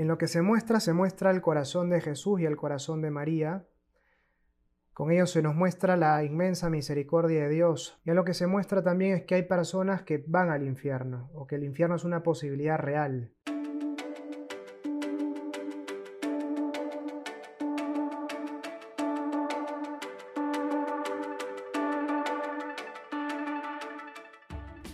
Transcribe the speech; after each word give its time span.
En 0.00 0.08
lo 0.08 0.16
que 0.16 0.28
se 0.28 0.40
muestra, 0.40 0.80
se 0.80 0.94
muestra 0.94 1.30
el 1.30 1.42
corazón 1.42 1.90
de 1.90 2.00
Jesús 2.00 2.40
y 2.40 2.46
el 2.46 2.56
corazón 2.56 3.02
de 3.02 3.10
María. 3.10 3.66
Con 4.94 5.10
ello 5.10 5.26
se 5.26 5.42
nos 5.42 5.54
muestra 5.54 5.94
la 5.94 6.24
inmensa 6.24 6.70
misericordia 6.70 7.42
de 7.42 7.50
Dios. 7.50 8.00
Y 8.06 8.08
en 8.08 8.16
lo 8.16 8.24
que 8.24 8.32
se 8.32 8.46
muestra 8.46 8.82
también 8.82 9.14
es 9.14 9.24
que 9.24 9.34
hay 9.34 9.42
personas 9.42 10.00
que 10.00 10.24
van 10.26 10.48
al 10.48 10.62
infierno, 10.62 11.28
o 11.34 11.46
que 11.46 11.56
el 11.56 11.64
infierno 11.64 11.96
es 11.96 12.04
una 12.04 12.22
posibilidad 12.22 12.78
real. 12.78 13.34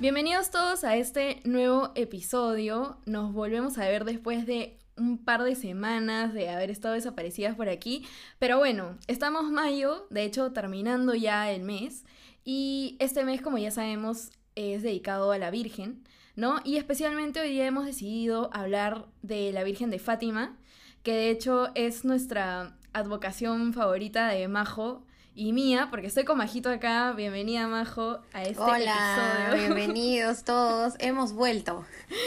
Bienvenidos 0.00 0.50
todos 0.50 0.82
a 0.82 0.96
este 0.96 1.42
nuevo 1.44 1.92
episodio. 1.94 2.98
Nos 3.06 3.32
volvemos 3.32 3.78
a 3.78 3.82
ver 3.82 4.04
después 4.04 4.46
de 4.46 4.80
un 4.96 5.18
par 5.18 5.42
de 5.42 5.54
semanas 5.54 6.32
de 6.32 6.48
haber 6.48 6.70
estado 6.70 6.94
desaparecidas 6.94 7.54
por 7.54 7.68
aquí. 7.68 8.06
Pero 8.38 8.58
bueno, 8.58 8.98
estamos 9.06 9.50
mayo, 9.50 10.06
de 10.10 10.24
hecho 10.24 10.52
terminando 10.52 11.14
ya 11.14 11.50
el 11.50 11.62
mes. 11.62 12.04
Y 12.44 12.96
este 13.00 13.24
mes, 13.24 13.42
como 13.42 13.58
ya 13.58 13.70
sabemos, 13.70 14.30
es 14.54 14.82
dedicado 14.82 15.32
a 15.32 15.38
la 15.38 15.50
Virgen, 15.50 16.02
¿no? 16.34 16.60
Y 16.64 16.76
especialmente 16.76 17.40
hoy 17.40 17.50
día 17.50 17.66
hemos 17.66 17.86
decidido 17.86 18.50
hablar 18.52 19.06
de 19.22 19.52
la 19.52 19.64
Virgen 19.64 19.90
de 19.90 19.98
Fátima, 19.98 20.56
que 21.02 21.12
de 21.12 21.30
hecho 21.30 21.70
es 21.74 22.04
nuestra 22.04 22.76
advocación 22.92 23.72
favorita 23.72 24.28
de 24.28 24.48
Majo 24.48 25.04
y 25.34 25.52
mía, 25.52 25.88
porque 25.90 26.06
estoy 26.06 26.24
con 26.24 26.38
Majito 26.38 26.70
acá. 26.70 27.12
Bienvenida, 27.12 27.66
Majo, 27.68 28.20
a 28.32 28.42
este 28.42 28.62
Hola, 28.62 29.50
bienvenidos 29.54 30.44
todos. 30.44 30.94
Hemos 30.98 31.34
vuelto. 31.34 31.84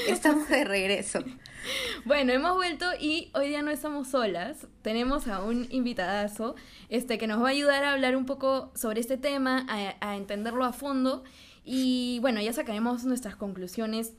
Estamos 0.08 0.48
de 0.48 0.64
regreso. 0.64 1.24
Bueno, 2.06 2.32
hemos 2.32 2.56
vuelto 2.56 2.86
y 3.00 3.32
hoy 3.34 3.50
día 3.50 3.62
no 3.62 3.72
estamos 3.72 4.08
solas. 4.10 4.68
Tenemos 4.82 5.28
a 5.28 5.44
un 5.44 5.68
invitadazo 5.70 6.56
este, 6.90 7.18
que 7.18 7.28
nos 7.28 7.42
va 7.42 7.48
a 7.48 7.52
ayudar 7.52 7.84
a 7.84 7.94
hablar 7.94 8.16
un 8.16 8.26
poco 8.26 8.72
sobre 8.76 9.00
este 9.00 9.18
tema, 9.18 9.66
a, 9.70 9.96
a 10.00 10.16
entenderlo 10.16 10.64
a 10.66 10.74
fondo. 10.74 11.24
Y 11.64 12.20
bueno, 12.22 12.42
ya 12.42 12.54
sacaremos 12.54 13.04
nuestras 13.06 13.36
conclusiones 13.36 14.14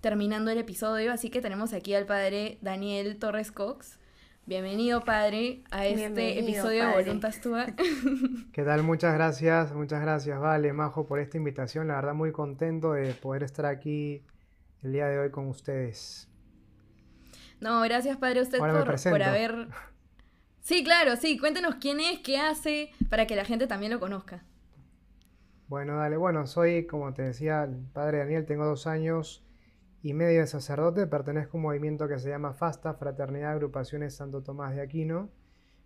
terminando 0.00 0.50
el 0.50 0.58
episodio. 0.58 1.12
Así 1.12 1.30
que 1.30 1.40
tenemos 1.40 1.72
aquí 1.72 1.94
al 1.94 2.06
padre 2.06 2.58
Daniel 2.62 3.18
Torres 3.18 3.52
Cox. 3.52 3.98
Bienvenido, 4.46 5.04
padre, 5.04 5.64
a 5.72 5.88
este 5.88 6.38
episodio 6.38 6.86
de 6.86 6.94
Voluntas 6.94 7.40
Tua. 7.40 7.66
¿Qué 8.52 8.62
tal? 8.62 8.84
Muchas 8.84 9.12
gracias, 9.14 9.72
muchas 9.72 10.00
gracias, 10.00 10.38
Vale, 10.38 10.72
Majo, 10.72 11.04
por 11.04 11.18
esta 11.18 11.36
invitación. 11.36 11.88
La 11.88 11.96
verdad, 11.96 12.14
muy 12.14 12.30
contento 12.30 12.92
de 12.92 13.12
poder 13.14 13.42
estar 13.42 13.66
aquí 13.66 14.22
el 14.84 14.92
día 14.92 15.08
de 15.08 15.18
hoy 15.18 15.30
con 15.30 15.48
ustedes. 15.48 16.28
No, 17.60 17.80
gracias, 17.82 18.16
padre, 18.16 18.40
a 18.40 18.42
usted 18.42 18.58
por, 18.58 19.10
por 19.10 19.22
haber. 19.22 19.68
Sí, 20.60 20.82
claro, 20.82 21.14
sí. 21.14 21.38
Cuéntenos 21.38 21.76
quién 21.76 22.00
es, 22.00 22.18
qué 22.18 22.38
hace, 22.38 22.90
para 23.08 23.28
que 23.28 23.36
la 23.36 23.44
gente 23.44 23.68
también 23.68 23.92
lo 23.92 24.00
conozca. 24.00 24.42
Bueno, 25.68 25.96
dale. 25.96 26.16
Bueno, 26.16 26.44
soy, 26.48 26.88
como 26.88 27.14
te 27.14 27.22
decía, 27.22 27.62
el 27.62 27.76
padre 27.92 28.18
Daniel, 28.18 28.46
tengo 28.46 28.64
dos 28.64 28.88
años 28.88 29.46
y 30.02 30.12
medio 30.12 30.40
de 30.40 30.48
sacerdote, 30.48 31.06
pertenezco 31.06 31.56
a 31.56 31.58
un 31.58 31.62
movimiento 31.62 32.08
que 32.08 32.18
se 32.18 32.30
llama 32.30 32.52
FASTA, 32.52 32.94
Fraternidad 32.94 33.52
Agrupaciones 33.52 34.16
Santo 34.16 34.42
Tomás 34.42 34.74
de 34.74 34.82
Aquino. 34.82 35.30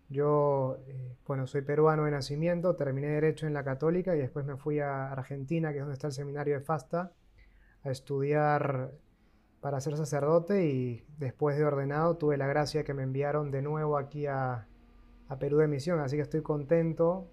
Yo, 0.08 0.78
eh, 0.86 1.14
bueno, 1.26 1.46
soy 1.46 1.60
peruano 1.60 2.04
de 2.04 2.10
nacimiento, 2.10 2.74
terminé 2.74 3.08
Derecho 3.08 3.46
en 3.46 3.52
la 3.52 3.64
Católica 3.64 4.16
y 4.16 4.18
después 4.18 4.46
me 4.46 4.56
fui 4.56 4.80
a 4.80 5.12
Argentina, 5.12 5.72
que 5.72 5.78
es 5.78 5.82
donde 5.82 5.94
está 5.94 6.06
el 6.06 6.14
seminario 6.14 6.54
de 6.54 6.64
FASTA, 6.64 7.12
a 7.84 7.90
estudiar 7.90 8.92
para 9.60 9.80
ser 9.80 9.96
sacerdote 9.96 10.66
y 10.66 11.04
después 11.18 11.56
de 11.56 11.64
ordenado 11.64 12.16
tuve 12.16 12.36
la 12.36 12.46
gracia 12.46 12.84
que 12.84 12.94
me 12.94 13.02
enviaron 13.02 13.50
de 13.50 13.62
nuevo 13.62 13.96
aquí 13.98 14.26
a, 14.26 14.66
Perú 15.38 15.58
de 15.58 15.68
misión, 15.68 16.00
así 16.00 16.16
que 16.16 16.22
estoy 16.22 16.42
contento. 16.42 17.30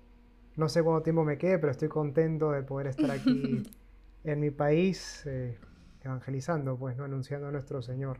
No 0.55 0.69
sé 0.69 0.83
cuánto 0.83 1.01
tiempo 1.01 1.23
me 1.23 1.39
quede, 1.39 1.57
pero 1.57 1.71
estoy 1.71 1.87
contento 1.87 2.51
de 2.51 2.61
poder 2.61 2.87
estar 2.87 3.09
aquí 3.09 3.63
en 4.23 4.39
mi 4.39 4.51
país. 4.51 5.23
Eh, 5.25 5.57
evangelizando, 6.07 6.77
pues, 6.77 6.97
¿no? 6.97 7.03
Anunciando 7.03 7.47
a 7.47 7.51
nuestro 7.51 7.81
Señor. 7.81 8.19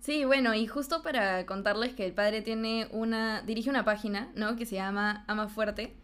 Sí, 0.00 0.24
bueno, 0.24 0.54
y 0.54 0.66
justo 0.66 1.02
para 1.02 1.46
contarles 1.46 1.94
que 1.94 2.04
el 2.04 2.12
padre 2.12 2.42
tiene 2.42 2.88
una, 2.92 3.42
dirige 3.42 3.70
una 3.70 3.84
página, 3.84 4.32
¿no? 4.34 4.56
Que 4.56 4.66
se 4.66 4.76
llama 4.76 5.24
Ama 5.28 5.48
Fuerte, 5.48 5.94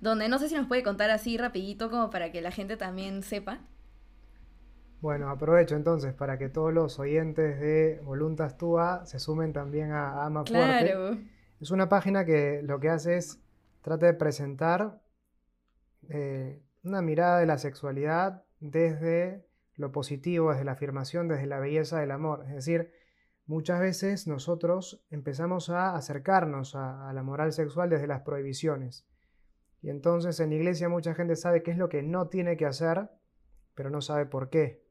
donde 0.00 0.28
no 0.28 0.38
sé 0.38 0.48
si 0.48 0.54
nos 0.54 0.66
puede 0.66 0.82
contar 0.82 1.10
así 1.10 1.36
rapidito 1.36 1.90
como 1.90 2.10
para 2.10 2.32
que 2.32 2.40
la 2.40 2.50
gente 2.50 2.76
también 2.76 3.22
sepa. 3.22 3.60
Bueno, 5.00 5.30
aprovecho 5.30 5.76
entonces 5.76 6.12
para 6.12 6.36
que 6.36 6.48
todos 6.48 6.72
los 6.74 6.98
oyentes 6.98 7.58
de 7.58 8.00
Voluntas 8.04 8.58
Tua 8.58 9.06
se 9.06 9.18
sumen 9.18 9.52
también 9.52 9.92
a 9.92 10.24
Ama 10.24 10.44
claro. 10.44 11.16
Es 11.60 11.70
una 11.70 11.88
página 11.88 12.24
que 12.24 12.62
lo 12.62 12.80
que 12.80 12.90
hace 12.90 13.16
es 13.16 13.40
trata 13.82 14.06
de 14.06 14.14
presentar 14.14 15.00
eh, 16.08 16.62
una 16.82 17.02
mirada 17.02 17.38
de 17.40 17.46
la 17.46 17.58
sexualidad 17.58 18.44
desde 18.60 19.46
lo 19.76 19.92
positivo, 19.92 20.50
desde 20.50 20.64
la 20.64 20.72
afirmación, 20.72 21.28
desde 21.28 21.46
la 21.46 21.58
belleza 21.58 22.00
del 22.00 22.10
amor. 22.10 22.44
Es 22.46 22.54
decir, 22.54 22.92
muchas 23.46 23.80
veces 23.80 24.26
nosotros 24.26 25.02
empezamos 25.10 25.70
a 25.70 25.94
acercarnos 25.96 26.74
a, 26.74 27.10
la 27.12 27.22
moral 27.22 27.52
sexual 27.52 27.88
desde 27.88 28.06
las 28.06 28.20
prohibiciones. 28.20 29.06
Y 29.82 29.88
entonces 29.88 30.38
en 30.40 30.50
la 30.50 30.56
iglesia 30.56 30.88
mucha 30.90 31.14
gente 31.14 31.36
sabe 31.36 31.62
qué 31.62 31.70
es 31.70 31.78
lo 31.78 31.88
que 31.88 32.02
no 32.02 32.28
tiene 32.28 32.56
que 32.58 32.66
hacer, 32.66 33.10
pero 33.74 33.88
no 33.88 34.02
sabe 34.02 34.26
por 34.26 34.50
qué. 34.50 34.82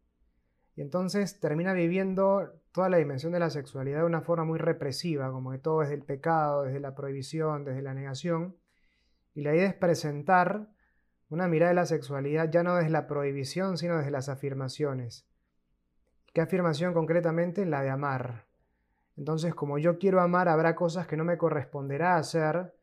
Y 0.79 0.81
entonces 0.81 1.41
termina 1.41 1.73
viviendo 1.73 2.53
toda 2.71 2.87
la 2.87 2.95
dimensión 2.95 3.33
de 3.33 3.39
la 3.41 3.49
sexualidad 3.49 3.99
de 3.99 4.05
una 4.05 4.21
forma 4.21 4.45
muy 4.45 4.57
represiva, 4.57 5.29
como 5.29 5.51
que 5.51 5.57
todo 5.57 5.83
es 5.83 5.89
del 5.89 6.03
pecado, 6.03 6.63
desde 6.63 6.79
la 6.79 6.95
prohibición, 6.95 7.65
desde 7.65 7.81
la 7.81 7.93
negación. 7.93 8.55
Y 9.33 9.41
la 9.41 9.53
idea 9.53 9.67
es 9.67 9.73
presentar 9.73 10.69
una 11.27 11.49
mirada 11.49 11.71
de 11.71 11.75
la 11.75 11.85
sexualidad 11.85 12.49
ya 12.49 12.63
no 12.63 12.77
desde 12.77 12.91
la 12.91 13.07
prohibición, 13.07 13.77
sino 13.77 13.97
desde 13.97 14.11
las 14.11 14.29
afirmaciones. 14.29 15.27
¿Qué 16.33 16.39
afirmación 16.39 16.93
concretamente? 16.93 17.65
La 17.65 17.81
de 17.81 17.89
amar. 17.89 18.45
Entonces, 19.17 19.53
como 19.53 19.79
yo 19.79 19.99
quiero 19.99 20.21
amar, 20.21 20.47
habrá 20.47 20.77
cosas 20.77 21.07
que 21.07 21.17
no 21.17 21.25
me 21.25 21.37
corresponderá 21.37 22.15
hacer, 22.15 22.73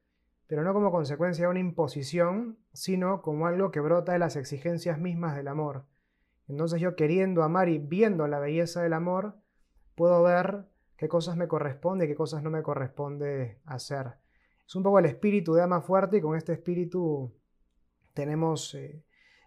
pero 0.47 0.65
no 0.65 0.75
como 0.75 0.91
consecuencia 0.91 1.47
de 1.47 1.51
una 1.51 1.61
imposición, 1.61 2.59
sino 2.75 3.23
como 3.23 3.47
algo 3.47 3.71
que 3.71 3.81
brota 3.81 4.13
de 4.13 4.19
las 4.19 4.37
exigencias 4.37 4.99
mismas 4.99 5.35
del 5.35 5.49
amor. 5.49 5.87
Entonces 6.49 6.81
yo 6.81 6.95
queriendo 6.97 7.43
amar 7.43 7.69
y 7.69 7.79
viendo 7.79 8.27
la 8.29 8.39
belleza 8.39 8.83
del 8.83 8.93
amor, 8.93 9.37
puedo 9.95 10.23
ver 10.23 10.67
qué 10.97 11.09
cosas 11.09 11.37
me 11.37 11.49
corresponde 11.49 12.05
y 12.05 12.09
qué 12.09 12.15
cosas 12.15 12.43
no 12.43 12.51
me 12.51 12.63
corresponde 12.63 13.61
hacer. 13.65 14.15
Es 14.67 14.75
un 14.75 14.83
poco 14.83 14.99
el 14.99 15.07
espíritu 15.07 15.55
de 15.55 15.63
ama 15.63 15.81
fuerte 15.81 16.19
y 16.19 16.21
con 16.21 16.37
este 16.37 16.53
espíritu 16.53 17.33
tenemos 18.15 18.75
eh, 18.75 19.05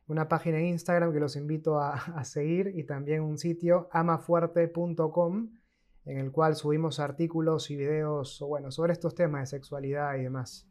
una 0.08 0.28
página 0.28 0.60
en 0.60 0.68
Instagram 0.68 1.12
que 1.12 1.20
los 1.20 1.36
invito 1.36 1.80
a, 1.80 2.24
seguir 2.24 2.72
y 2.76 2.84
también 2.84 3.22
un 3.22 3.38
sitio 3.38 3.90
amafuerte.com 3.92 5.52
en 6.06 6.18
el 6.18 6.32
cual 6.32 6.56
subimos 6.56 7.00
artículos 7.00 7.70
y 7.70 7.76
videos 7.76 8.40
bueno, 8.40 8.72
sobre 8.72 8.94
estos 8.94 9.14
temas 9.14 9.42
de 9.42 9.58
sexualidad 9.58 10.16
y 10.16 10.24
demás. 10.24 10.69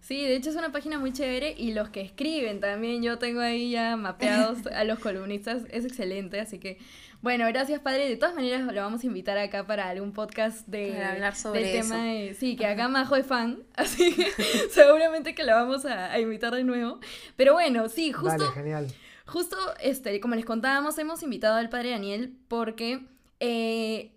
Sí, 0.00 0.24
de 0.24 0.36
hecho 0.36 0.50
es 0.50 0.56
una 0.56 0.72
página 0.72 0.98
muy 0.98 1.12
chévere 1.12 1.54
y 1.56 1.72
los 1.72 1.90
que 1.90 2.00
escriben 2.00 2.60
también, 2.60 3.02
yo 3.02 3.18
tengo 3.18 3.40
ahí 3.40 3.70
ya 3.70 3.96
mapeados 3.96 4.66
a 4.66 4.84
los 4.84 4.98
columnistas, 5.00 5.64
es 5.70 5.84
excelente, 5.84 6.40
así 6.40 6.58
que 6.58 6.78
bueno, 7.20 7.46
gracias 7.48 7.80
padre, 7.80 8.08
de 8.08 8.16
todas 8.16 8.34
maneras 8.34 8.62
lo 8.72 8.80
vamos 8.80 9.02
a 9.02 9.06
invitar 9.06 9.36
acá 9.38 9.66
para 9.66 9.88
algún 9.88 10.12
podcast 10.12 10.66
de 10.68 11.04
hablar 11.04 11.34
sobre 11.34 11.72
el 11.72 11.82
tema 11.82 12.04
de, 12.04 12.34
sí, 12.38 12.56
que 12.56 12.64
acá 12.64 12.88
Majo 12.88 13.16
es 13.16 13.26
fan, 13.26 13.64
así 13.76 14.14
que 14.14 14.30
seguramente 14.70 15.34
que 15.34 15.44
lo 15.44 15.52
vamos 15.52 15.84
a, 15.84 16.18
invitar 16.18 16.54
de 16.54 16.64
nuevo, 16.64 17.00
pero 17.36 17.54
bueno, 17.54 17.88
sí, 17.88 18.12
justo, 18.12 18.52
genial. 18.52 18.86
justo, 19.26 19.56
este, 19.80 20.20
como 20.20 20.36
les 20.36 20.44
contábamos, 20.44 20.96
hemos 20.98 21.22
invitado 21.22 21.56
al 21.56 21.68
padre 21.68 21.90
Daniel 21.90 22.34
porque... 22.48 23.00
Eh, 23.40 24.12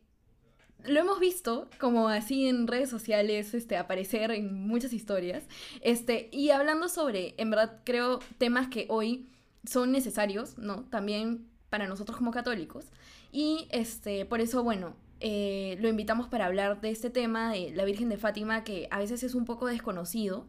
lo 0.85 0.99
hemos 0.99 1.19
visto 1.19 1.69
como 1.79 2.07
así 2.07 2.47
en 2.47 2.67
redes 2.67 2.89
sociales 2.89 3.53
este, 3.53 3.77
aparecer 3.77 4.31
en 4.31 4.67
muchas 4.67 4.93
historias. 4.93 5.43
Este, 5.81 6.29
y 6.31 6.49
hablando 6.49 6.89
sobre, 6.89 7.35
en 7.37 7.49
verdad, 7.49 7.79
creo, 7.83 8.19
temas 8.37 8.67
que 8.67 8.85
hoy 8.89 9.27
son 9.65 9.91
necesarios, 9.91 10.57
¿no? 10.57 10.83
También 10.85 11.47
para 11.69 11.87
nosotros 11.87 12.17
como 12.17 12.31
católicos. 12.31 12.85
Y 13.31 13.67
este, 13.71 14.25
por 14.25 14.41
eso, 14.41 14.63
bueno, 14.63 14.95
eh, 15.19 15.77
lo 15.79 15.87
invitamos 15.87 16.27
para 16.27 16.47
hablar 16.47 16.81
de 16.81 16.89
este 16.89 17.09
tema 17.09 17.51
de 17.51 17.71
la 17.71 17.85
Virgen 17.85 18.09
de 18.09 18.17
Fátima, 18.17 18.63
que 18.63 18.87
a 18.91 18.99
veces 18.99 19.23
es 19.23 19.35
un 19.35 19.45
poco 19.45 19.67
desconocido, 19.67 20.47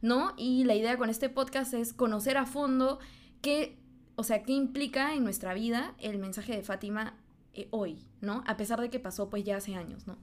¿no? 0.00 0.32
Y 0.36 0.64
la 0.64 0.74
idea 0.74 0.96
con 0.96 1.10
este 1.10 1.28
podcast 1.28 1.74
es 1.74 1.92
conocer 1.92 2.36
a 2.38 2.46
fondo 2.46 2.98
qué, 3.42 3.78
o 4.16 4.24
sea, 4.24 4.42
qué 4.42 4.52
implica 4.52 5.14
en 5.14 5.24
nuestra 5.24 5.54
vida 5.54 5.94
el 5.98 6.18
mensaje 6.18 6.56
de 6.56 6.62
Fátima 6.62 7.18
eh, 7.54 7.68
hoy, 7.70 8.04
¿no? 8.20 8.42
A 8.46 8.56
pesar 8.56 8.80
de 8.80 8.90
que 8.90 8.98
pasó 8.98 9.30
pues 9.30 9.44
ya 9.44 9.56
hace 9.56 9.74
años, 9.76 10.06
¿no? 10.06 10.16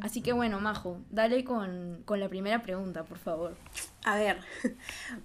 Así 0.00 0.20
que 0.20 0.32
bueno, 0.32 0.60
Majo, 0.60 0.98
dale 1.10 1.44
con, 1.44 2.02
con 2.04 2.20
la 2.20 2.28
primera 2.28 2.62
pregunta, 2.62 3.04
por 3.04 3.18
favor. 3.18 3.56
A 4.04 4.16
ver, 4.16 4.38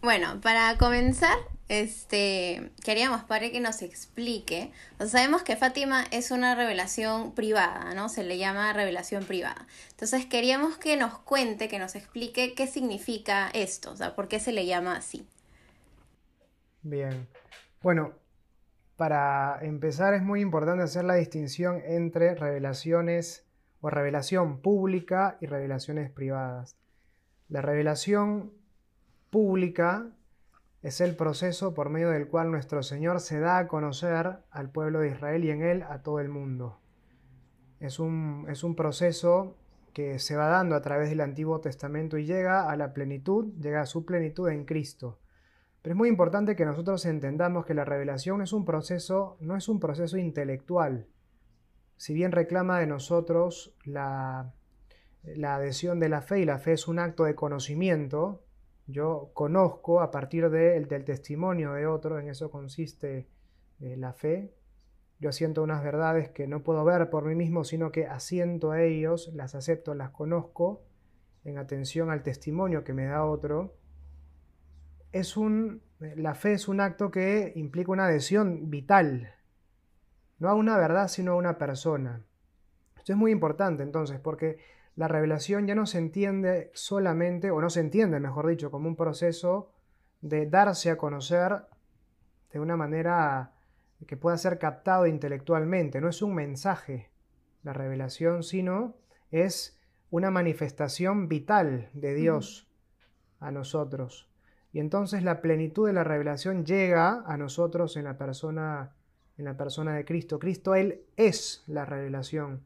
bueno, 0.01 0.39
para 0.41 0.77
comenzar, 0.77 1.35
este, 1.67 2.71
queríamos 2.83 3.23
para 3.23 3.49
que 3.49 3.59
nos 3.59 3.81
explique. 3.81 4.71
sabemos 5.05 5.41
que 5.41 5.55
Fátima 5.55 6.05
es 6.11 6.31
una 6.31 6.55
revelación 6.55 7.33
privada, 7.33 7.93
¿no? 7.93 8.07
Se 8.07 8.23
le 8.23 8.37
llama 8.37 8.71
revelación 8.73 9.23
privada. 9.25 9.67
Entonces 9.91 10.25
queríamos 10.25 10.77
que 10.77 10.95
nos 10.95 11.17
cuente, 11.17 11.67
que 11.67 11.79
nos 11.79 11.95
explique 11.95 12.53
qué 12.53 12.67
significa 12.67 13.49
esto, 13.53 13.91
o 13.91 13.95
sea, 13.95 14.15
por 14.15 14.27
qué 14.27 14.39
se 14.39 14.51
le 14.51 14.65
llama 14.65 14.95
así. 14.95 15.25
Bien. 16.83 17.27
Bueno, 17.81 18.13
para 18.97 19.59
empezar 19.61 20.15
es 20.15 20.23
muy 20.23 20.41
importante 20.41 20.83
hacer 20.83 21.05
la 21.05 21.13
distinción 21.13 21.81
entre 21.85 22.33
revelaciones 22.33 23.45
o 23.79 23.91
revelación 23.91 24.59
pública 24.59 25.37
y 25.39 25.45
revelaciones 25.45 26.09
privadas. 26.09 26.77
La 27.47 27.61
revelación 27.61 28.51
pública 29.29 30.07
es 30.81 30.99
el 30.99 31.15
proceso 31.15 31.75
por 31.75 31.89
medio 31.89 32.09
del 32.09 32.27
cual 32.27 32.49
nuestro 32.49 32.81
Señor 32.81 33.19
se 33.19 33.39
da 33.39 33.59
a 33.59 33.67
conocer 33.67 34.39
al 34.49 34.71
pueblo 34.71 34.99
de 34.99 35.09
Israel 35.09 35.45
y 35.45 35.51
en 35.51 35.61
él 35.61 35.83
a 35.83 36.01
todo 36.01 36.19
el 36.19 36.29
mundo. 36.29 36.79
Es 37.79 37.99
un, 37.99 38.47
es 38.49 38.63
un 38.63 38.75
proceso 38.75 39.55
que 39.93 40.17
se 40.17 40.35
va 40.35 40.47
dando 40.47 40.75
a 40.75 40.81
través 40.81 41.09
del 41.09 41.21
Antiguo 41.21 41.59
Testamento 41.59 42.17
y 42.17 42.25
llega 42.25 42.69
a 42.69 42.75
la 42.75 42.93
plenitud, 42.93 43.53
llega 43.59 43.81
a 43.81 43.85
su 43.85 44.05
plenitud 44.05 44.49
en 44.49 44.65
Cristo. 44.65 45.19
Pero 45.87 45.93
es 45.93 45.99
muy 45.99 46.09
importante 46.09 46.57
que 46.57 46.65
nosotros 46.65 47.05
entendamos 47.05 47.65
que 47.65 47.73
la 47.73 47.85
revelación 47.85 48.41
es 48.41 48.51
un 48.51 48.65
proceso, 48.65 49.37
no 49.39 49.55
es 49.55 49.69
un 49.69 49.79
proceso 49.79 50.17
intelectual. 50.17 51.07
Si 51.95 52.13
bien 52.13 52.33
reclama 52.33 52.77
de 52.81 52.87
nosotros 52.87 53.73
la, 53.85 54.53
adhesión 55.23 56.01
de 56.01 56.09
la 56.09 56.21
fe 56.21 56.41
y 56.41 56.45
la 56.45 56.59
fe 56.59 56.73
es 56.73 56.89
un 56.89 56.99
acto 56.99 57.23
de 57.23 57.35
conocimiento, 57.35 58.43
yo 58.85 59.31
conozco 59.33 60.01
a 60.01 60.11
partir 60.11 60.49
del 60.49 61.05
testimonio 61.05 61.71
de 61.71 61.87
otro, 61.87 62.19
en 62.19 62.27
eso 62.27 62.51
consiste 62.51 63.29
eh, 63.79 63.95
la 63.95 64.11
fe. 64.11 64.53
Yo 65.21 65.29
asiento 65.29 65.63
unas 65.63 65.85
verdades 65.85 66.27
que 66.31 66.47
no 66.47 66.63
puedo 66.63 66.83
ver 66.83 67.09
por 67.09 67.23
mí 67.23 67.33
mismo, 67.33 67.63
sino 67.63 67.93
que 67.93 68.07
asiento 68.07 68.71
a 68.71 68.81
ellos, 68.81 69.31
las 69.33 69.55
acepto, 69.55 69.93
las 69.93 70.09
conozco, 70.09 70.83
en 71.45 71.57
atención 71.57 72.11
al 72.11 72.23
testimonio 72.23 72.83
que 72.83 72.91
me 72.91 73.05
da 73.05 73.23
otro 73.23 73.77
es 75.17 75.37
un, 75.37 75.81
la 75.99 76.35
fe 76.35 76.53
es 76.53 76.67
un 76.67 76.79
acto 76.79 77.11
que 77.11 77.53
implica 77.55 77.91
una 77.91 78.05
adhesión 78.05 78.69
vital, 78.69 79.33
no 80.39 80.49
a 80.49 80.53
una 80.53 80.77
verdad, 80.77 81.07
sino 81.07 81.33
a 81.33 81.35
una 81.35 81.57
persona. 81.57 82.23
Esto 82.97 83.13
es 83.13 83.17
muy 83.17 83.31
importante 83.31 83.83
entonces, 83.83 84.19
porque 84.19 84.59
la 84.95 85.07
revelación 85.07 85.67
ya 85.67 85.75
no 85.75 85.85
se 85.85 85.99
entiende 85.99 86.71
solamente, 86.73 87.51
o 87.51 87.61
no 87.61 87.69
se 87.69 87.79
entiende, 87.79 88.19
mejor 88.19 88.47
dicho, 88.47 88.71
como 88.71 88.87
un 88.87 88.95
proceso 88.95 89.71
de 90.21 90.47
darse 90.47 90.89
a 90.89 90.97
conocer 90.97 91.67
de 92.51 92.59
una 92.59 92.75
manera 92.75 93.53
que 94.05 94.17
pueda 94.17 94.37
ser 94.37 94.59
captado 94.59 95.07
intelectualmente. 95.07 96.01
No 96.01 96.09
es 96.09 96.21
un 96.21 96.35
mensaje 96.35 97.09
la 97.63 97.73
revelación, 97.73 98.43
sino 98.43 98.95
es 99.31 99.79
una 100.09 100.31
manifestación 100.31 101.27
vital 101.27 101.89
de 101.93 102.13
Dios 102.13 102.67
a 103.39 103.51
nosotros. 103.51 104.29
Y 104.71 104.79
entonces 104.79 105.23
la 105.23 105.41
plenitud 105.41 105.87
de 105.87 105.93
la 105.93 106.03
revelación 106.03 106.65
llega 106.65 107.23
a 107.25 107.37
nosotros 107.37 107.97
en 107.97 108.03
la 108.03 108.17
persona 108.17 108.93
en 109.37 109.45
la 109.45 109.55
persona 109.55 109.95
de 109.95 110.05
Cristo. 110.05 110.39
Cristo 110.39 110.75
él 110.75 111.05
es 111.15 111.63
la 111.67 111.85
revelación. 111.85 112.63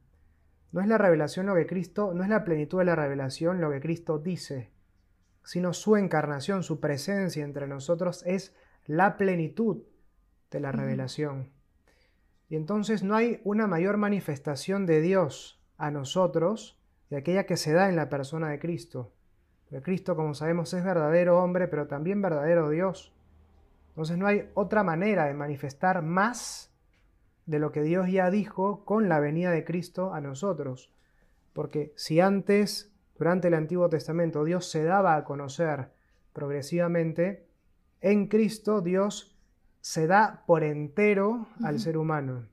No 0.72 0.82
es 0.82 0.88
la 0.88 0.98
revelación 0.98 1.46
lo 1.46 1.56
que 1.56 1.68
Cristo, 1.68 2.14
no 2.14 2.24
es 2.24 2.30
la 2.30 2.46
plenitud 2.46 2.80
de 2.80 2.86
la 2.86 2.96
revelación 2.96 3.60
lo 3.60 3.70
que 3.72 3.82
Cristo 3.82 4.20
dice, 4.20 4.72
sino 5.44 5.74
su 5.74 5.98
encarnación, 5.98 6.64
su 6.64 6.80
presencia 6.80 7.44
entre 7.44 7.68
nosotros 7.68 8.24
es 8.26 8.56
la 8.86 9.18
plenitud 9.18 9.84
de 10.50 10.60
la 10.62 10.72
revelación. 10.72 11.50
Y 12.48 12.56
entonces 12.56 13.04
no 13.04 13.16
hay 13.16 13.42
una 13.44 13.68
mayor 13.68 13.98
manifestación 13.98 14.86
de 14.86 15.02
Dios 15.02 15.62
a 15.78 15.92
nosotros 15.92 16.80
de 17.10 17.18
aquella 17.18 17.46
que 17.46 17.58
se 17.58 17.74
da 17.74 17.90
en 17.90 17.98
la 17.98 18.08
persona 18.08 18.50
de 18.50 18.60
Cristo. 18.60 19.12
Cristo, 19.80 20.18
como 20.18 20.34
sabemos, 20.34 20.74
es 20.74 20.84
verdadero 20.84 21.42
hombre, 21.42 21.70
pero 21.70 21.88
también 21.88 22.22
verdadero 22.22 22.70
Dios. 22.70 23.14
Entonces 23.90 24.18
no 24.18 24.28
hay 24.28 24.50
otra 24.54 24.84
manera 24.84 25.26
de 25.26 25.34
manifestar 25.34 26.02
más 26.02 26.74
de 27.46 27.60
lo 27.60 27.72
que 27.72 27.82
Dios 27.82 28.10
ya 28.10 28.30
dijo 28.30 28.84
con 28.84 29.08
la 29.08 29.20
venida 29.20 29.52
de 29.52 29.64
Cristo 29.64 30.14
a 30.14 30.22
nosotros. 30.22 30.92
Porque 31.54 31.94
si 31.96 32.20
antes, 32.20 32.94
durante 33.18 33.48
el 33.48 33.54
Antiguo 33.54 33.90
Testamento, 33.90 34.44
Dios 34.44 34.70
se 34.70 34.84
daba 34.84 35.16
a 35.16 35.24
conocer 35.24 35.90
progresivamente, 36.34 37.48
en 38.02 38.28
Cristo 38.28 38.82
Dios 38.82 39.38
se 39.82 40.08
da 40.08 40.44
por 40.46 40.64
entero 40.64 41.48
al 41.64 41.80
ser 41.80 41.98
humano. 41.98 42.48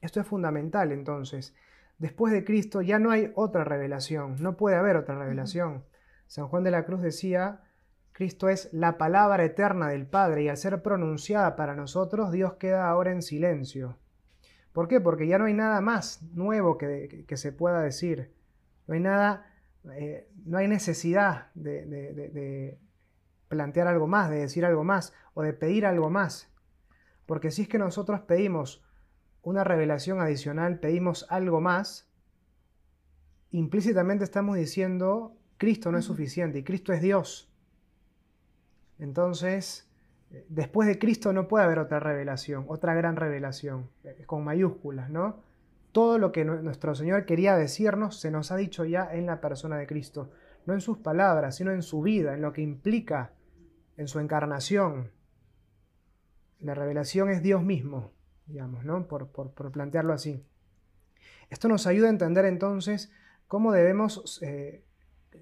Esto 0.00 0.20
es 0.20 0.26
fundamental 0.26 0.92
entonces. 0.92 1.54
Después 1.98 2.32
de 2.32 2.44
Cristo 2.44 2.82
ya 2.82 2.98
no 2.98 3.10
hay 3.10 3.32
otra 3.34 3.64
revelación, 3.64 4.36
no 4.40 4.56
puede 4.56 4.76
haber 4.76 4.96
otra 4.96 5.18
revelación. 5.18 5.84
San 6.28 6.46
Juan 6.46 6.62
de 6.62 6.70
la 6.70 6.84
Cruz 6.84 7.02
decía, 7.02 7.62
Cristo 8.12 8.48
es 8.48 8.72
la 8.72 8.96
palabra 8.96 9.44
eterna 9.44 9.88
del 9.88 10.06
Padre 10.06 10.44
y 10.44 10.48
al 10.48 10.56
ser 10.56 10.80
pronunciada 10.82 11.56
para 11.56 11.74
nosotros, 11.74 12.30
Dios 12.30 12.54
queda 12.54 12.88
ahora 12.88 13.10
en 13.10 13.22
silencio. 13.22 13.98
¿Por 14.72 14.86
qué? 14.86 15.00
Porque 15.00 15.26
ya 15.26 15.38
no 15.38 15.46
hay 15.46 15.54
nada 15.54 15.80
más 15.80 16.22
nuevo 16.34 16.78
que, 16.78 17.26
se 17.34 17.52
pueda 17.52 17.82
decir. 17.82 18.32
No 18.86 18.94
hay 18.94 19.00
nada, 19.00 19.52
eh, 19.92 20.30
no 20.44 20.58
hay 20.58 20.68
necesidad 20.68 21.50
de 21.54 22.78
plantear 23.48 23.88
algo 23.88 24.06
más, 24.06 24.30
de 24.30 24.36
decir 24.36 24.64
algo 24.64 24.84
más 24.84 25.12
o 25.34 25.42
de 25.42 25.52
pedir 25.52 25.86
algo 25.86 26.10
más. 26.10 26.52
Porque 27.26 27.50
si 27.50 27.62
es 27.62 27.68
que 27.68 27.78
nosotros 27.78 28.20
pedimos 28.20 28.84
una 29.42 29.64
revelación 29.64 30.20
adicional, 30.20 30.78
pedimos 30.78 31.26
algo 31.30 31.60
más, 31.60 32.10
implícitamente 33.50 34.24
estamos 34.24 34.56
diciendo 34.56 35.37
Cristo 35.58 35.92
no 35.92 35.98
es 35.98 36.04
suficiente 36.04 36.58
y 36.60 36.62
Cristo 36.62 36.92
es 36.92 37.02
Dios. 37.02 37.52
Entonces, 38.98 39.88
eh, 40.30 40.46
después 40.48 40.88
de 40.88 40.98
Cristo 40.98 41.32
no 41.32 41.48
puede 41.48 41.64
haber 41.64 41.80
otra 41.80 42.00
revelación, 42.00 42.64
otra 42.68 42.94
gran 42.94 43.16
revelación, 43.16 43.90
eh, 44.04 44.22
con 44.26 44.44
mayúsculas, 44.44 45.10
¿no? 45.10 45.42
Todo 45.92 46.18
lo 46.18 46.32
que 46.32 46.44
nuestro 46.44 46.94
Señor 46.94 47.24
quería 47.24 47.56
decirnos 47.56 48.20
se 48.20 48.30
nos 48.30 48.52
ha 48.52 48.56
dicho 48.56 48.84
ya 48.84 49.12
en 49.12 49.26
la 49.26 49.40
persona 49.40 49.76
de 49.76 49.86
Cristo, 49.86 50.30
no 50.66 50.74
en 50.74 50.80
sus 50.80 50.98
palabras, 50.98 51.56
sino 51.56 51.72
en 51.72 51.82
su 51.82 52.02
vida, 52.02 52.34
en 52.34 52.42
lo 52.42 52.52
que 52.52 52.60
implica, 52.60 53.32
en 53.96 54.06
su 54.06 54.20
encarnación. 54.20 55.10
La 56.60 56.74
revelación 56.74 57.30
es 57.30 57.42
Dios 57.42 57.62
mismo, 57.62 58.12
digamos, 58.46 58.84
¿no? 58.84 59.08
Por, 59.08 59.30
plantearlo 59.72 60.12
así. 60.12 60.44
Esto 61.50 61.68
nos 61.68 61.86
ayuda 61.86 62.08
a 62.08 62.10
entender 62.10 62.44
entonces 62.44 63.10
cómo 63.46 63.72
debemos 63.72 64.40
eh, 64.42 64.84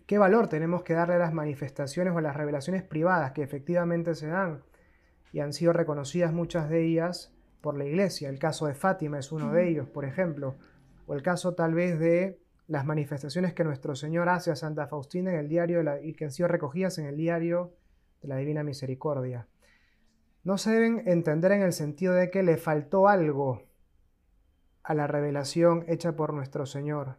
qué 0.06 0.18
valor 0.18 0.48
tenemos 0.48 0.82
que 0.82 0.94
darle 0.94 1.14
a 1.14 1.18
las 1.18 1.32
manifestaciones 1.32 2.14
o 2.14 2.18
a 2.18 2.22
las 2.22 2.36
revelaciones 2.36 2.82
privadas 2.82 3.32
que 3.32 3.42
efectivamente 3.42 4.14
se 4.14 4.28
dan 4.28 4.62
y 5.32 5.40
han 5.40 5.52
sido 5.52 5.72
reconocidas 5.72 6.32
muchas 6.32 6.68
de 6.68 6.84
ellas 6.84 7.32
por 7.60 7.76
la 7.76 7.84
iglesia. 7.84 8.28
El 8.28 8.38
caso 8.38 8.66
de 8.66 8.74
Fátima 8.74 9.18
es 9.18 9.32
uno 9.32 9.52
de 9.52 9.68
ellos, 9.68 9.88
por 9.88 10.04
ejemplo, 10.04 10.56
o 11.06 11.14
el 11.14 11.22
caso 11.22 11.54
tal 11.54 11.74
vez 11.74 11.98
de 11.98 12.40
las 12.68 12.84
manifestaciones 12.84 13.54
que 13.54 13.64
nuestro 13.64 13.94
Señor 13.94 14.28
hace 14.28 14.50
a 14.50 14.56
Santa 14.56 14.86
Faustina 14.86 15.32
en 15.32 15.38
el 15.38 15.48
diario 15.48 15.82
y 16.02 16.14
que 16.14 16.24
han 16.24 16.30
sido 16.32 16.48
recogidas 16.48 16.98
en 16.98 17.06
el 17.06 17.16
diario 17.16 17.74
de 18.22 18.28
la 18.28 18.36
Divina 18.36 18.64
Misericordia. 18.64 19.46
No 20.42 20.58
se 20.58 20.70
deben 20.70 21.02
entender 21.06 21.52
en 21.52 21.62
el 21.62 21.72
sentido 21.72 22.14
de 22.14 22.30
que 22.30 22.42
le 22.42 22.56
faltó 22.56 23.08
algo 23.08 23.62
a 24.82 24.94
la 24.94 25.06
revelación 25.06 25.84
hecha 25.88 26.14
por 26.16 26.32
nuestro 26.32 26.66
Señor 26.66 27.18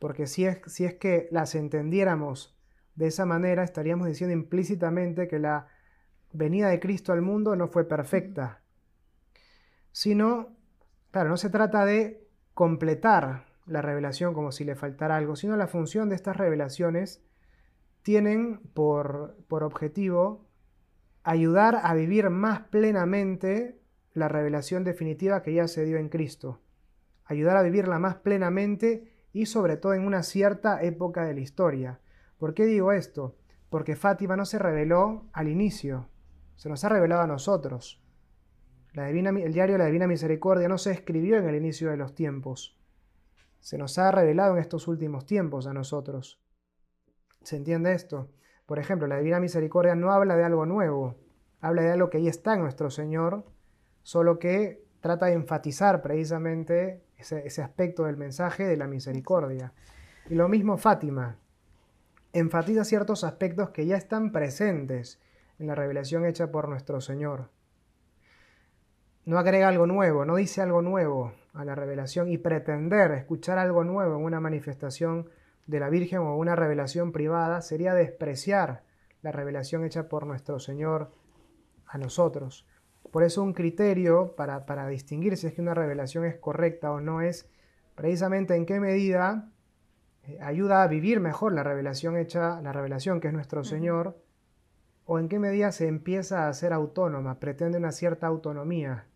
porque 0.00 0.26
si 0.26 0.46
es, 0.46 0.60
si 0.66 0.84
es 0.84 0.94
que 0.94 1.28
las 1.30 1.54
entendiéramos 1.54 2.58
de 2.96 3.06
esa 3.06 3.26
manera, 3.26 3.62
estaríamos 3.62 4.08
diciendo 4.08 4.34
implícitamente 4.34 5.28
que 5.28 5.38
la 5.38 5.68
venida 6.32 6.68
de 6.68 6.80
Cristo 6.80 7.12
al 7.12 7.22
mundo 7.22 7.54
no 7.54 7.68
fue 7.68 7.86
perfecta, 7.86 8.62
sino, 9.92 10.56
claro, 11.10 11.28
no 11.28 11.36
se 11.36 11.50
trata 11.50 11.84
de 11.84 12.26
completar 12.54 13.44
la 13.66 13.82
revelación 13.82 14.34
como 14.34 14.52
si 14.52 14.64
le 14.64 14.74
faltara 14.74 15.16
algo, 15.16 15.36
sino 15.36 15.56
la 15.56 15.68
función 15.68 16.08
de 16.08 16.16
estas 16.16 16.36
revelaciones 16.36 17.22
tienen 18.02 18.58
por, 18.74 19.36
por 19.48 19.62
objetivo 19.62 20.48
ayudar 21.22 21.78
a 21.82 21.92
vivir 21.94 22.30
más 22.30 22.60
plenamente 22.68 23.78
la 24.14 24.28
revelación 24.28 24.82
definitiva 24.82 25.42
que 25.42 25.52
ya 25.52 25.68
se 25.68 25.84
dio 25.84 25.98
en 25.98 26.08
Cristo, 26.08 26.62
ayudar 27.26 27.58
a 27.58 27.62
vivirla 27.62 27.98
más 27.98 28.16
plenamente 28.16 29.09
y 29.32 29.46
sobre 29.46 29.76
todo 29.76 29.94
en 29.94 30.06
una 30.06 30.22
cierta 30.22 30.82
época 30.82 31.24
de 31.24 31.34
la 31.34 31.40
historia. 31.40 32.00
¿Por 32.38 32.54
qué 32.54 32.66
digo 32.66 32.92
esto? 32.92 33.36
Porque 33.68 33.96
Fátima 33.96 34.36
no 34.36 34.44
se 34.44 34.58
reveló 34.58 35.26
al 35.32 35.48
inicio, 35.48 36.08
se 36.56 36.68
nos 36.68 36.84
ha 36.84 36.88
revelado 36.88 37.22
a 37.22 37.26
nosotros. 37.26 38.02
La 38.92 39.06
divina, 39.06 39.30
el 39.30 39.52
diario 39.52 39.74
de 39.74 39.78
la 39.78 39.86
Divina 39.86 40.08
Misericordia 40.08 40.68
no 40.68 40.76
se 40.76 40.90
escribió 40.90 41.38
en 41.38 41.48
el 41.48 41.54
inicio 41.54 41.90
de 41.90 41.96
los 41.96 42.14
tiempos. 42.14 42.76
Se 43.60 43.78
nos 43.78 43.98
ha 43.98 44.10
revelado 44.10 44.54
en 44.54 44.60
estos 44.60 44.88
últimos 44.88 45.26
tiempos 45.26 45.66
a 45.66 45.72
nosotros. 45.72 46.42
¿Se 47.42 47.56
entiende 47.56 47.92
esto? 47.92 48.30
Por 48.66 48.78
ejemplo, 48.78 49.06
la 49.06 49.18
Divina 49.18 49.38
Misericordia 49.38 49.94
no 49.94 50.10
habla 50.10 50.36
de 50.36 50.44
algo 50.44 50.66
nuevo, 50.66 51.16
habla 51.60 51.82
de 51.82 51.92
algo 51.92 52.10
que 52.10 52.22
ya 52.22 52.30
está 52.30 52.54
en 52.54 52.62
nuestro 52.62 52.90
Señor, 52.90 53.44
solo 54.02 54.38
que 54.38 54.84
trata 55.00 55.26
de 55.26 55.34
enfatizar 55.34 56.02
precisamente 56.02 57.02
ese, 57.20 57.62
aspecto 57.62 58.04
del 58.04 58.16
mensaje 58.16 58.66
de 58.66 58.76
la 58.76 58.86
misericordia. 58.86 59.72
Y 60.28 60.34
lo 60.34 60.48
mismo 60.48 60.76
Fátima, 60.78 61.36
enfatiza 62.32 62.84
ciertos 62.84 63.24
aspectos 63.24 63.70
que 63.70 63.86
ya 63.86 63.96
están 63.96 64.32
presentes 64.32 65.20
en 65.58 65.66
la 65.66 65.74
revelación 65.74 66.24
hecha 66.24 66.50
por 66.50 66.68
nuestro 66.68 67.00
Señor. 67.00 67.50
No 69.24 69.38
agrega 69.38 69.68
algo 69.68 69.86
nuevo, 69.86 70.24
no 70.24 70.36
dice 70.36 70.62
algo 70.62 70.82
nuevo 70.82 71.32
a 71.52 71.64
la 71.64 71.74
revelación 71.74 72.28
y 72.30 72.38
pretender 72.38 73.10
escuchar 73.12 73.58
algo 73.58 73.84
nuevo 73.84 74.16
en 74.16 74.24
una 74.24 74.40
manifestación 74.40 75.28
de 75.66 75.80
la 75.80 75.90
Virgen 75.90 76.20
o 76.20 76.36
una 76.36 76.56
revelación 76.56 77.12
privada 77.12 77.60
sería 77.60 77.94
despreciar 77.94 78.82
la 79.22 79.32
revelación 79.32 79.84
hecha 79.84 80.08
por 80.08 80.26
nuestro 80.26 80.58
Señor 80.58 81.12
a 81.86 81.98
nosotros. 81.98 82.66
Por 83.10 83.24
eso 83.24 83.42
un 83.42 83.52
criterio 83.52 84.34
para, 84.36 84.66
para 84.66 84.86
distinguir 84.86 85.36
si 85.36 85.46
es 85.46 85.52
que 85.52 85.60
una 85.60 85.74
revelación 85.74 86.24
es 86.24 86.36
correcta 86.36 86.92
o 86.92 87.00
no 87.00 87.20
es 87.20 87.48
precisamente 87.94 88.54
en 88.54 88.66
qué 88.66 88.80
medida 88.80 89.50
eh, 90.26 90.38
ayuda 90.40 90.82
a 90.82 90.86
vivir 90.86 91.20
mejor 91.20 91.52
la 91.52 91.62
revelación 91.62 92.16
hecha, 92.16 92.60
la 92.60 92.72
revelación 92.72 93.20
que 93.20 93.28
es 93.28 93.34
nuestro 93.34 93.64
Señor, 93.64 94.16
o 95.04 95.18
en 95.18 95.28
qué 95.28 95.38
medida 95.38 95.72
se 95.72 95.88
empieza 95.88 96.48
a 96.48 96.54
ser 96.54 96.72
autónoma, 96.72 97.40
pretende 97.40 97.78
una 97.78 97.92
cierta 97.92 98.26
autonomía. 98.26 99.06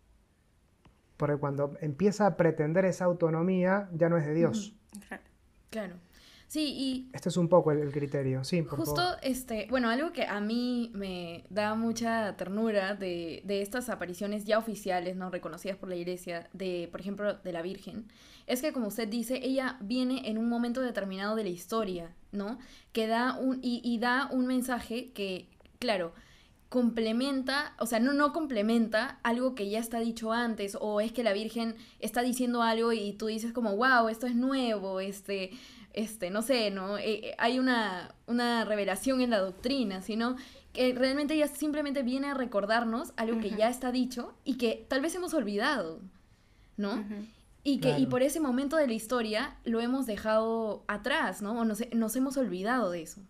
Porque 1.15 1.37
cuando 1.37 1.77
empieza 1.79 2.27
a 2.27 2.35
pretender 2.35 2.83
esa 2.83 3.05
autonomía, 3.05 3.89
ya 3.93 4.09
no 4.09 4.17
es 4.17 4.25
de 4.25 4.33
Dios. 4.33 4.75
Claro. 5.69 5.95
Sí, 6.47 6.73
y... 6.77 7.09
Este 7.13 7.29
es 7.29 7.37
un 7.37 7.49
poco 7.49 7.71
el, 7.71 7.91
criterio, 7.91 8.43
sí, 8.43 8.61
por 8.61 8.77
Justo, 8.77 9.01
este, 9.23 9.67
bueno, 9.69 9.89
algo 9.89 10.11
que 10.11 10.25
a 10.25 10.39
mí 10.39 10.91
me 10.93 11.43
da 11.49 11.75
mucha 11.75 12.35
ternura 12.37 12.93
de, 12.95 13.41
de, 13.45 13.61
estas 13.61 13.89
apariciones 13.89 14.45
ya 14.45 14.59
oficiales, 14.59 15.15
¿no? 15.15 15.31
Reconocidas 15.31 15.77
por 15.77 15.89
la 15.89 15.95
iglesia, 15.95 16.47
de, 16.53 16.87
por 16.91 17.01
ejemplo, 17.01 17.33
de 17.33 17.51
la 17.51 17.61
Virgen, 17.61 18.07
es 18.47 18.61
que, 18.61 18.73
como 18.73 18.87
usted 18.87 19.07
dice, 19.07 19.39
ella 19.43 19.77
viene 19.81 20.29
en 20.29 20.37
un 20.37 20.47
momento 20.47 20.81
determinado 20.81 21.35
de 21.35 21.43
la 21.43 21.49
historia, 21.49 22.13
¿no? 22.31 22.59
Que 22.91 23.07
da 23.07 23.37
un, 23.37 23.59
y, 23.63 23.81
y 23.83 23.97
da 23.97 24.29
un 24.31 24.45
mensaje 24.45 25.11
que, 25.13 25.49
claro, 25.79 26.13
complementa, 26.69 27.73
o 27.79 27.85
sea, 27.85 27.99
no, 27.99 28.13
no 28.13 28.33
complementa 28.33 29.19
algo 29.23 29.55
que 29.55 29.69
ya 29.69 29.79
está 29.79 29.99
dicho 29.99 30.33
antes, 30.33 30.77
o 30.79 30.99
es 30.99 31.11
que 31.11 31.23
la 31.23 31.33
Virgen 31.33 31.75
está 31.99 32.21
diciendo 32.21 32.61
algo 32.63 32.91
y 32.91 33.13
tú 33.13 33.27
dices 33.27 33.53
como, 33.53 33.75
wow, 33.77 34.09
esto 34.09 34.27
es 34.27 34.35
nuevo, 34.35 34.99
este, 34.99 35.51
este, 35.95 36.29
no 36.29 36.41
sé, 36.41 36.71
¿no? 36.71 36.97
Eh, 36.97 37.29
eh, 37.29 37.35
hay 37.37 37.57
una, 37.57 38.13
una 38.27 38.65
revelación 38.65 39.21
en 39.21 39.29
la 39.29 39.39
doctrina, 39.39 40.01
sino 40.01 40.35
que 40.73 40.93
realmente 40.93 41.35
ella 41.35 41.47
simplemente 41.47 42.03
viene 42.03 42.27
a 42.27 42.33
recordarnos 42.33 43.13
algo 43.15 43.39
que 43.39 43.51
ya 43.51 43.69
está 43.69 43.91
dicho 43.91 44.33
y 44.43 44.57
que 44.57 44.85
tal 44.89 45.01
vez 45.01 45.15
hemos 45.15 45.33
olvidado, 45.33 46.01
¿no? 46.75 47.03
Y 47.63 47.79
que 47.79 47.97
y 47.97 48.07
por 48.07 48.21
ese 48.21 48.41
momento 48.41 48.75
de 48.75 48.85
la 48.85 48.93
historia 48.93 49.55
lo 49.63 49.79
hemos 49.79 50.05
dejado 50.05 50.83
atrás, 50.87 51.41
¿no? 51.41 51.61
O 51.61 51.65
nos, 51.65 51.81
nos 51.93 52.15
hemos 52.17 52.35
olvidado 52.35 52.91
de 52.91 53.03
eso. 53.03 53.21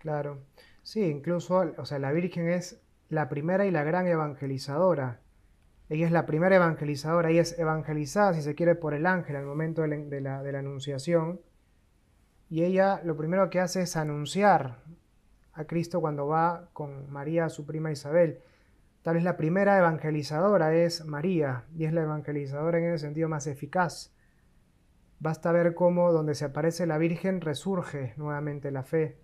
Claro. 0.00 0.42
Sí, 0.82 1.00
incluso, 1.00 1.64
o 1.78 1.86
sea, 1.86 1.98
la 1.98 2.12
Virgen 2.12 2.48
es 2.48 2.80
la 3.08 3.28
primera 3.28 3.64
y 3.64 3.70
la 3.70 3.84
gran 3.84 4.06
evangelizadora. 4.06 5.20
Ella 5.88 6.06
es 6.06 6.12
la 6.12 6.24
primera 6.24 6.56
evangelizadora, 6.56 7.30
ella 7.30 7.42
es 7.42 7.58
evangelizada, 7.58 8.32
si 8.34 8.42
se 8.42 8.54
quiere, 8.54 8.74
por 8.74 8.94
el 8.94 9.06
ángel 9.06 9.36
al 9.36 9.44
momento 9.44 9.82
de 9.82 10.20
la, 10.20 10.42
de 10.42 10.52
la, 10.52 10.58
anunciación. 10.58 11.40
Y 12.48 12.62
ella 12.64 13.00
lo 13.04 13.16
primero 13.16 13.50
que 13.50 13.60
hace 13.60 13.82
es 13.82 13.96
anunciar 13.96 14.82
a 15.52 15.64
Cristo 15.64 16.00
cuando 16.00 16.26
va 16.26 16.68
con 16.72 17.10
María, 17.10 17.48
su 17.48 17.66
prima 17.66 17.92
Isabel. 17.92 18.40
Tal 19.02 19.16
vez 19.16 19.24
la 19.24 19.36
primera 19.36 19.76
evangelizadora 19.76 20.74
es 20.74 21.04
María, 21.04 21.64
y 21.76 21.84
es 21.84 21.92
la 21.92 22.02
evangelizadora 22.02 22.78
en 22.78 22.84
el 22.84 22.98
sentido 22.98 23.28
más 23.28 23.46
eficaz. 23.46 24.14
Basta 25.20 25.52
ver 25.52 25.74
cómo 25.74 26.12
donde 26.12 26.34
se 26.34 26.46
aparece 26.46 26.86
la 26.86 26.96
Virgen 26.96 27.42
resurge 27.42 28.14
nuevamente 28.16 28.70
la 28.70 28.82
fe. 28.82 29.18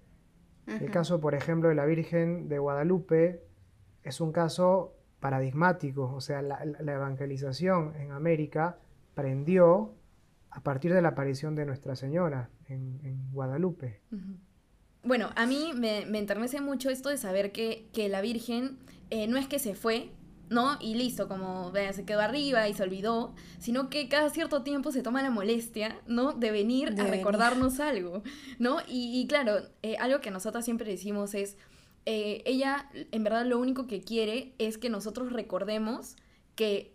El 0.67 0.91
caso, 0.91 1.21
por 1.21 1.35
ejemplo, 1.35 1.71
de 1.71 1.75
la 1.75 1.87
Virgen 1.87 2.49
de 2.49 2.59
Guadalupe 2.59 3.43
es 4.03 4.21
un 4.21 4.31
caso 4.31 5.00
paradigmático, 5.21 6.13
o 6.13 6.21
sea, 6.21 6.43
la, 6.43 6.63
evangelización 6.63 7.95
en 7.97 8.11
América 8.11 8.79
prendió 9.15 9.95
a 10.51 10.63
partir 10.63 10.93
de 10.93 11.03
la 11.03 11.11
aparición 11.11 11.55
de 11.55 11.67
Nuestra 11.67 11.95
Señora 11.95 12.51
en, 12.67 13.31
Guadalupe. 13.33 14.01
Bueno, 15.05 15.31
a 15.37 15.47
mí 15.47 15.73
me, 15.75 16.05
me, 16.07 16.19
enternece 16.19 16.61
mucho 16.61 16.91
esto 16.91 17.09
de 17.09 17.17
saber 17.17 17.53
que, 17.53 17.89
que 17.93 18.09
la 18.09 18.21
Virgen 18.21 18.79
eh, 19.11 19.27
no 19.29 19.37
es 19.37 19.47
que 19.47 19.59
se 19.59 19.75
fue, 19.75 20.11
¿no? 20.51 20.77
Y 20.81 20.95
listo, 20.95 21.29
como 21.29 21.73
se 21.93 22.05
quedó 22.05 22.21
arriba 22.21 22.69
y 22.69 22.75
se 22.75 22.83
olvidó, 22.83 23.35
sino 23.59 23.89
que 23.89 24.09
cada 24.09 24.29
cierto 24.31 24.63
tiempo 24.63 24.91
se 24.91 25.03
toma 25.03 25.23
la 25.23 25.31
molestia, 25.31 26.01
¿no? 26.07 26.33
De 26.33 26.51
venir 26.51 26.95
a 27.01 27.05
recordarnos 27.05 27.79
algo, 27.81 28.23
¿no? 28.59 28.79
Y, 28.89 29.27
claro, 29.29 29.61
eh, 29.83 29.97
algo 29.99 30.21
que 30.21 30.33
nosotras 30.33 30.65
siempre 30.65 30.91
decimos 30.91 31.35
es, 31.35 31.57
eh, 32.07 32.43
ella 32.47 32.89
en 32.93 33.25
verdad 33.25 33.47
lo 33.47 33.59
único 33.59 33.87
que 33.87 34.03
quiere 34.03 34.55
es 34.59 34.79
que 34.79 34.91
nosotros 34.91 35.33
recordemos 35.33 36.17
que 36.55 36.95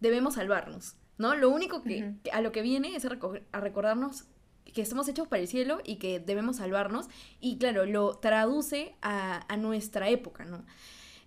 debemos 0.00 0.34
salvarnos, 0.34 0.96
¿no? 1.18 1.34
Lo 1.34 1.50
único 1.50 1.82
que, 1.82 2.14
a 2.32 2.40
lo 2.40 2.52
que 2.52 2.62
viene 2.62 2.94
es 2.94 3.04
a, 3.04 3.18
a 3.52 3.60
recordarnos 3.60 4.24
que 4.72 4.82
estamos 4.82 5.08
hechos 5.08 5.28
para 5.28 5.40
el 5.40 5.48
cielo 5.48 5.80
y 5.84 5.96
que 5.96 6.20
debemos 6.20 6.56
salvarnos, 6.56 7.08
y 7.40 7.58
claro, 7.58 7.86
lo 7.86 8.18
traduce 8.18 8.96
a, 9.02 9.44
a 9.52 9.56
nuestra 9.56 10.08
época, 10.08 10.44
¿no? 10.44 10.64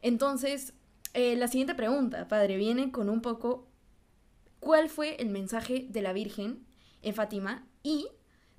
Entonces, 0.02 0.74
eh, 1.14 1.36
la 1.36 1.48
siguiente 1.48 1.74
pregunta, 1.74 2.28
padre, 2.28 2.58
viene 2.58 2.92
con 2.92 3.10
un 3.10 3.22
poco, 3.22 3.68
¿cuál 4.60 4.90
fue 4.90 5.16
el 5.22 5.30
mensaje 5.30 5.88
de 5.90 6.02
la 6.02 6.14
Virgen 6.14 6.66
en 7.02 7.16
Fátima? 7.16 7.66
Y 7.84 8.08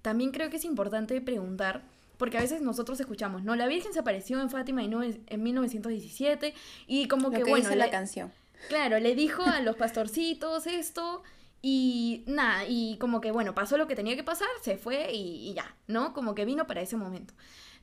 también 0.02 0.30
creo 0.32 0.50
que 0.50 0.56
es 0.56 0.64
importante 0.64 1.20
preguntar, 1.20 1.84
porque 2.18 2.36
a 2.36 2.40
veces 2.40 2.60
nosotros 2.60 3.00
escuchamos, 3.00 3.42
no, 3.42 3.56
la 3.56 3.66
Virgen 3.66 3.92
se 3.92 4.00
apareció 4.00 4.40
en 4.40 4.50
Fátima 4.50 4.84
en, 4.84 5.24
en 5.26 5.42
1917 5.42 6.54
y 6.86 7.08
como 7.08 7.30
que, 7.30 7.44
bueno... 7.44 7.74
la 7.74 7.90
canción. 7.90 8.32
Claro, 8.68 8.98
le 8.98 9.14
dijo 9.14 9.42
a 9.42 9.60
los 9.60 9.76
pastorcitos 9.76 10.66
esto 10.66 11.22
y 11.62 12.24
nada, 12.26 12.64
y 12.68 12.98
como 12.98 13.20
que, 13.20 13.30
bueno, 13.30 13.54
pasó 13.54 13.78
lo 13.78 13.86
que 13.86 13.96
tenía 13.96 14.16
que 14.16 14.24
pasar, 14.24 14.48
se 14.62 14.76
fue 14.76 15.12
y, 15.12 15.48
y 15.48 15.54
ya, 15.54 15.74
¿no? 15.86 16.12
Como 16.12 16.34
que 16.34 16.44
vino 16.44 16.66
para 16.66 16.82
ese 16.82 16.96
momento. 16.96 17.34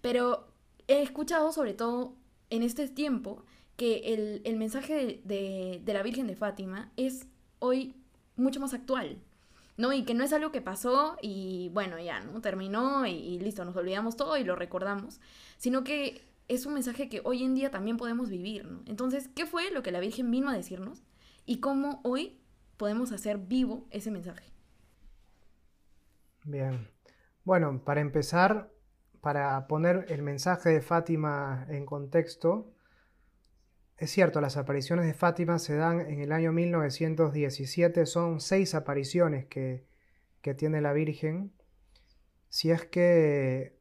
Pero 0.01 0.47
he 0.87 1.01
escuchado 1.01 1.51
sobre 1.51 1.73
todo 1.73 2.13
en 2.49 2.61
este 2.61 2.87
tiempo 2.87 3.43
que 3.77 4.41
el, 4.45 4.55
mensaje 4.57 5.21
de, 5.23 5.81
la 5.85 6.03
Virgen 6.03 6.27
de 6.27 6.35
Fátima 6.35 6.91
es 6.95 7.27
hoy 7.59 7.95
mucho 8.35 8.59
más 8.59 8.73
actual, 8.73 9.17
¿no? 9.77 9.93
Y 9.93 10.03
que 10.03 10.13
no 10.13 10.23
es 10.23 10.33
algo 10.33 10.51
que 10.51 10.61
pasó 10.61 11.17
y 11.21 11.69
bueno, 11.73 11.99
ya, 11.99 12.19
¿no? 12.21 12.41
Terminó 12.41 13.05
y, 13.05 13.39
listo, 13.39 13.65
nos 13.65 13.75
olvidamos 13.75 14.15
todo 14.15 14.37
y 14.37 14.43
lo 14.43 14.55
recordamos, 14.55 15.19
sino 15.57 15.83
que 15.83 16.21
es 16.47 16.65
un 16.65 16.73
mensaje 16.75 17.09
que 17.09 17.21
hoy 17.23 17.43
en 17.43 17.55
día 17.55 17.71
también 17.71 17.97
podemos 17.97 18.29
vivir, 18.29 18.65
¿no? 18.65 18.81
Entonces, 18.85 19.29
¿qué 19.35 19.45
fue 19.45 19.71
lo 19.71 19.83
que 19.83 19.91
la 19.91 19.99
Virgen 19.99 20.31
vino 20.31 20.49
a 20.49 20.53
decirnos? 20.53 21.03
Y 21.45 21.59
cómo 21.59 22.01
hoy 22.03 22.39
podemos 22.77 23.11
hacer 23.11 23.37
vivo 23.37 23.87
ese 23.89 24.11
mensaje. 24.11 24.51
Bien. 26.43 26.87
Bueno, 27.43 27.81
para 27.83 28.01
empezar, 28.01 28.71
para 29.21 29.67
poner 29.67 30.05
el 30.09 30.21
mensaje 30.21 30.69
de 30.69 30.81
Fátima 30.81 31.65
en 31.69 31.85
contexto, 31.85 32.74
es 33.97 34.11
cierto, 34.11 34.41
las 34.41 34.57
apariciones 34.57 35.05
de 35.05 35.13
Fátima 35.13 35.57
se 35.57 35.75
dan 35.75 36.01
en 36.01 36.19
el 36.19 36.31
año 36.31 36.51
1917, 36.51 38.05
son 38.05 38.41
seis 38.41 38.75
apariciones 38.75 39.45
que, 39.45 39.85
tiene 40.57 40.79
la 40.79 40.93
Virgen. 40.93 41.53
Si 42.49 42.69
es 42.69 42.85
que 42.85 43.79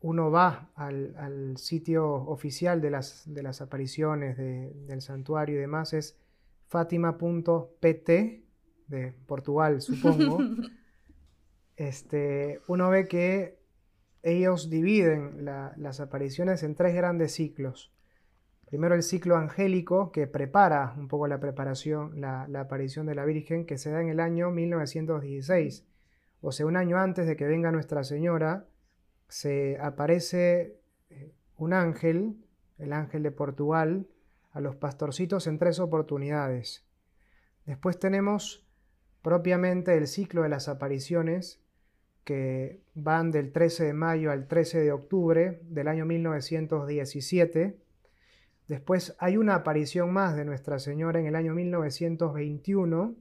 uno 0.00 0.30
va 0.30 0.70
al, 0.74 1.56
sitio 1.56 2.12
oficial 2.12 2.82
de 2.82 2.90
las, 2.90 3.22
de 3.32 3.42
las 3.42 3.62
apariciones 3.62 4.36
del 4.36 5.00
santuario 5.00 5.56
y 5.56 5.60
demás, 5.60 5.94
es 5.94 6.18
fátima.pt, 6.66 8.08
de 8.88 9.12
Portugal, 9.26 9.80
supongo. 9.80 10.40
este, 11.76 12.60
uno 12.66 12.90
ve 12.90 13.06
que 13.06 13.58
ellos 14.22 14.68
dividen 14.68 15.44
las 15.44 16.00
apariciones 16.00 16.62
en 16.62 16.74
tres 16.74 16.94
grandes 16.94 17.32
ciclos. 17.32 17.92
Primero 18.68 18.94
el 18.94 19.02
ciclo 19.02 19.36
angélico 19.36 20.12
que 20.12 20.26
prepara 20.26 20.94
un 20.98 21.08
poco 21.08 21.26
la 21.26 21.40
preparación, 21.40 22.20
la, 22.20 22.42
aparición 22.60 23.06
de 23.06 23.14
la 23.14 23.24
Virgen, 23.24 23.64
que 23.64 23.78
se 23.78 23.90
da 23.90 24.02
en 24.02 24.08
el 24.08 24.20
año 24.20 24.50
1916. 24.50 25.86
O 26.42 26.52
sea, 26.52 26.66
un 26.66 26.76
año 26.76 26.98
antes 26.98 27.26
de 27.26 27.34
que 27.34 27.46
venga 27.46 27.72
Nuestra 27.72 28.04
Señora, 28.04 28.66
se 29.28 29.78
aparece 29.80 30.78
eh, 31.08 31.32
un 31.56 31.72
ángel, 31.72 32.36
el 32.76 32.92
ángel 32.92 33.22
de 33.22 33.30
Portugal, 33.30 34.06
a 34.52 34.60
los 34.60 34.76
pastorcitos 34.76 35.46
en 35.46 35.58
tres 35.58 35.80
oportunidades. 35.80 36.84
Después 37.64 37.98
tenemos 37.98 38.66
propiamente 39.22 39.96
el 39.96 40.06
ciclo 40.06 40.42
de 40.42 40.48
las 40.50 40.68
apariciones 40.68 41.62
que 42.24 42.82
van 42.94 43.30
del 43.30 43.52
13 43.52 43.84
de 43.84 43.92
mayo 43.94 44.30
al 44.30 44.46
13 44.46 44.80
de 44.80 44.92
octubre 44.92 45.60
del 45.62 45.88
año 45.88 46.04
1917. 46.04 47.87
Después 48.68 49.16
hay 49.18 49.36
una 49.36 49.56
aparición 49.56 50.12
más 50.12 50.36
de 50.36 50.44
Nuestra 50.44 50.78
Señora 50.78 51.18
en 51.18 51.26
el 51.26 51.34
año 51.34 51.54
1921, 51.54 53.16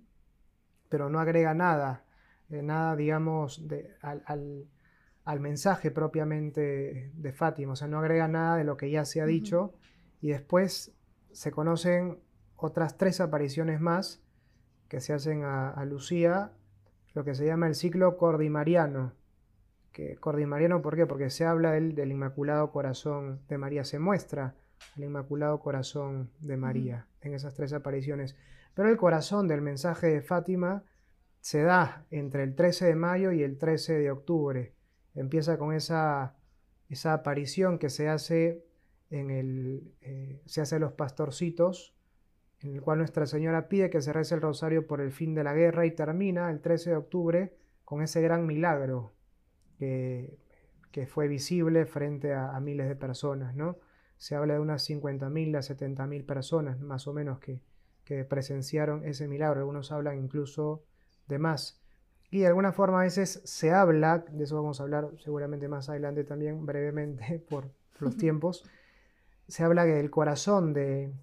pero 0.90 1.10
no 1.10 1.20
agrega 1.20 1.54
nada, 1.54 2.04
eh, 2.50 2.62
nada, 2.62 2.96
digamos, 2.96 3.66
al, 4.02 5.40
mensaje 5.40 5.90
propiamente 5.90 7.12
de 7.14 7.34
Fátima, 7.34 7.74
o 7.74 7.76
sea, 7.76 7.88
no 7.88 8.00
agrega 8.00 8.28
nada 8.28 8.58
de 8.58 8.64
lo 8.66 8.78
que 8.78 8.92
ya 8.92 9.06
se 9.06 9.22
ha 9.22 9.26
dicho. 9.26 9.74
Y 10.22 10.30
después 10.30 10.94
se 11.32 11.52
conocen 11.52 12.20
otras 12.56 12.98
tres 12.98 13.22
apariciones 13.22 13.80
más 13.80 14.22
que 14.90 15.00
se 15.00 15.14
hacen 15.14 15.44
a 15.44 15.84
Lucía 15.86 16.52
lo 17.18 17.24
que 17.24 17.34
se 17.34 17.48
llama 17.48 17.66
el 17.66 17.74
ciclo 17.74 18.16
cordimariano. 18.16 19.14
Que, 19.92 20.18
cordimariano, 20.18 20.84
¿por 20.84 20.96
qué? 20.96 21.08
Porque 21.08 21.32
se 21.32 21.46
habla 21.46 21.72
del, 21.72 21.96
del 21.96 22.12
Inmaculado 22.12 22.72
Corazón 22.72 23.42
de 23.50 23.58
María, 23.58 23.84
se 23.84 23.98
muestra 23.98 24.54
el 24.98 25.06
Inmaculado 25.06 25.60
Corazón 25.60 26.32
de 26.40 26.58
María 26.58 27.08
en 27.22 27.34
esas 27.34 27.54
tres 27.54 27.74
apariciones. 27.74 28.36
Pero 28.74 28.90
el 28.90 28.98
corazón 28.98 29.48
del 29.48 29.62
mensaje 29.62 30.08
de 30.08 30.22
Fátima 30.22 30.84
se 31.40 31.64
da 31.64 32.06
entre 32.12 32.44
el 32.44 32.56
13 32.56 32.86
de 32.86 32.96
mayo 32.96 33.32
y 33.32 33.44
el 33.44 33.58
13 33.58 34.00
de 34.00 34.12
octubre. 34.12 34.74
Empieza 35.16 35.58
con 35.58 35.74
esa, 35.74 36.36
esa 36.90 37.14
aparición 37.14 37.80
que 37.80 37.90
se 37.90 38.10
hace 38.10 38.66
en 39.10 39.32
el, 39.32 39.94
eh, 40.02 40.42
se 40.46 40.62
hace 40.62 40.76
a 40.76 40.80
los 40.80 40.94
pastorcitos 40.94 41.98
en 42.62 42.76
el 42.76 42.82
cual 42.82 43.00
Nuestra 43.00 43.26
Señora 43.26 43.68
pide 43.70 43.90
que 43.90 44.02
se 44.02 44.14
rece 44.14 44.36
el 44.36 44.42
rosario 44.42 44.88
por 44.88 45.02
el 45.02 45.12
fin 45.12 45.36
de 45.36 45.44
la 45.44 45.54
guerra 45.54 45.86
y 45.86 45.92
termina 45.92 46.50
el 46.50 46.62
13 46.62 46.92
de 46.92 46.96
octubre 46.96 47.54
con 47.86 48.02
ese 48.02 48.22
gran 48.22 48.46
milagro 48.46 49.14
que, 49.78 50.38
fue 51.08 51.28
visible 51.28 51.86
frente 51.86 52.34
a, 52.34 52.60
miles 52.60 52.88
de 52.88 52.96
personas, 52.96 53.56
¿no? 53.56 53.78
Se 54.18 54.36
habla 54.36 54.56
de 54.56 54.60
unas 54.60 54.90
50.000 54.90 55.58
a 55.58 55.60
70.000 55.60 56.26
personas, 56.26 56.80
más 56.80 57.08
o 57.08 57.14
menos, 57.14 57.40
que, 57.40 57.62
que 58.04 58.24
presenciaron 58.26 59.06
ese 59.06 59.28
milagro. 59.28 59.60
Algunos 59.60 59.92
hablan 59.92 60.18
incluso 60.18 60.84
de 61.28 61.40
más. 61.40 61.82
Y 62.30 62.40
de 62.40 62.48
alguna 62.48 62.74
forma 62.74 63.02
a 63.02 63.04
veces 63.04 63.42
se 63.46 63.72
habla, 63.72 64.26
de 64.30 64.44
eso 64.44 64.56
vamos 64.56 64.80
a 64.80 64.84
hablar 64.84 65.12
seguramente 65.24 65.68
más 65.68 65.90
adelante 65.90 66.24
también, 66.24 66.66
brevemente, 66.66 67.40
por 67.50 67.70
los 68.00 68.18
tiempos, 68.18 68.64
se 69.48 69.64
habla 69.64 69.86
que 69.86 70.00
el 70.00 70.10
corazón 70.10 70.74
de, 70.74 71.14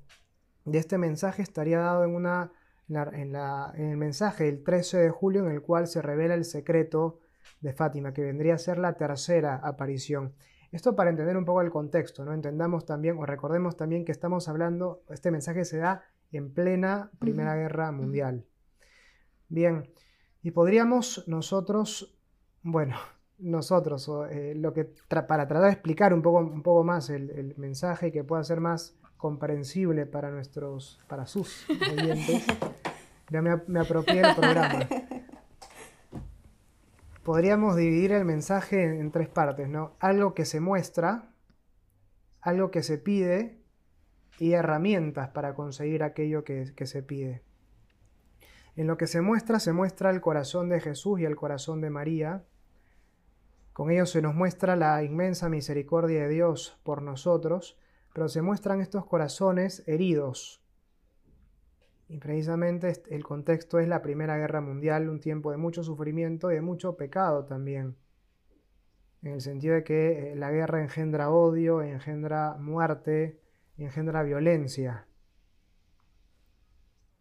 de 0.64 0.78
este 0.78 0.98
mensaje 0.98 1.42
estaría 1.42 1.78
dado 1.78 2.04
en, 2.04 2.14
una, 2.14 2.52
en, 2.88 3.34
el 3.34 3.96
mensaje 3.96 4.44
del 4.44 4.62
13 4.62 4.98
de 4.98 5.10
julio 5.10 5.46
en 5.46 5.52
el 5.52 5.62
cual 5.62 5.86
se 5.86 6.00
revela 6.00 6.34
el 6.34 6.44
secreto 6.44 7.20
de 7.60 7.72
Fátima, 7.72 8.14
que 8.14 8.22
vendría 8.22 8.54
a 8.54 8.58
ser 8.58 8.78
la 8.78 8.94
tercera 8.94 9.56
aparición. 9.56 10.34
Esto 10.74 10.96
para 10.96 11.10
entender 11.10 11.36
un 11.36 11.44
poco 11.44 11.60
el 11.60 11.70
contexto, 11.70 12.24
¿no? 12.24 12.34
Entendamos 12.34 12.84
también 12.84 13.16
o 13.16 13.24
recordemos 13.24 13.76
también 13.76 14.04
que 14.04 14.10
estamos 14.10 14.48
hablando, 14.48 15.04
este 15.08 15.30
mensaje 15.30 15.64
se 15.64 15.78
da 15.78 16.02
en 16.32 16.52
plena 16.52 17.12
Primera 17.20 17.54
Guerra 17.54 17.92
Mundial. 17.92 18.44
Bien, 19.48 19.88
y 20.42 20.50
podríamos 20.50 21.28
nosotros, 21.28 22.18
bueno, 22.64 22.96
nosotros, 23.38 24.10
eh, 24.32 24.54
lo 24.56 24.72
que 24.72 24.86
para 25.08 25.46
tratar 25.46 25.62
de 25.62 25.70
explicar 25.70 26.12
un 26.12 26.22
poco, 26.22 26.38
un 26.38 26.64
poco 26.64 26.82
más 26.82 27.08
el, 27.08 27.30
el 27.30 27.54
mensaje 27.56 28.08
y 28.08 28.10
que 28.10 28.24
pueda 28.24 28.42
ser 28.42 28.58
más 28.58 28.98
comprensible 29.16 30.06
para 30.06 30.32
nuestros, 30.32 31.00
para 31.06 31.24
sus 31.26 31.66
oyentes, 31.92 32.46
ya 33.30 33.40
me, 33.40 33.62
me 33.68 33.78
apropié 33.78 34.22
del 34.22 34.34
programa. 34.34 34.88
Podríamos 37.24 37.76
dividir 37.76 38.12
el 38.12 38.24
mensaje 38.24 38.84
en, 38.84 39.10
tres 39.10 39.28
partes, 39.28 39.68
¿no? 39.68 39.96
Algo 39.98 40.34
que 40.34 40.44
se 40.44 40.60
muestra, 40.60 41.34
algo 42.40 42.70
que 42.70 42.82
se 42.82 42.98
pide 42.98 43.62
y 44.38 44.52
herramientas 44.52 45.30
para 45.30 45.54
conseguir 45.54 46.02
aquello 46.02 46.44
que, 46.44 46.72
que 46.76 46.86
se 46.86 47.02
pide. 47.02 47.42
En 48.76 48.86
lo 48.86 48.96
que 48.96 49.06
se 49.06 49.20
muestra, 49.20 49.58
se 49.58 49.72
muestra 49.72 50.10
el 50.10 50.20
corazón 50.20 50.68
de 50.68 50.80
Jesús 50.80 51.20
y 51.20 51.24
el 51.24 51.36
corazón 51.36 51.80
de 51.80 51.90
María. 51.90 52.44
Con 53.72 53.90
ello 53.90 54.06
se 54.06 54.22
nos 54.22 54.34
muestra 54.34 54.76
la 54.76 55.02
inmensa 55.02 55.48
misericordia 55.48 56.22
de 56.22 56.28
Dios 56.28 56.78
por 56.84 57.02
nosotros 57.02 57.78
pero 58.14 58.28
se 58.28 58.40
muestran 58.40 58.80
estos 58.80 59.04
corazones 59.04 59.82
heridos. 59.86 60.63
Y 62.08 62.18
precisamente 62.18 62.92
el 63.10 63.24
contexto 63.24 63.78
es 63.78 63.88
la 63.88 64.02
Primera 64.02 64.36
Guerra 64.36 64.60
Mundial, 64.60 65.08
un 65.08 65.20
tiempo 65.20 65.50
de 65.50 65.56
mucho 65.56 65.82
sufrimiento 65.82 66.50
y 66.50 66.56
de 66.56 66.60
mucho 66.60 66.96
pecado 66.96 67.44
también. 67.44 67.96
En 69.22 69.32
el 69.32 69.40
sentido 69.40 69.74
de 69.74 69.84
que 69.84 70.32
eh, 70.32 70.36
la 70.36 70.50
guerra 70.50 70.82
engendra 70.82 71.30
odio, 71.30 71.82
engendra 71.82 72.56
muerte, 72.58 73.40
engendra 73.78 74.22
violencia. 74.22 75.06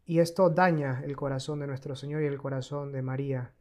Y 0.06 0.20
esto 0.20 0.50
daña 0.50 1.02
el 1.06 1.16
corazón 1.16 1.62
de 1.62 1.68
nuestro 1.68 1.96
Señor 1.96 2.24
y 2.24 2.26
el 2.26 2.38
corazón 2.38 2.92
de 2.92 3.02
María. 3.02 3.54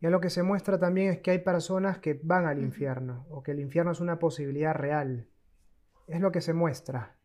Y 0.00 0.06
a 0.06 0.10
lo 0.10 0.20
que 0.20 0.30
se 0.30 0.42
muestra 0.42 0.78
también 0.78 1.12
es 1.12 1.18
que 1.20 1.30
hay 1.30 1.38
personas 1.38 1.98
que 1.98 2.18
van 2.22 2.46
al 2.46 2.58
infierno, 2.58 3.26
o 3.30 3.42
que 3.42 3.52
el 3.52 3.60
infierno 3.60 3.92
es 3.92 4.00
una 4.00 4.18
posibilidad 4.18 4.74
real 4.74 5.28
es 6.08 6.20
lo 6.20 6.32
que 6.32 6.40
se 6.40 6.54
muestra 6.54 7.16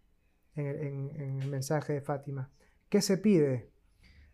en, 0.56 1.40
el 1.42 1.50
mensaje 1.50 1.94
de 1.94 2.02
Fátima. 2.02 2.52
¿Qué 2.94 3.02
se 3.02 3.18
pide? 3.18 3.72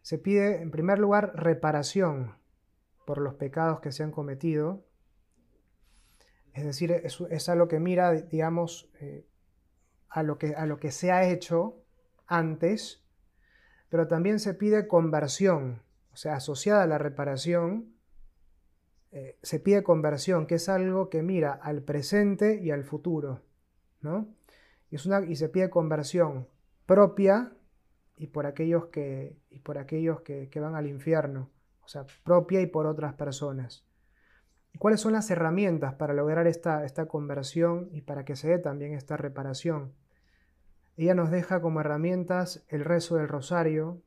Se 0.01 0.17
pide, 0.17 0.61
en 0.61 0.69
primer 0.69 0.99
lugar, 0.99 1.31
reparación 1.33 2.35
por 3.05 3.19
los 3.19 3.35
pecados 3.35 3.79
que 3.79 3.93
se 3.93 4.03
han 4.03 4.11
cometido. 4.11 4.85
Es 6.51 6.65
decir, 6.65 6.91
es, 6.91 7.47
a 7.47 7.55
lo 7.55 7.69
que 7.69 7.79
mira, 7.79 8.11
digamos, 8.11 8.91
eh, 8.99 9.25
a, 10.09 10.23
lo 10.23 10.37
que, 10.37 10.55
a 10.55 10.65
lo 10.65 10.77
que 10.77 10.91
se 10.91 11.09
ha 11.13 11.29
hecho 11.29 11.85
antes, 12.27 13.01
pero 13.87 14.09
también 14.09 14.39
se 14.39 14.53
pide 14.53 14.89
conversión, 14.89 15.81
o 16.11 16.17
sea, 16.17 16.35
asociada 16.35 16.83
a 16.83 16.87
la 16.87 16.97
reparación, 16.97 17.93
eh, 19.13 19.39
se 19.41 19.61
pide 19.61 19.83
conversión, 19.83 20.47
que 20.47 20.55
es 20.55 20.67
algo 20.67 21.09
que 21.09 21.23
mira 21.23 21.53
al 21.53 21.81
presente 21.81 22.59
y 22.61 22.71
al 22.71 22.83
futuro, 22.83 23.41
¿no? 24.01 24.27
Es 24.91 25.05
una, 25.05 25.21
y 25.21 25.37
se 25.37 25.47
pide 25.47 25.69
conversión 25.69 26.49
propia 26.85 27.53
y 28.19 28.27
por 28.27 28.45
aquellos, 28.45 28.87
que, 28.87 29.35
y 29.49 29.59
por 29.59 29.77
aquellos 29.77 30.21
que, 30.21 30.49
van 30.59 30.75
al 30.75 30.85
infierno, 30.87 31.49
o 31.81 31.87
sea, 31.87 32.05
propia 32.23 32.61
y 32.61 32.67
por 32.67 32.85
otras 32.85 33.13
personas. 33.13 33.85
¿Y 34.73 34.77
cuáles 34.77 34.99
son 34.99 35.13
las 35.13 35.31
herramientas 35.31 35.95
para 35.95 36.13
lograr 36.13 36.45
esta, 36.45 36.85
esta 36.85 37.07
conversión 37.07 37.89
y 37.91 38.01
para 38.01 38.25
que 38.25 38.35
se 38.35 38.49
dé 38.49 38.59
también 38.59 38.93
esta 38.93 39.17
reparación? 39.17 39.93
Ella 40.97 41.15
nos 41.15 41.31
deja 41.31 41.61
como 41.61 41.79
herramientas 41.79 42.65
el 42.67 42.83
rezo 42.83 43.15
del 43.15 43.29
rosario, 43.29 44.01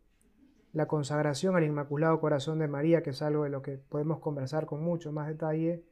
la 0.75 0.87
consagración 0.87 1.57
al 1.57 1.65
Inmaculado 1.65 2.21
Corazón 2.21 2.59
de 2.59 2.69
María, 2.69 3.03
que 3.03 3.11
es 3.11 3.23
algo 3.23 3.45
de 3.45 3.51
lo 3.51 3.63
que 3.63 3.79
podemos 3.79 4.21
conversar 4.21 4.67
con 4.67 4.83
mucho 4.83 5.11
más 5.11 5.27
detalle, 5.27 5.83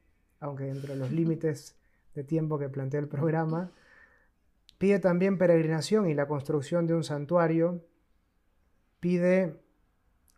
aunque 0.40 0.64
dentro 0.64 0.92
de 0.92 0.98
los 0.98 1.11
límites 1.11 1.74
de 2.14 2.22
tiempo 2.22 2.59
que 2.59 2.68
plantea 2.68 3.00
el 3.00 3.09
programa, 3.09 3.72
Pide 4.80 4.98
también 4.98 5.37
peregrinación 5.37 6.09
y 6.09 6.14
la 6.14 6.26
construcción 6.26 6.87
de 6.87 6.94
un 6.94 7.04
santuario. 7.04 7.85
Pide 9.01 9.61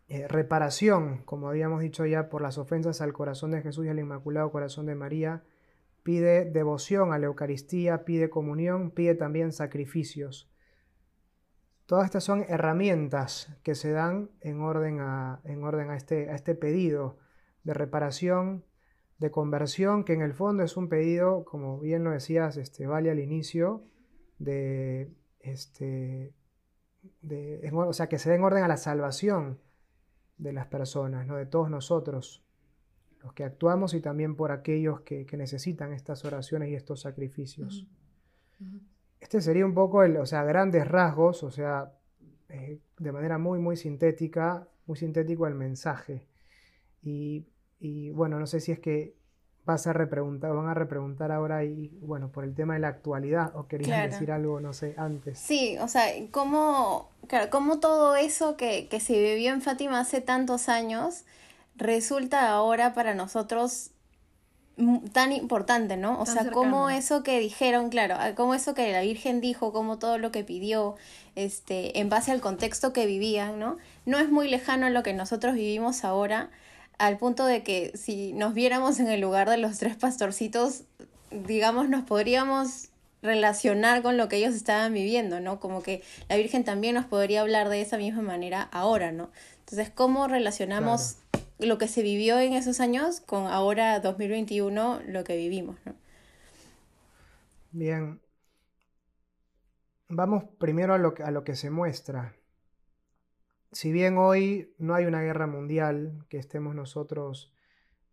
eh, 0.07 0.27
reparación, 0.27 1.23
como 1.25 1.49
habíamos 1.49 1.81
dicho 1.81 2.05
ya, 2.05 2.29
por 2.29 2.41
las 2.41 2.57
ofensas 2.57 3.01
al 3.01 3.13
corazón 3.13 3.51
de 3.51 3.61
Jesús 3.61 3.85
y 3.85 3.89
al 3.89 3.99
Inmaculado 3.99 4.51
Corazón 4.51 4.85
de 4.85 4.95
María. 4.95 5.43
Pide 6.03 6.45
devoción 6.45 7.13
a 7.13 7.19
la 7.19 7.27
Eucaristía, 7.27 8.05
pide 8.05 8.29
comunión, 8.29 8.91
pide 8.91 9.15
también 9.15 9.51
sacrificios. 9.51 10.49
Todas 11.85 12.05
estas 12.05 12.23
son 12.23 12.45
herramientas 12.47 13.55
que 13.63 13.75
se 13.75 13.91
dan 13.91 14.31
en 14.41 14.61
orden 14.61 14.99
a, 14.99 15.41
este, 15.95 16.33
este 16.33 16.55
pedido 16.55 17.17
de 17.63 17.73
reparación, 17.73 18.65
de 19.19 19.31
conversión, 19.31 20.03
que 20.03 20.13
en 20.13 20.21
el 20.21 20.33
fondo 20.33 20.63
es 20.63 20.77
un 20.77 20.89
pedido, 20.89 21.45
como 21.45 21.79
bien 21.79 22.03
lo 22.03 22.11
decías, 22.11 22.57
este, 22.57 22.87
vale 22.87 23.11
al 23.11 23.19
inicio, 23.19 23.85
de, 24.39 25.13
este, 25.39 26.33
de, 27.21 27.69
o 27.73 27.93
sea, 27.93 28.07
que 28.07 28.19
se 28.19 28.29
den 28.29 28.43
orden 28.43 28.63
a 28.63 28.67
la 28.67 28.77
salvación 28.77 29.59
de 30.37 30.53
las 30.53 30.67
personas, 30.67 31.25
¿no? 31.27 31.35
de 31.35 31.45
todos 31.45 31.69
nosotros, 31.69 32.43
los 33.21 33.33
que 33.33 33.43
actuamos 33.43 33.93
y 33.93 34.01
también 34.01 34.35
por 34.35 34.51
aquellos 34.51 35.01
que, 35.01 35.25
necesitan 35.37 35.93
estas 35.93 36.25
oraciones 36.25 36.69
y 36.69 36.75
estos 36.75 37.01
sacrificios. 37.01 37.87
Este 39.19 39.41
sería 39.41 39.65
un 39.65 39.73
poco, 39.73 40.03
el, 40.03 40.17
o 40.17 40.25
sea, 40.25 40.43
grandes 40.43 40.87
rasgos, 40.87 41.43
o 41.43 41.51
sea, 41.51 41.93
eh, 42.49 42.79
de 42.99 43.11
manera 43.11 43.37
muy, 43.37 43.59
muy 43.59 43.77
sintética, 43.77 44.67
muy 44.85 44.97
sintético 44.97 45.47
el 45.47 45.55
mensaje. 45.55 46.27
Y, 47.01 47.45
y, 47.79 48.09
bueno, 48.11 48.39
no 48.39 48.45
sé 48.47 48.59
si 48.59 48.73
es 48.73 48.79
que 48.79 49.15
vas 49.65 49.87
a 49.87 49.93
repreguntar, 49.93 50.53
van 50.53 50.67
a 50.67 50.73
repreguntar 50.73 51.31
ahora 51.31 51.63
y 51.63 51.89
bueno, 52.01 52.29
por 52.29 52.43
el 52.43 52.53
tema 52.53 52.73
de 52.73 52.81
la 52.81 52.89
actualidad, 52.89 53.55
o 53.55 53.67
querías 53.67 54.11
decir 54.11 54.31
algo, 54.31 54.59
no 54.59 54.73
sé, 54.73 54.93
antes. 54.97 55.39
Sí, 55.39 55.77
o 55.79 55.87
sea, 55.87 56.05
cómo, 56.31 57.09
claro, 57.27 57.49
cómo 57.49 57.79
todo 57.79 58.15
eso 58.15 58.57
que, 58.57 58.87
que 58.89 58.99
se 58.99 59.13
vivió 59.13 59.53
en 59.53 59.61
Fátima 59.61 59.99
hace 59.99 60.21
tantos 60.21 60.69
años 60.69 61.23
resulta 61.75 62.49
ahora 62.49 62.93
para 62.93 63.15
nosotros 63.15 63.91
tan 65.11 65.31
importante, 65.31 65.97
¿no? 65.97 66.19
O 66.19 66.25
sea, 66.25 66.49
cómo 66.49 66.89
eso 66.89 67.21
que 67.21 67.39
dijeron, 67.39 67.89
claro, 67.89 68.15
cómo 68.35 68.55
eso 68.55 68.73
que 68.73 68.91
la 68.91 69.01
Virgen 69.01 69.39
dijo, 69.39 69.71
cómo 69.71 69.99
todo 69.99 70.17
lo 70.17 70.31
que 70.31 70.43
pidió, 70.43 70.95
este, 71.35 71.99
en 71.99 72.09
base 72.09 72.31
al 72.31 72.41
contexto 72.41 72.91
que 72.91 73.05
vivían, 73.05 73.59
¿no? 73.59 73.77
No 74.05 74.17
es 74.17 74.29
muy 74.29 74.49
lejano 74.49 74.87
a 74.87 74.89
lo 74.89 75.03
que 75.03 75.13
nosotros 75.13 75.53
vivimos 75.53 76.03
ahora, 76.03 76.49
al 77.05 77.17
punto 77.17 77.45
de 77.45 77.63
que 77.63 77.91
si 77.95 78.33
nos 78.33 78.53
viéramos 78.53 78.99
en 78.99 79.07
el 79.07 79.21
lugar 79.21 79.49
de 79.49 79.57
los 79.57 79.77
tres 79.77 79.95
pastorcitos, 79.95 80.83
digamos, 81.31 81.89
nos 81.89 82.03
podríamos 82.03 82.89
relacionar 83.21 84.01
con 84.01 84.17
lo 84.17 84.27
que 84.27 84.37
ellos 84.37 84.53
estaban 84.53 84.93
viviendo, 84.93 85.39
¿no? 85.39 85.59
Como 85.59 85.81
que 85.81 86.03
la 86.29 86.35
Virgen 86.35 86.63
también 86.63 86.95
nos 86.95 87.05
podría 87.05 87.41
hablar 87.41 87.69
de 87.69 87.81
esa 87.81 87.97
misma 87.97 88.21
manera 88.21 88.61
ahora, 88.71 89.11
¿no? 89.11 89.31
Entonces, 89.59 89.89
¿cómo 89.89 90.27
relacionamos 90.27 91.17
lo 91.59 91.77
que 91.77 91.87
se 91.87 92.03
vivió 92.03 92.39
en 92.39 92.53
esos 92.53 92.79
años 92.79 93.21
con 93.21 93.47
ahora 93.47 93.99
2021 93.99 95.01
lo 95.07 95.23
que 95.23 95.37
vivimos. 95.37 95.77
¿no? 95.85 95.95
Bien. 97.71 98.21
Vamos 100.09 100.43
primero 100.59 100.93
a 100.93 100.97
lo, 100.97 101.13
que, 101.13 101.23
a 101.23 101.31
lo 101.31 101.43
que 101.43 101.55
se 101.55 101.69
muestra. 101.69 102.35
Si 103.73 103.91
bien 103.91 104.17
hoy 104.17 104.73
no 104.77 104.95
hay 104.95 105.05
una 105.05 105.21
guerra 105.21 105.47
mundial 105.47 106.25
que 106.29 106.37
estemos 106.37 106.73
nosotros 106.75 107.53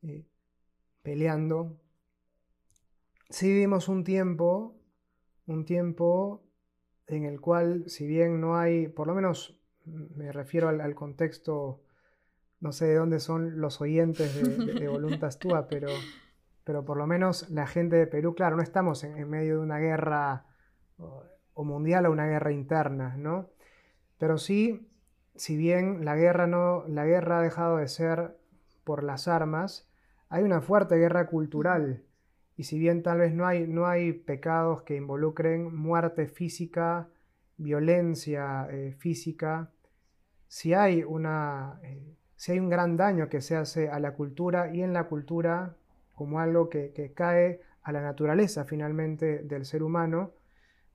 eh, 0.02 0.26
peleando, 1.02 1.78
sí 3.28 3.48
vivimos 3.48 3.88
un 3.88 4.02
tiempo, 4.04 4.76
un 5.46 5.64
tiempo 5.64 6.42
en 7.06 7.24
el 7.24 7.40
cual, 7.40 7.84
si 7.88 8.06
bien 8.06 8.40
no 8.40 8.56
hay, 8.56 8.88
por 8.88 9.06
lo 9.06 9.14
menos 9.14 9.60
me 9.84 10.32
refiero 10.32 10.68
al 10.68 10.94
contexto 10.94 11.82
no 12.60 12.72
sé 12.72 12.86
de 12.86 12.96
dónde 12.96 13.20
son 13.20 13.60
los 13.60 13.80
oyentes 13.80 14.34
de, 14.34 14.74
de, 14.74 14.88
Voluntas 14.88 15.38
Tua, 15.38 15.66
pero, 15.66 15.88
pero 16.64 16.84
por 16.84 16.96
lo 16.96 17.06
menos 17.06 17.48
la 17.50 17.66
gente 17.66 17.96
de 17.96 18.06
Perú, 18.06 18.34
claro, 18.34 18.56
no 18.56 18.62
estamos 18.62 19.02
en, 19.02 19.28
medio 19.28 19.56
de 19.56 19.60
una 19.60 19.78
guerra 19.78 20.46
o, 20.98 21.64
mundial 21.64 22.06
o 22.06 22.12
una 22.12 22.26
guerra 22.26 22.52
interna, 22.52 23.16
¿no? 23.16 23.50
Pero 24.18 24.38
sí, 24.38 24.89
si 25.40 25.56
bien 25.56 26.04
la 26.04 26.16
guerra, 26.16 26.46
no, 26.46 26.84
la 26.86 27.06
guerra 27.06 27.38
ha 27.38 27.42
dejado 27.42 27.78
de 27.78 27.88
ser 27.88 28.36
por 28.84 29.02
las 29.02 29.26
armas, 29.26 29.88
hay 30.28 30.42
una 30.42 30.60
fuerte 30.60 30.96
guerra 30.96 31.28
cultural. 31.28 32.02
Y 32.58 32.64
si 32.64 32.78
bien 32.78 33.02
tal 33.02 33.20
vez 33.20 33.32
no 33.32 33.46
hay, 33.46 33.66
no 33.66 33.86
hay 33.86 34.12
pecados 34.12 34.82
que 34.82 34.96
involucren 34.96 35.74
muerte 35.74 36.26
física, 36.26 37.08
violencia 37.56 38.68
eh, 38.70 38.92
física, 38.98 39.70
si 40.46 40.74
hay 40.74 41.04
una... 41.04 41.80
Eh, 41.84 42.16
si 42.36 42.52
hay 42.52 42.58
un 42.58 42.68
gran 42.68 42.98
daño 42.98 43.30
que 43.30 43.40
se 43.40 43.56
hace 43.56 43.88
a 43.88 43.98
la 43.98 44.12
cultura 44.12 44.74
y 44.74 44.82
en 44.82 44.92
la 44.94 45.04
cultura 45.04 45.76
como 46.14 46.40
algo 46.40 46.68
que, 46.68 47.12
cae 47.14 47.60
a 47.82 47.92
la 47.92 48.02
naturaleza 48.02 48.64
finalmente 48.64 49.42
del 49.42 49.64
ser 49.64 49.82
humano, 49.82 50.32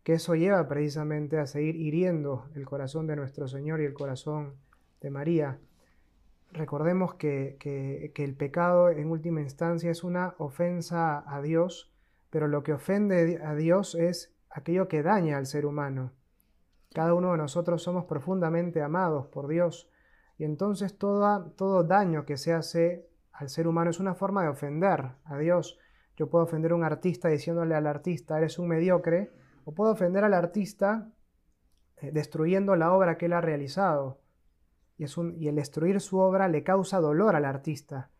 que 0.06 0.14
eso 0.14 0.36
lleva 0.36 0.68
precisamente 0.68 1.40
a 1.40 1.48
seguir 1.48 1.76
hiriendo 1.76 2.46
el 2.54 2.64
corazón 2.64 3.08
de 3.08 3.16
nuestro 3.16 3.48
Señor 3.48 3.82
y 3.82 3.86
el 3.86 3.96
corazón 3.96 4.54
de 5.02 5.10
María. 5.10 5.58
Recordemos 6.52 7.16
que, 7.16 7.58
que, 7.60 8.24
el 8.24 8.36
pecado 8.36 8.92
en 8.92 9.10
última 9.10 9.42
instancia 9.42 9.90
es 9.90 10.04
una 10.04 10.36
ofensa 10.38 11.24
a 11.26 11.42
Dios, 11.42 11.92
pero 12.30 12.48
lo 12.48 12.62
que 12.62 12.74
ofende 12.74 13.42
a 13.44 13.56
Dios 13.56 13.96
es 13.96 14.32
aquello 14.52 14.88
que 14.88 15.02
daña 15.02 15.38
al 15.38 15.48
ser 15.48 15.66
humano. 15.66 16.12
Cada 16.94 17.16
uno 17.16 17.32
de 17.32 17.40
nosotros 17.40 17.82
somos 17.82 18.06
profundamente 18.06 18.84
amados 18.84 19.26
por 19.26 19.48
Dios 19.48 19.90
y 20.38 20.44
entonces 20.44 21.00
todo, 21.00 21.50
todo 21.58 21.84
daño 21.84 22.26
que 22.26 22.38
se 22.38 22.54
hace 22.54 23.10
al 23.32 23.50
ser 23.50 23.68
humano 23.68 23.90
es 23.90 24.00
una 24.00 24.14
forma 24.14 24.44
de 24.44 24.50
ofender 24.50 25.14
a 25.24 25.38
Dios. 25.40 25.80
Yo 26.16 26.30
puedo 26.30 26.46
ofender 26.46 26.74
a 26.74 26.76
un 26.76 26.84
artista 26.84 27.28
diciéndole 27.28 27.74
al 27.74 27.88
artista, 27.88 28.38
eres 28.38 28.60
un 28.60 28.68
mediocre, 28.68 29.32
o 29.66 29.74
puedo 29.74 29.92
ofender 29.92 30.24
al 30.24 30.34
artista 30.34 31.12
eh, 31.98 32.12
destruyendo 32.12 32.76
la 32.76 32.94
obra 32.94 33.18
que 33.18 33.26
él 33.26 33.34
ha 33.34 33.42
realizado. 33.42 34.22
Y, 34.98 35.04
es 35.04 35.18
un, 35.18 35.36
y 35.38 35.48
el 35.50 35.56
destruir 35.56 36.00
su 36.00 36.20
obra 36.20 36.48
le 36.48 36.64
causa 36.64 37.00
dolor 37.00 37.36
al 37.36 37.46
artista, 37.46 38.12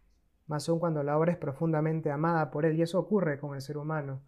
más 0.48 0.68
aún 0.68 0.80
cuando 0.80 1.04
la 1.04 1.18
obra 1.18 1.32
es 1.32 1.38
profundamente 1.38 2.12
amada 2.12 2.52
por 2.52 2.66
él, 2.66 2.76
y 2.76 2.82
eso 2.82 3.00
ocurre 3.00 3.40
con 3.40 3.56
el 3.56 3.62
ser 3.62 3.78
humano. 3.78 4.24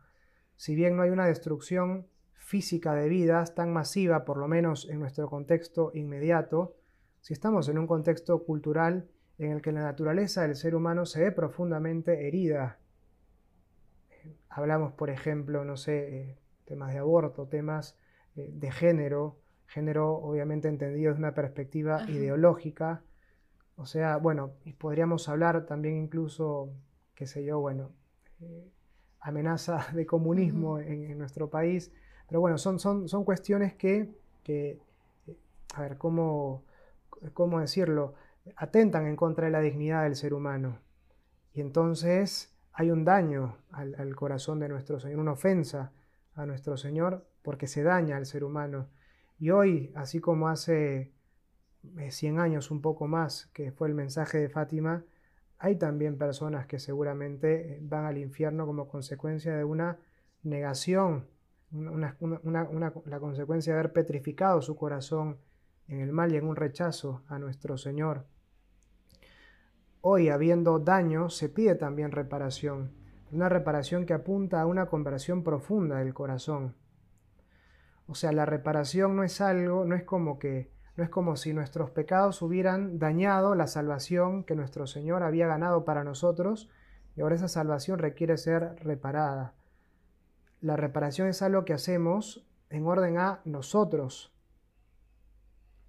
Si 0.55 0.75
bien 0.75 0.95
no 0.95 1.03
hay 1.03 1.09
una 1.09 1.25
destrucción 1.25 2.07
física 2.33 2.93
de 2.93 3.09
vidas 3.09 3.53
tan 3.55 3.73
masiva, 3.73 4.23
por 4.23 4.37
lo 4.37 4.47
menos 4.47 4.87
en 4.89 4.99
nuestro 4.99 5.29
contexto 5.29 5.91
inmediato, 5.93 6.77
si 7.19 7.33
estamos 7.33 7.67
en 7.67 7.77
un 7.77 7.87
contexto 7.87 8.45
cultural 8.45 9.09
en 9.37 9.51
el 9.51 9.61
que 9.61 9.71
la 9.71 9.81
naturaleza 9.81 10.43
del 10.43 10.55
ser 10.55 10.75
humano 10.75 11.05
se 11.05 11.23
ve 11.23 11.31
profundamente 11.31 12.27
herida, 12.27 12.79
hablamos, 14.49 14.93
por 14.93 15.09
ejemplo, 15.09 15.65
no 15.65 15.77
sé, 15.77 16.15
eh, 16.15 16.39
temas 16.67 16.93
de 16.93 16.99
aborto, 16.99 17.47
temas 17.47 17.97
eh, 18.35 18.49
de 18.53 18.71
género, 18.71 19.37
género 19.65 20.13
obviamente 20.15 20.67
entendido 20.67 21.09
desde 21.11 21.19
una 21.19 21.33
perspectiva 21.33 22.03
ideológica, 22.09 23.01
o 23.75 23.85
sea, 23.85 24.17
bueno, 24.17 24.51
y 24.65 24.73
podríamos 24.73 25.29
hablar 25.29 25.65
también 25.65 25.95
incluso, 25.97 26.69
qué 27.15 27.25
sé 27.25 27.43
yo, 27.43 27.59
bueno, 27.59 27.91
eh, 28.41 28.69
amenaza 29.19 29.87
de 29.93 30.05
comunismo 30.05 30.79
en, 30.79 31.17
nuestro 31.17 31.49
país, 31.49 31.91
pero 32.27 32.41
bueno, 32.41 32.57
son, 32.57 32.79
son, 32.79 33.07
son 33.07 33.23
cuestiones 33.23 33.73
que, 33.73 34.09
que 34.43 34.79
a 35.73 35.81
ver, 35.81 35.97
cómo 35.97 36.63
¿cómo 37.33 37.59
decirlo?, 37.59 38.13
atentan 38.55 39.07
en 39.07 39.15
contra 39.15 39.45
de 39.45 39.51
la 39.51 39.59
dignidad 39.59 40.03
del 40.03 40.15
ser 40.15 40.33
humano. 40.33 40.79
Y 41.53 41.61
entonces 41.61 42.55
hay 42.73 42.91
un 42.91 43.03
daño 43.03 43.57
al, 43.71 44.15
corazón 44.15 44.59
de 44.59 44.69
nuestro 44.69 44.99
Señor, 44.99 45.19
una 45.19 45.33
ofensa 45.33 45.91
a 46.37 46.45
nuestro 46.45 46.77
Señor 46.77 47.27
porque 47.41 47.67
se 47.67 47.83
daña 47.83 48.15
al 48.15 48.25
ser 48.25 48.43
humano. 48.43 48.87
Y 49.39 49.49
hoy, 49.49 49.91
así 49.95 50.19
como 50.19 50.47
hace 50.47 51.11
100 52.09 52.37
eh, 52.37 52.39
años, 52.39 52.71
un 52.71 52.81
poco 52.81 53.07
más, 53.07 53.47
que 53.53 53.71
fue 53.71 53.87
el 53.89 53.93
mensaje 53.93 54.37
de 54.37 54.49
Fátima, 54.49 55.03
hay 55.59 55.75
también 55.75 56.17
personas 56.17 56.67
que 56.67 56.79
seguramente 56.79 57.75
eh, 57.75 57.79
van 57.81 58.05
al 58.05 58.17
infierno 58.17 58.65
como 58.65 58.87
consecuencia 58.87 59.55
de 59.55 59.63
una 59.63 59.99
negación, 60.43 61.27
la 61.71 63.19
consecuencia 63.19 63.73
de 63.73 63.79
haber 63.79 63.91
petrificado 63.91 64.61
su 64.61 64.75
corazón 64.75 65.37
en 65.87 65.99
el 65.99 66.11
mal 66.11 66.31
y 66.33 66.37
en 66.37 66.45
un 66.45 66.55
rechazo 66.55 67.23
a 67.27 67.39
nuestro 67.39 67.77
Señor. 67.77 68.25
Hoy, 70.01 70.29
habiendo 70.29 70.79
daño, 70.79 71.29
se 71.29 71.49
pide 71.49 71.75
también 71.75 72.11
reparación, 72.11 72.91
una 73.31 73.49
reparación 73.49 74.05
que 74.05 74.13
apunta 74.13 74.61
a 74.61 74.65
una 74.65 74.87
conversión 74.87 75.43
profunda 75.43 75.97
del 75.97 76.13
corazón. 76.13 76.75
O 78.07 78.15
sea, 78.15 78.31
la 78.31 78.45
reparación 78.45 79.15
no 79.15 79.23
es 79.23 79.41
algo, 79.41 79.85
no 79.85 79.95
es 79.95 80.03
como 80.03 80.39
que, 80.39 80.71
no 80.95 81.03
es 81.03 81.09
como 81.09 81.35
si 81.35 81.53
nuestros 81.53 81.91
pecados 81.91 82.41
hubieran 82.41 82.99
dañado 82.99 83.53
la 83.53 83.67
salvación 83.67 84.43
que 84.43 84.55
nuestro 84.55 84.87
Señor 84.87 85.23
había 85.23 85.47
ganado 85.47 85.83
para 85.83 86.03
nosotros 86.03 86.69
y 87.15 87.21
ahora 87.21 87.35
esa 87.35 87.47
salvación 87.47 87.99
requiere 87.99 88.37
ser 88.37 88.75
reparada. 88.83 89.53
La 90.61 90.75
reparación 90.75 91.27
es 91.27 91.41
algo 91.41 91.65
que 91.65 91.73
hacemos 91.73 92.47
en 92.69 92.85
orden 92.85 93.17
a 93.17 93.41
nosotros, 93.45 94.33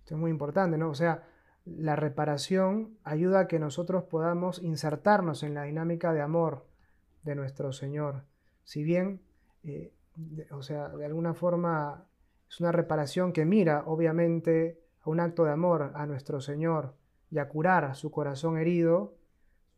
esto 0.08 0.14
es 0.14 0.20
muy 0.22 0.30
importante, 0.30 0.78
¿no? 0.78 0.88
O 0.88 0.94
sea, 0.94 1.24
la 1.66 1.94
reparación 1.94 2.96
ayuda 3.04 3.40
a 3.40 3.46
que 3.46 3.58
nosotros 3.58 4.04
podamos 4.04 4.58
insertarnos 4.62 5.42
en 5.42 5.52
la 5.52 5.64
dinámica 5.64 6.14
de 6.14 6.22
amor 6.22 6.64
de 7.28 7.34
nuestro 7.34 7.72
Señor. 7.72 8.24
Si 8.64 8.82
bien, 8.82 9.20
eh, 9.64 9.92
o 10.50 10.62
sea, 10.62 10.88
de 10.88 11.04
alguna 11.04 11.34
forma 11.34 12.06
es 12.48 12.60
una 12.60 12.72
reparación 12.72 13.32
que 13.32 13.44
mira, 13.44 13.84
obviamente, 13.86 14.80
a 15.02 15.10
un 15.10 15.20
acto 15.20 15.44
de 15.44 15.52
amor 15.52 15.92
a 15.94 16.06
nuestro 16.06 16.40
Señor 16.40 16.94
y 17.30 17.38
a 17.38 17.48
curar 17.48 17.94
su 17.94 18.10
corazón 18.10 18.56
herido, 18.56 19.14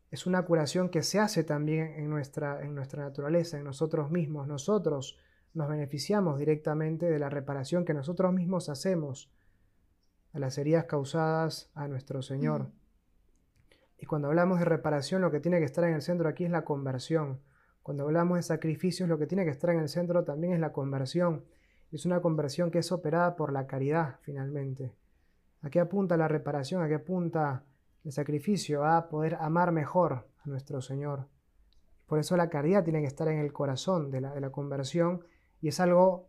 es 0.09 0.25
una 0.25 0.43
curación 0.43 0.89
que 0.89 1.03
se 1.03 1.19
hace 1.19 1.43
también 1.43 1.93
en 1.97 2.09
nuestra, 2.09 2.61
en 2.63 2.75
nuestra 2.75 3.03
naturaleza, 3.03 3.57
en 3.57 3.65
nosotros 3.65 4.11
mismos. 4.11 4.47
Nosotros 4.47 5.17
nos 5.53 5.69
beneficiamos 5.69 6.39
directamente 6.39 7.09
de 7.09 7.19
la 7.19 7.29
reparación 7.29 7.85
que 7.85 7.93
nosotros 7.93 8.33
mismos 8.33 8.69
hacemos 8.69 9.31
a 10.33 10.39
las 10.39 10.57
heridas 10.57 10.85
causadas 10.85 11.69
a 11.73 11.87
nuestro 11.87 12.21
Señor. 12.21 12.71
Y 14.01 14.07
cuando 14.07 14.29
hablamos 14.29 14.57
de 14.57 14.65
reparación, 14.65 15.21
lo 15.21 15.29
que 15.29 15.39
tiene 15.39 15.59
que 15.59 15.65
estar 15.65 15.83
en 15.83 15.93
el 15.93 16.01
centro 16.01 16.27
aquí 16.27 16.43
es 16.43 16.49
la 16.49 16.65
conversión. 16.65 17.39
Cuando 17.83 18.03
hablamos 18.03 18.37
de 18.37 18.41
sacrificios, 18.41 19.07
lo 19.07 19.19
que 19.19 19.27
tiene 19.27 19.45
que 19.45 19.51
estar 19.51 19.69
en 19.69 19.79
el 19.79 19.89
centro 19.89 20.23
también 20.23 20.53
es 20.53 20.59
la 20.59 20.73
conversión. 20.73 21.45
Es 21.91 22.07
una 22.07 22.19
conversión 22.19 22.71
que 22.71 22.79
es 22.79 22.91
operada 22.91 23.35
por 23.35 23.53
la 23.53 23.67
caridad, 23.67 24.15
finalmente. 24.23 24.91
¿A 25.61 25.69
qué 25.69 25.79
apunta 25.79 26.17
la 26.17 26.27
reparación? 26.27 26.81
¿A 26.81 26.87
qué 26.87 26.95
apunta 26.95 27.63
el 28.03 28.11
sacrificio? 28.11 28.85
A 28.85 29.07
poder 29.07 29.35
amar 29.35 29.71
mejor 29.71 30.27
a 30.43 30.49
nuestro 30.49 30.81
Señor. 30.81 31.27
por 32.07 32.17
eso 32.17 32.35
la 32.35 32.49
caridad 32.49 32.83
tiene 32.83 33.01
que 33.01 33.07
estar 33.07 33.27
en 33.27 33.37
el 33.37 33.53
corazón 33.53 34.09
de 34.09 34.19
la, 34.19 34.33
de 34.33 34.41
la 34.41 34.49
conversión 34.49 35.23
y 35.61 35.67
es 35.67 35.79
algo 35.79 36.27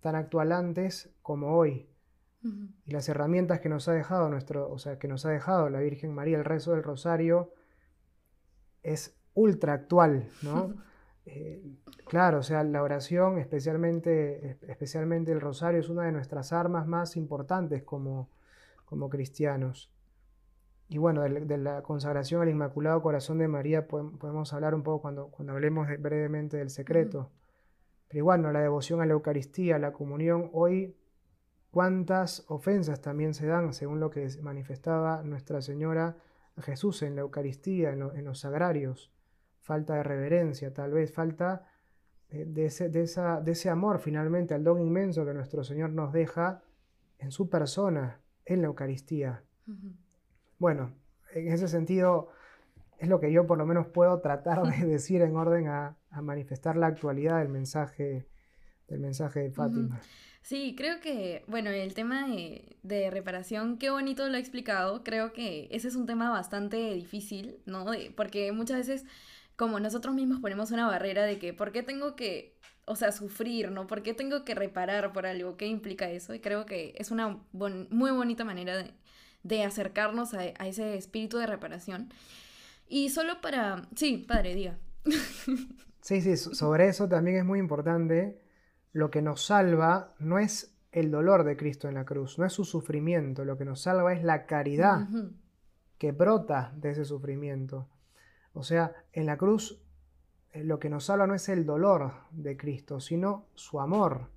tan 0.00 0.16
actual 0.16 0.50
antes 0.50 1.14
como 1.22 1.56
hoy. 1.56 1.88
Y 2.84 2.90
las 2.92 3.08
herramientas 3.08 3.60
que 3.60 3.68
nos 3.68 3.88
ha 3.88 3.92
dejado 3.92 4.28
nuestro, 4.28 4.70
o 4.70 4.78
sea, 4.78 4.98
que 4.98 5.08
nos 5.08 5.24
ha 5.26 5.30
dejado 5.30 5.68
la 5.70 5.80
Virgen 5.80 6.14
María, 6.14 6.38
el 6.38 6.44
rezo 6.44 6.72
del 6.72 6.82
Rosario, 6.82 7.52
es 8.82 9.16
ultra 9.34 9.74
actual, 9.74 10.28
¿no? 10.42 10.74
Eh, 11.28 11.60
claro, 12.04 12.38
o 12.38 12.42
sea, 12.44 12.62
la 12.62 12.84
oración, 12.84 13.38
especialmente, 13.38 14.58
especialmente 14.68 15.32
el 15.32 15.40
Rosario, 15.40 15.80
es 15.80 15.88
una 15.88 16.04
de 16.04 16.12
nuestras 16.12 16.52
armas 16.52 16.86
más 16.86 17.16
importantes 17.16 17.82
como, 17.82 18.30
como 18.84 19.10
cristianos. 19.10 19.90
Y 20.88 20.98
bueno, 20.98 21.22
de, 21.22 21.58
la 21.58 21.82
consagración 21.82 22.42
al 22.42 22.48
Inmaculado 22.48 23.02
Corazón 23.02 23.38
de 23.38 23.48
María 23.48 23.88
podemos 23.88 24.52
hablar 24.52 24.72
un 24.74 24.84
poco 24.84 25.02
cuando, 25.02 25.26
cuando 25.26 25.52
hablemos 25.52 25.88
brevemente 25.98 26.58
del 26.58 26.70
secreto. 26.70 27.32
Pero 28.06 28.18
igual, 28.18 28.42
¿no? 28.42 28.52
la 28.52 28.60
devoción 28.60 29.00
a 29.00 29.06
la 29.06 29.14
Eucaristía, 29.14 29.80
la 29.80 29.92
comunión, 29.92 30.48
hoy 30.52 30.94
cuántas 31.76 32.46
ofensas 32.48 33.02
también 33.02 33.34
se 33.34 33.46
dan, 33.46 33.74
según 33.74 34.00
lo 34.00 34.08
que 34.08 34.26
manifestaba 34.40 35.22
Nuestra 35.22 35.60
Señora 35.60 36.16
a 36.56 36.62
Jesús 36.62 37.02
en 37.02 37.16
la 37.16 37.20
Eucaristía, 37.20 37.90
en, 37.90 38.24
los 38.24 38.38
sagrarios. 38.38 39.12
Falta 39.60 39.96
de 39.96 40.02
reverencia, 40.02 40.72
tal 40.72 40.92
vez, 40.92 41.12
falta 41.12 41.68
eh, 42.30 42.46
de, 42.46 42.64
ese, 42.64 42.88
de, 42.88 43.02
esa, 43.02 43.42
de 43.42 43.52
ese 43.52 43.68
amor 43.68 43.98
finalmente 43.98 44.54
al 44.54 44.64
don 44.64 44.80
inmenso 44.80 45.26
que 45.26 45.34
nuestro 45.34 45.64
Señor 45.64 45.90
nos 45.90 46.14
deja 46.14 46.62
en 47.18 47.30
su 47.30 47.50
persona, 47.50 48.22
en 48.46 48.62
la 48.62 48.68
Eucaristía. 48.68 49.44
Bueno, 50.58 50.94
en 51.34 51.48
ese 51.48 51.68
sentido 51.68 52.30
es 52.96 53.10
lo 53.10 53.20
que 53.20 53.30
yo 53.30 53.46
por 53.46 53.58
lo 53.58 53.66
menos 53.66 53.86
puedo 53.88 54.18
tratar 54.20 54.62
de 54.62 54.86
decir 54.86 55.20
en 55.20 55.36
orden 55.36 55.68
a, 55.68 55.94
manifestar 56.22 56.74
la 56.78 56.86
actualidad 56.86 57.40
del 57.40 57.50
mensaje, 57.50 58.26
del 58.88 59.00
mensaje 59.00 59.40
de 59.40 59.50
Fátima. 59.50 60.00
Sí, 60.46 60.76
creo 60.76 61.00
que, 61.00 61.42
bueno, 61.48 61.70
el 61.70 61.92
tema 61.94 62.24
de, 62.28 63.10
reparación, 63.10 63.78
qué 63.78 63.90
bonito 63.90 64.28
lo 64.28 64.36
ha 64.36 64.38
explicado. 64.38 65.02
Creo 65.02 65.32
que 65.32 65.66
ese 65.72 65.88
es 65.88 65.96
un 65.96 66.06
tema 66.06 66.30
bastante 66.30 66.94
difícil, 66.94 67.58
¿no? 67.66 67.86
porque 68.14 68.52
muchas 68.52 68.76
veces, 68.76 69.04
como 69.56 69.80
nosotros 69.80 70.14
mismos 70.14 70.38
ponemos 70.38 70.70
una 70.70 70.86
barrera 70.86 71.24
de 71.24 71.40
que, 71.40 71.52
¿por 71.52 71.72
qué 71.72 71.82
tengo 71.82 72.14
que, 72.14 72.56
o 72.84 72.94
sea, 72.94 73.10
sufrir, 73.10 73.72
¿no? 73.72 73.88
¿Por 73.88 74.04
qué 74.04 74.14
tengo 74.14 74.44
que 74.44 74.54
reparar 74.54 75.12
por 75.12 75.26
algo? 75.26 75.56
¿Qué 75.56 75.66
implica 75.66 76.08
eso? 76.08 76.32
Y 76.32 76.38
creo 76.38 76.64
que 76.64 76.94
es 76.96 77.10
una 77.10 77.40
muy 77.52 78.12
bonita 78.12 78.44
manera 78.44 78.86
de, 79.42 79.64
acercarnos 79.64 80.32
a, 80.34 80.42
a, 80.58 80.68
ese 80.68 80.96
espíritu 80.96 81.38
de 81.38 81.48
reparación. 81.48 82.08
Y 82.88 83.08
solo 83.10 83.40
para... 83.40 83.88
Sí, 83.96 84.24
padre, 84.28 84.54
diga. 84.54 84.78
Sí, 86.02 86.20
sí, 86.20 86.36
sobre 86.36 86.86
eso 86.86 87.08
también 87.08 87.38
es 87.38 87.44
muy 87.44 87.58
importante 87.58 88.45
lo 88.96 89.10
que 89.10 89.20
nos 89.20 89.44
salva 89.44 90.14
no 90.18 90.38
es 90.38 90.74
el 90.90 91.10
dolor 91.10 91.44
de 91.44 91.58
Cristo 91.58 91.86
en 91.86 91.96
la 91.96 92.06
cruz, 92.06 92.38
no 92.38 92.46
es 92.46 92.54
su 92.54 92.64
sufrimiento, 92.64 93.44
lo 93.44 93.58
que 93.58 93.66
nos 93.66 93.82
salva 93.82 94.14
es 94.14 94.24
la 94.24 94.46
caridad 94.46 95.06
que 95.98 96.12
brota 96.12 96.72
de 96.74 96.92
ese 96.92 97.04
sufrimiento. 97.04 97.90
O 98.54 98.62
sea, 98.62 98.94
en 99.12 99.26
la 99.26 99.36
cruz 99.36 99.84
eh, 100.50 100.64
lo 100.64 100.78
que 100.78 100.88
nos 100.88 101.04
salva 101.04 101.26
no 101.26 101.34
es 101.34 101.50
el 101.50 101.66
dolor 101.66 102.14
de 102.30 102.56
Cristo, 102.56 102.98
sino 102.98 103.48
su 103.54 103.80
amor. 103.80 104.30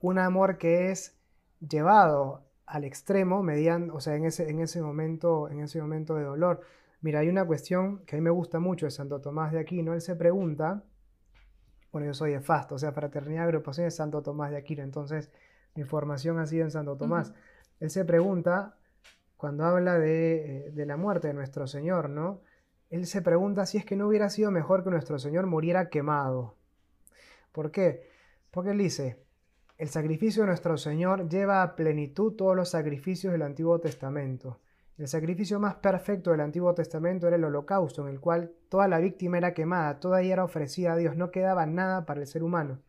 Un 0.00 0.18
amor 0.18 0.58
que 0.58 0.90
es 0.90 1.16
llevado 1.60 2.42
al 2.66 2.82
extremo 2.82 3.44
mediante, 3.44 3.92
o 3.92 4.00
sea, 4.00 4.16
en 4.16 4.24
ese, 4.24 4.50
en 4.50 4.58
ese, 4.58 4.82
momento, 4.82 5.48
en 5.48 5.60
ese 5.60 5.80
momento 5.80 6.16
de 6.16 6.24
dolor. 6.24 6.62
Mira, 7.00 7.20
hay 7.20 7.28
una 7.28 7.46
cuestión 7.46 8.04
que 8.06 8.16
a 8.16 8.18
mí 8.18 8.24
me 8.24 8.30
gusta 8.30 8.58
mucho 8.58 8.86
de 8.86 8.90
Santo 8.90 9.20
Tomás 9.20 9.52
de 9.52 9.60
Aquino. 9.60 9.94
Él 9.94 10.00
se 10.00 10.16
pregunta 10.16 10.82
bueno, 11.94 12.08
yo 12.08 12.14
soy 12.14 12.32
de 12.32 12.40
FAST, 12.40 12.72
o 12.72 12.78
sea, 12.78 12.90
Fraternidad 12.90 13.44
Agrupación 13.44 13.86
de 13.86 13.92
Santo 13.92 14.20
Tomás 14.20 14.50
de 14.50 14.56
Aquino, 14.56 14.82
entonces 14.82 15.30
mi 15.76 15.84
formación 15.84 16.40
ha 16.40 16.46
sido 16.46 16.64
en 16.64 16.72
Santo 16.72 16.96
Tomás. 16.96 17.32
Él 17.78 17.88
se 17.88 18.04
pregunta, 18.04 18.74
cuando 19.36 19.64
habla 19.64 19.96
de, 19.96 20.66
eh, 20.66 20.70
de, 20.72 20.86
la 20.86 20.96
muerte 20.96 21.28
de 21.28 21.34
nuestro 21.34 21.68
Señor, 21.68 22.10
¿no? 22.10 22.40
Él 22.90 23.06
se 23.06 23.22
pregunta 23.22 23.64
si 23.64 23.78
es 23.78 23.84
que 23.84 23.94
no 23.94 24.08
hubiera 24.08 24.28
sido 24.28 24.50
mejor 24.50 24.82
que 24.82 24.90
nuestro 24.90 25.20
Señor 25.20 25.46
muriera 25.46 25.88
quemado. 25.88 26.56
¿Por 27.52 27.70
qué? 27.70 28.10
Porque 28.50 28.72
él 28.72 28.78
dice, 28.78 29.22
el 29.78 29.88
sacrificio 29.88 30.42
de 30.42 30.48
nuestro 30.48 30.76
Señor 30.76 31.28
lleva 31.28 31.62
a 31.62 31.76
plenitud 31.76 32.32
todos 32.32 32.56
los 32.56 32.70
sacrificios 32.70 33.30
del 33.32 33.42
Antiguo 33.42 33.78
Testamento. 33.78 34.58
El 34.96 35.08
sacrificio 35.08 35.58
más 35.58 35.74
perfecto 35.76 36.30
del 36.30 36.40
Antiguo 36.40 36.74
Testamento 36.74 37.26
era 37.26 37.36
el 37.36 37.44
holocausto, 37.44 38.02
en 38.02 38.14
el 38.14 38.20
cual 38.20 38.52
toda 38.68 38.86
la 38.86 38.98
víctima 38.98 39.38
era 39.38 39.54
quemada, 39.54 39.98
toda 39.98 40.22
ella 40.22 40.34
era 40.34 40.44
ofrecida 40.44 40.92
a 40.92 40.96
Dios, 40.96 41.16
no 41.16 41.30
quedaba 41.30 41.66
nada 41.66 42.06
para 42.06 42.20
el 42.20 42.26
ser 42.26 42.42
humano. 42.42 42.80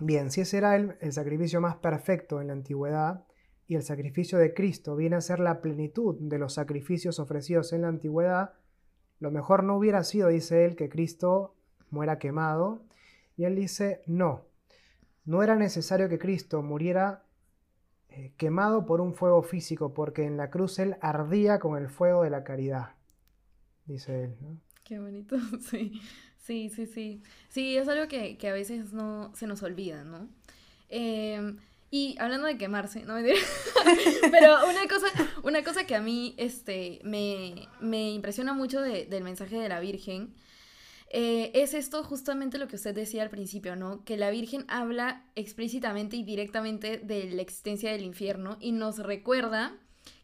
Bien, 0.00 0.30
si 0.32 0.40
ese 0.40 0.58
era 0.58 0.74
el, 0.74 0.96
el 1.00 1.12
sacrificio 1.12 1.60
más 1.60 1.76
perfecto 1.76 2.40
en 2.40 2.48
la 2.48 2.54
antigüedad, 2.54 3.24
y 3.68 3.76
el 3.76 3.82
sacrificio 3.84 4.38
de 4.38 4.52
Cristo 4.52 4.96
viene 4.96 5.16
a 5.16 5.20
ser 5.20 5.38
la 5.38 5.60
plenitud 5.60 6.16
de 6.18 6.38
los 6.38 6.54
sacrificios 6.54 7.20
ofrecidos 7.20 7.72
en 7.72 7.82
la 7.82 7.88
antigüedad, 7.88 8.54
lo 9.22 9.30
mejor 9.30 9.62
no 9.62 9.76
hubiera 9.76 10.02
sido, 10.02 10.28
dice 10.28 10.64
él, 10.64 10.74
que 10.74 10.88
Cristo 10.88 11.54
muera 11.90 12.18
quemado. 12.18 12.82
Y 13.36 13.44
él 13.44 13.54
dice, 13.54 14.02
no, 14.06 14.46
no 15.24 15.44
era 15.44 15.54
necesario 15.54 16.08
que 16.08 16.18
Cristo 16.18 16.60
muriera 16.60 17.22
eh, 18.14 18.32
quemado 18.36 18.84
por 18.84 19.00
un 19.00 19.14
fuego 19.14 19.42
físico, 19.42 19.94
porque 19.94 20.24
en 20.24 20.36
la 20.36 20.50
cruz 20.50 20.78
él 20.78 20.96
ardía 21.00 21.58
con 21.58 21.80
el 21.80 21.88
fuego 21.88 22.24
de 22.24 22.30
la 22.30 22.44
caridad, 22.44 22.90
dice 23.86 24.24
él. 24.24 24.34
Qué 24.84 24.98
bonito, 24.98 25.36
sí, 25.70 26.00
sí, 26.38 26.68
sí, 26.68 26.86
sí. 26.86 27.22
Sí, 27.48 27.76
es 27.76 27.88
algo 27.88 28.08
que, 28.08 28.36
a 28.46 28.52
veces 28.52 28.92
no 28.92 29.34
se 29.34 29.46
nos 29.46 29.62
olvida, 29.62 30.04
¿no? 30.04 30.28
Em, 30.90 31.56
y 31.90 32.16
hablando 32.18 32.46
de 32.46 32.58
quemarse, 32.58 33.04
no 33.04 33.14
me 33.14 33.22
Pero 34.30 34.56
una 34.68 34.86
cosa, 34.88 35.06
una 35.42 35.64
cosa 35.64 35.86
que 35.86 35.94
a 35.94 36.02
mí 36.02 36.34
este, 36.36 37.00
me, 37.04 37.68
me 37.80 38.10
impresiona 38.10 38.52
mucho 38.52 38.82
del 38.82 39.24
mensaje 39.24 39.56
de 39.56 39.68
la 39.70 39.80
Virgen 39.80 40.34
eh, 41.14 41.50
es 41.54 41.74
esto 41.74 42.02
justamente 42.02 42.56
lo 42.56 42.68
que 42.68 42.76
usted 42.76 42.94
decía 42.94 43.22
al 43.22 43.28
principio, 43.28 43.76
¿no? 43.76 44.02
Que 44.02 44.16
la 44.16 44.30
Virgen 44.30 44.64
habla 44.68 45.22
explícitamente 45.34 46.16
y 46.16 46.24
directamente 46.24 46.96
de 46.96 47.30
la 47.30 47.42
existencia 47.42 47.92
del 47.92 48.02
infierno 48.02 48.56
y 48.60 48.72
nos 48.72 48.98
recuerda 48.98 49.74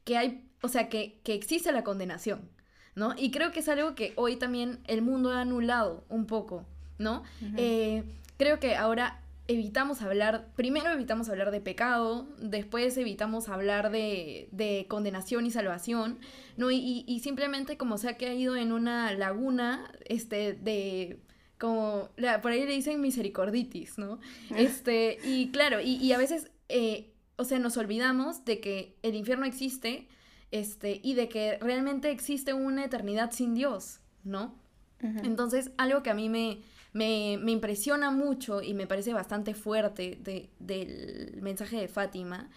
que 0.05 0.16
hay, 0.16 0.48
o 0.62 0.68
sea, 0.68 0.88
que, 0.88 1.20
existe 1.27 1.72
la 1.72 1.85
condenación, 1.85 2.48
¿no? 2.94 3.14
Y 3.18 3.31
creo 3.31 3.53
que 3.53 3.61
es 3.61 3.68
algo 3.68 3.94
que 3.94 4.14
hoy 4.16 4.37
también 4.37 4.81
el 4.87 5.03
mundo 5.03 5.31
ha 5.31 5.42
anulado 5.42 6.07
un 6.09 6.24
poco, 6.27 6.64
¿no? 6.96 7.22
Eh, 7.59 8.03
creo 8.38 8.59
que 8.59 8.74
ahora 8.74 9.20
evitamos 9.49 10.03
hablar, 10.03 10.51
primero 10.55 10.91
evitamos 10.91 11.31
hablar 11.31 11.51
de 11.51 11.63
pecado, 11.63 12.29
después 12.39 12.97
evitamos 12.99 13.49
hablar 13.49 13.91
de, 13.91 14.87
condenación 14.89 15.47
y 15.47 15.51
salvación, 15.51 16.19
¿no? 16.59 16.71
Y, 16.71 17.21
simplemente 17.25 17.79
como 17.79 17.97
sea 17.97 18.19
que 18.19 18.27
ha 18.27 18.35
ido 18.35 18.57
en 18.57 18.73
una 18.73 19.13
laguna, 19.15 19.91
este, 20.05 20.53
de 20.53 21.21
como, 21.59 22.11
por 22.43 22.53
ahí 22.53 22.65
le 22.65 22.73
dicen 22.73 23.01
misericorditis, 23.01 23.99
¿no? 23.99 24.21
Ah. 24.51 24.59
Este, 24.59 25.19
y 25.25 25.51
claro, 25.51 25.81
y, 25.81 26.13
a 26.13 26.19
veces, 26.19 26.51
eh, 26.69 27.11
o 27.37 27.45
sea, 27.45 27.59
nos 27.59 27.79
olvidamos 27.79 28.45
de 28.45 28.61
que 28.61 28.97
el 29.03 29.15
infierno 29.15 29.47
existe, 29.47 30.09
este, 30.51 31.01
y 31.03 31.15
de 31.15 31.29
que 31.29 31.59
realmente 31.61 32.11
existe 32.11 32.53
una 32.53 32.85
eternidad 32.85 33.33
sin 33.33 33.55
Dios, 33.55 34.01
¿no? 34.25 34.55
Entonces, 35.01 35.71
algo 35.79 36.03
que 36.03 36.11
a 36.11 36.15
mí 36.15 36.29
me, 36.29 36.59
me, 36.92 37.33
impresiona 37.33 38.11
mucho 38.11 38.62
y 38.62 38.74
me 38.74 38.87
parece 38.87 39.12
bastante 39.12 39.55
fuerte 39.55 40.18
del 40.59 41.38
mensaje 41.40 41.77
de 41.77 41.88
Fátima 41.88 42.48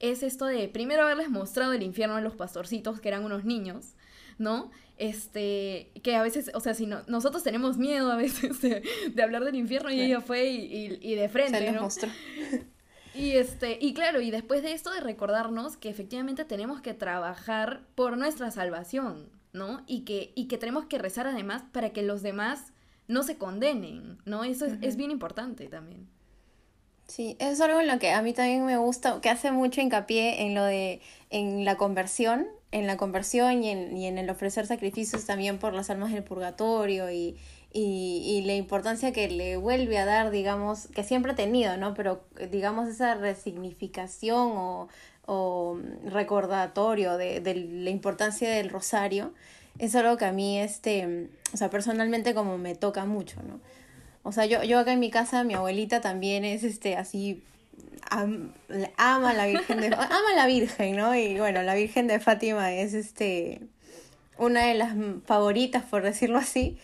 es 0.00 0.22
esto 0.22 0.46
de 0.46 0.66
primero 0.68 1.02
haberles 1.02 1.28
mostrado 1.28 1.74
el 1.74 1.82
infierno 1.82 2.16
a 2.16 2.20
los 2.20 2.34
pastorcitos 2.34 3.00
que 3.00 3.08
eran 3.08 3.24
unos 3.24 3.44
niños, 3.44 3.94
¿no? 4.38 4.70
Este, 4.96 5.92
que 6.02 6.16
a 6.16 6.22
veces, 6.22 6.50
o 6.54 6.60
sea, 6.60 6.74
si 6.74 6.86
no, 6.86 7.02
nosotros 7.06 7.42
tenemos 7.42 7.76
miedo 7.76 8.10
a 8.10 8.16
veces 8.16 8.60
de, 8.62 8.82
hablar 9.22 9.44
del 9.44 9.54
infierno 9.54 9.90
y 9.90 10.00
ella 10.00 10.20
fue 10.20 10.48
y, 10.48 11.14
de 11.14 11.28
frente, 11.28 11.70
¿no? 11.72 11.88
Y 13.12 13.32
este, 13.32 13.76
y 13.80 13.92
claro, 13.92 14.20
y 14.20 14.30
después 14.30 14.62
de 14.62 14.72
esto 14.72 14.92
de 14.92 15.00
recordarnos 15.00 15.76
que 15.76 15.90
efectivamente 15.90 16.44
tenemos 16.44 16.80
que 16.80 16.94
trabajar 16.94 17.82
por 17.94 18.16
nuestra 18.16 18.50
salvación, 18.50 19.28
¿no? 19.52 19.82
Y 19.86 20.04
que, 20.04 20.32
y 20.36 20.46
que 20.46 20.58
tenemos 20.58 20.86
que 20.86 20.98
rezar 20.98 21.26
además 21.26 21.64
para 21.72 21.90
que 21.90 22.02
los 22.02 22.22
demás 22.22 22.72
no 23.10 23.24
se 23.24 23.36
condenen, 23.36 24.18
¿no? 24.24 24.44
Eso 24.44 24.66
es, 24.80 24.96
bien 24.96 25.10
importante 25.10 25.66
también. 25.66 26.08
Sí, 27.06 27.36
eso 27.40 27.50
es 27.50 27.60
algo 27.60 27.80
en 27.80 27.88
lo 27.88 27.98
que 27.98 28.12
a 28.12 28.22
mí 28.22 28.32
también 28.32 28.64
me 28.64 28.76
gusta, 28.76 29.20
que 29.20 29.28
hace 29.28 29.50
mucho 29.50 29.80
hincapié 29.80 30.42
en 30.42 30.54
lo 30.54 30.64
de, 30.64 31.00
en 31.28 31.64
la 31.64 31.76
conversión, 31.76 32.46
en 32.70 32.86
la 32.86 32.96
conversión 32.96 33.64
y 33.64 33.70
en, 33.70 33.96
y 33.96 34.06
en 34.06 34.16
el 34.16 34.30
ofrecer 34.30 34.66
sacrificios 34.66 35.26
también 35.26 35.58
por 35.58 35.74
las 35.74 35.90
almas 35.90 36.12
del 36.12 36.22
purgatorio 36.22 37.10
y, 37.10 37.36
y, 37.72 38.42
la 38.46 38.54
importancia 38.54 39.12
que 39.12 39.28
le 39.28 39.56
vuelve 39.56 39.98
a 39.98 40.04
dar, 40.04 40.30
digamos, 40.30 40.86
que 40.86 41.02
siempre 41.02 41.32
ha 41.32 41.34
tenido, 41.34 41.76
¿no? 41.76 41.94
Pero 41.94 42.22
digamos 42.52 42.88
esa 42.88 43.16
resignificación 43.16 44.52
o, 44.54 44.88
o 45.26 45.78
recordatorio 46.04 47.16
de, 47.16 47.40
de, 47.40 47.56
la 47.56 47.90
importancia 47.90 48.48
del 48.48 48.70
rosario 48.70 49.34
es 49.80 49.96
algo 49.96 50.16
que 50.16 50.26
a 50.26 50.32
mí, 50.32 50.60
este, 50.60 51.30
o 51.52 51.56
sea, 51.56 51.70
personalmente 51.70 52.34
como 52.34 52.58
me 52.58 52.74
toca 52.74 53.06
mucho, 53.06 53.42
¿no? 53.42 53.60
O 54.22 54.32
sea, 54.32 54.44
yo, 54.44 54.62
yo 54.62 54.78
acá 54.78 54.92
en 54.92 55.00
mi 55.00 55.10
casa, 55.10 55.42
mi 55.42 55.54
abuelita 55.54 56.02
también 56.02 56.44
es, 56.44 56.62
este, 56.62 56.96
así, 56.96 57.42
ama 58.10 59.30
a 59.30 59.34
la 59.34 59.46
Virgen 59.46 59.80
de, 59.80 59.86
ama 59.94 60.30
a 60.32 60.36
la 60.36 60.46
Virgen, 60.46 60.96
¿no? 60.96 61.14
Y 61.14 61.38
bueno, 61.38 61.62
la 61.62 61.74
Virgen 61.74 62.06
de 62.06 62.20
Fátima 62.20 62.72
es, 62.74 62.92
este, 62.92 63.62
una 64.36 64.66
de 64.66 64.74
las 64.74 64.94
favoritas, 65.24 65.84
por 65.84 66.02
decirlo 66.02 66.38
así. 66.38 66.78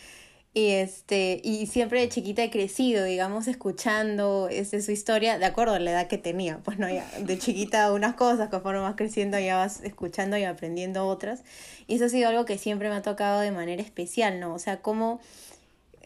Y 0.56 0.70
este, 0.70 1.42
y 1.44 1.66
siempre 1.66 2.00
de 2.00 2.08
chiquita 2.08 2.42
he 2.42 2.48
crecido, 2.50 3.04
digamos, 3.04 3.46
escuchando 3.46 4.48
este, 4.50 4.80
su 4.80 4.90
historia, 4.90 5.38
de 5.38 5.44
acuerdo 5.44 5.74
a 5.74 5.78
la 5.78 5.90
edad 5.90 6.06
que 6.06 6.16
tenía. 6.16 6.60
Pues 6.64 6.78
no, 6.78 6.88
ya, 6.88 7.06
de 7.20 7.38
chiquita 7.38 7.92
unas 7.92 8.14
cosas, 8.14 8.48
conforme 8.48 8.80
vas 8.80 8.94
creciendo 8.96 9.38
ya 9.38 9.56
vas 9.56 9.82
escuchando 9.82 10.38
y 10.38 10.44
aprendiendo 10.44 11.06
otras. 11.06 11.44
Y 11.86 11.96
eso 11.96 12.06
ha 12.06 12.08
sido 12.08 12.30
algo 12.30 12.46
que 12.46 12.56
siempre 12.56 12.88
me 12.88 12.94
ha 12.94 13.02
tocado 13.02 13.40
de 13.40 13.50
manera 13.50 13.82
especial, 13.82 14.40
¿no? 14.40 14.54
O 14.54 14.58
sea, 14.58 14.80
cómo, 14.80 15.20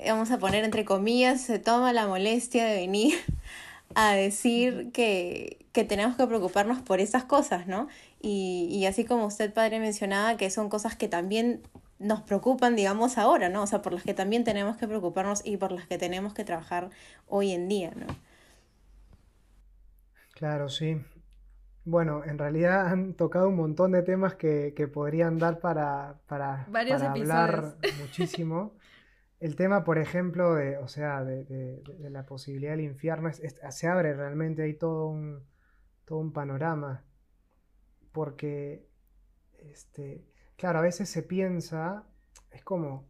vamos 0.04 0.32
a 0.32 0.38
poner 0.38 0.64
entre 0.64 0.84
comillas, 0.84 1.42
se 1.42 1.60
toma 1.60 1.92
la 1.92 2.08
molestia 2.08 2.64
de 2.64 2.74
venir 2.74 3.14
a 3.94 4.14
decir 4.14 4.90
que, 4.92 5.58
que 5.70 5.84
tenemos 5.84 6.16
que 6.16 6.26
preocuparnos 6.26 6.82
por 6.82 6.98
esas 6.98 7.22
cosas, 7.22 7.68
¿no? 7.68 7.86
Y, 8.20 8.66
y 8.72 8.86
así 8.86 9.04
como 9.04 9.26
usted, 9.26 9.54
padre, 9.54 9.78
mencionaba, 9.78 10.36
que 10.36 10.50
son 10.50 10.68
cosas 10.68 10.96
que 10.96 11.06
también 11.06 11.62
nos 12.00 12.22
preocupan, 12.22 12.74
digamos, 12.74 13.18
ahora, 13.18 13.48
¿no? 13.50 13.62
O 13.62 13.66
sea, 13.66 13.82
por 13.82 13.92
las 13.92 14.02
que 14.02 14.14
también 14.14 14.42
tenemos 14.42 14.76
que 14.78 14.88
preocuparnos 14.88 15.42
y 15.44 15.58
por 15.58 15.70
las 15.70 15.86
que 15.86 15.98
tenemos 15.98 16.32
que 16.32 16.44
trabajar 16.44 16.90
hoy 17.28 17.52
en 17.52 17.68
día, 17.68 17.92
¿no? 17.94 18.06
Claro, 20.32 20.70
sí. 20.70 20.98
Bueno, 21.84 22.24
en 22.24 22.38
realidad 22.38 22.86
han 22.92 23.14
tocado 23.14 23.48
un 23.48 23.56
montón 23.56 23.92
de 23.92 24.02
temas 24.02 24.34
que, 24.34 24.90
podrían 24.92 25.38
dar 25.38 25.60
para, 25.60 26.18
para, 26.26 26.64
hablar 26.64 27.76
muchísimo. 28.00 28.74
El 29.38 29.56
tema, 29.56 29.84
por 29.84 29.98
ejemplo, 29.98 30.54
de, 30.54 30.78
o 30.78 30.88
sea, 30.88 31.22
de, 31.22 31.82
la 32.10 32.24
posibilidad 32.24 32.72
del 32.72 32.82
infierno, 32.82 33.30
se 33.32 33.86
abre 33.86 34.14
realmente 34.14 34.62
ahí 34.62 34.74
todo 34.74 35.06
un, 35.06 35.44
todo 36.06 36.18
un 36.18 36.32
panorama. 36.32 37.04
Porque 38.12 38.86
este, 39.58 40.24
Claro, 40.60 40.80
a 40.80 40.82
veces 40.82 41.08
se 41.08 41.22
piensa, 41.22 42.04
es 42.50 42.62
como, 42.62 43.06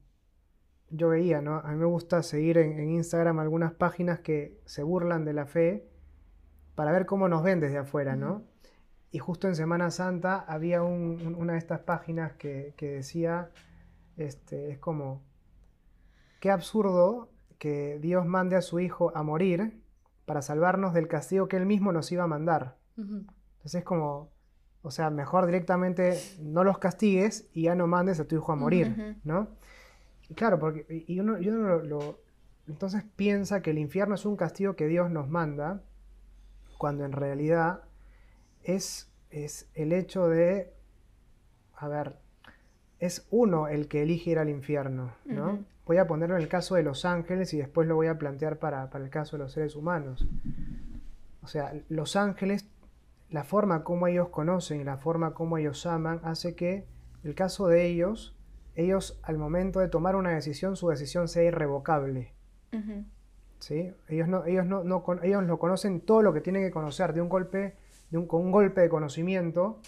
yo 0.89 1.09
veía, 1.09 1.43
¿no? 1.43 1.57
A 1.57 1.73
mí 1.73 1.79
me 1.79 1.85
gusta 1.85 2.23
seguir 2.23 2.59
en, 2.59 2.79
Instagram 2.91 3.41
algunas 3.41 3.73
páginas 3.73 4.21
que 4.21 4.61
se 4.67 4.85
burlan 4.85 5.25
de 5.25 5.33
la 5.33 5.47
fe 5.47 5.91
para 6.77 6.93
ver 6.93 7.07
cómo 7.07 7.29
nos 7.29 7.43
ven 7.43 7.59
desde 7.59 7.79
afuera, 7.79 8.15
¿no? 8.15 8.45
Y 9.11 9.19
justo 9.19 9.49
en 9.49 9.57
Semana 9.57 9.91
Santa 9.91 10.45
había 10.47 10.85
una 10.85 11.55
de 11.55 11.59
estas 11.59 11.81
páginas 11.81 12.35
que, 12.35 12.73
decía, 12.79 13.51
este, 14.17 14.71
es 14.71 14.79
como, 14.79 15.25
qué 16.39 16.53
absurdo 16.53 17.33
que 17.59 17.99
Dios 18.01 18.27
mande 18.27 18.55
a 18.55 18.63
su 18.63 18.79
Hijo 18.79 19.11
a 19.17 19.25
morir 19.25 19.83
para 20.25 20.41
salvarnos 20.41 20.95
del 20.95 21.09
castigo 21.09 21.49
que 21.49 21.57
Él 21.57 21.67
mismo 21.67 21.91
nos 21.91 22.13
iba 22.13 22.23
a 22.23 22.29
mandar. 22.29 22.77
Entonces 22.97 23.75
es 23.75 23.85
como, 23.85 24.31
o 24.83 24.91
sea, 24.91 25.11
mejor 25.11 25.47
directamente 25.47 26.19
no 26.41 26.65
los 26.65 26.79
castigues 26.79 27.49
y 27.53 27.63
ya 27.65 27.75
no 27.75 27.87
mandes 27.87 28.19
a 28.21 28.25
tu 28.25 28.37
hijo 28.37 28.53
a 28.53 28.57
morir, 28.57 29.19
¿no? 29.25 29.49
Y 30.29 30.35
claro, 30.35 30.59
porque 30.59 31.05
y 31.07 31.21
uno, 31.21 31.37
lo, 31.37 32.21
entonces 32.67 33.05
piensa 33.17 33.63
que 33.63 33.71
el 33.71 33.79
infierno 33.79 34.15
es 34.15 34.25
un 34.25 34.37
castigo 34.37 34.77
que 34.77 34.87
Dios 34.87 35.11
nos 35.11 35.29
manda, 35.29 35.83
cuando 36.79 37.05
en 37.05 37.13
realidad 37.13 37.83
es, 38.63 39.13
es 39.31 39.69
el 39.75 39.93
hecho 39.93 40.29
de, 40.29 40.73
a 41.75 41.89
ver, 41.89 42.17
es 42.99 43.27
uno 43.31 43.69
el 43.69 43.89
que 43.89 44.03
elige 44.03 44.31
ir 44.31 44.39
al 44.39 44.49
infierno, 44.49 45.13
¿no? 45.27 45.65
Voy 45.85 45.97
a 45.99 46.07
ponerlo 46.07 46.37
en 46.37 46.43
el 46.43 46.49
caso 46.49 46.77
de 46.77 46.85
los 46.85 47.05
ángeles 47.05 47.53
y 47.53 47.59
después 47.59 47.89
lo 47.89 47.97
voy 47.97 48.07
a 48.07 48.17
plantear 48.17 48.59
para, 48.59 48.89
para 48.91 49.05
el 49.05 49.11
caso 49.11 49.37
de 49.37 49.43
los 49.43 49.53
seres 49.53 49.75
humanos. 49.75 50.27
O 51.43 51.49
sea, 51.49 51.75
los 51.89 52.15
ángeles 52.17 52.67
la 53.31 53.45
forma 53.45 53.85
como 53.85 54.07
ellos 54.07 54.29
conocen 54.29 54.81
y 54.81 54.85
la 54.85 54.97
forma 54.97 55.35
como 55.35 55.57
ellos 55.57 55.87
aman 55.87 56.21
hace 56.25 56.55
que 56.55 56.87
el 57.23 57.35
caso 57.35 57.69
de 57.69 57.87
ellos, 57.87 58.37
ellos 58.75 59.21
al 59.23 59.39
momento 59.39 59.81
de 59.81 59.89
tomar 59.89 60.17
una 60.17 60.31
decisión, 60.31 60.77
su 60.77 60.89
decisión 60.89 61.29
sea 61.29 61.45
irrevocable. 61.45 62.35
¿Sí? 63.59 63.93
Ellos, 64.09 64.27
no, 64.27 64.45
ellos, 64.47 64.67
no, 64.67 64.85
no, 64.85 65.05
ellos 65.23 65.45
lo 65.45 65.59
conocen 65.59 66.01
todo 66.01 66.23
lo 66.23 66.33
que 66.33 66.41
tienen 66.41 66.63
que 66.63 66.71
conocer 66.71 67.13
de 67.13 67.21
un 67.21 67.29
golpe, 67.29 67.77
de 68.11 68.19
un, 68.19 68.27
con 68.27 68.43
un 68.43 68.51
golpe 68.51 68.81
de 68.81 68.89
conocimiento, 68.89 69.81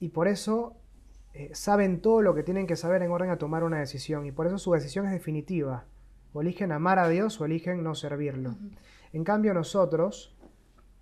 y 0.00 0.08
por 0.08 0.28
eso 0.28 0.76
eh, 1.34 1.50
saben 1.52 2.00
todo 2.00 2.22
lo 2.22 2.34
que 2.34 2.42
tienen 2.42 2.66
que 2.66 2.76
saber 2.76 3.02
en 3.02 3.10
orden 3.10 3.30
a 3.30 3.38
tomar 3.38 3.64
una 3.64 3.78
decisión, 3.78 4.26
y 4.26 4.32
por 4.32 4.46
eso 4.46 4.58
su 4.58 4.72
decisión 4.72 5.06
es 5.06 5.12
definitiva. 5.12 5.84
O 6.32 6.40
eligen 6.40 6.72
amar 6.72 6.98
a 6.98 7.08
Dios 7.08 7.40
o 7.40 7.44
eligen 7.44 7.82
no 7.82 7.94
servirlo. 7.94 8.56
En 9.12 9.24
cambio 9.24 9.54
nosotros, 9.54 10.36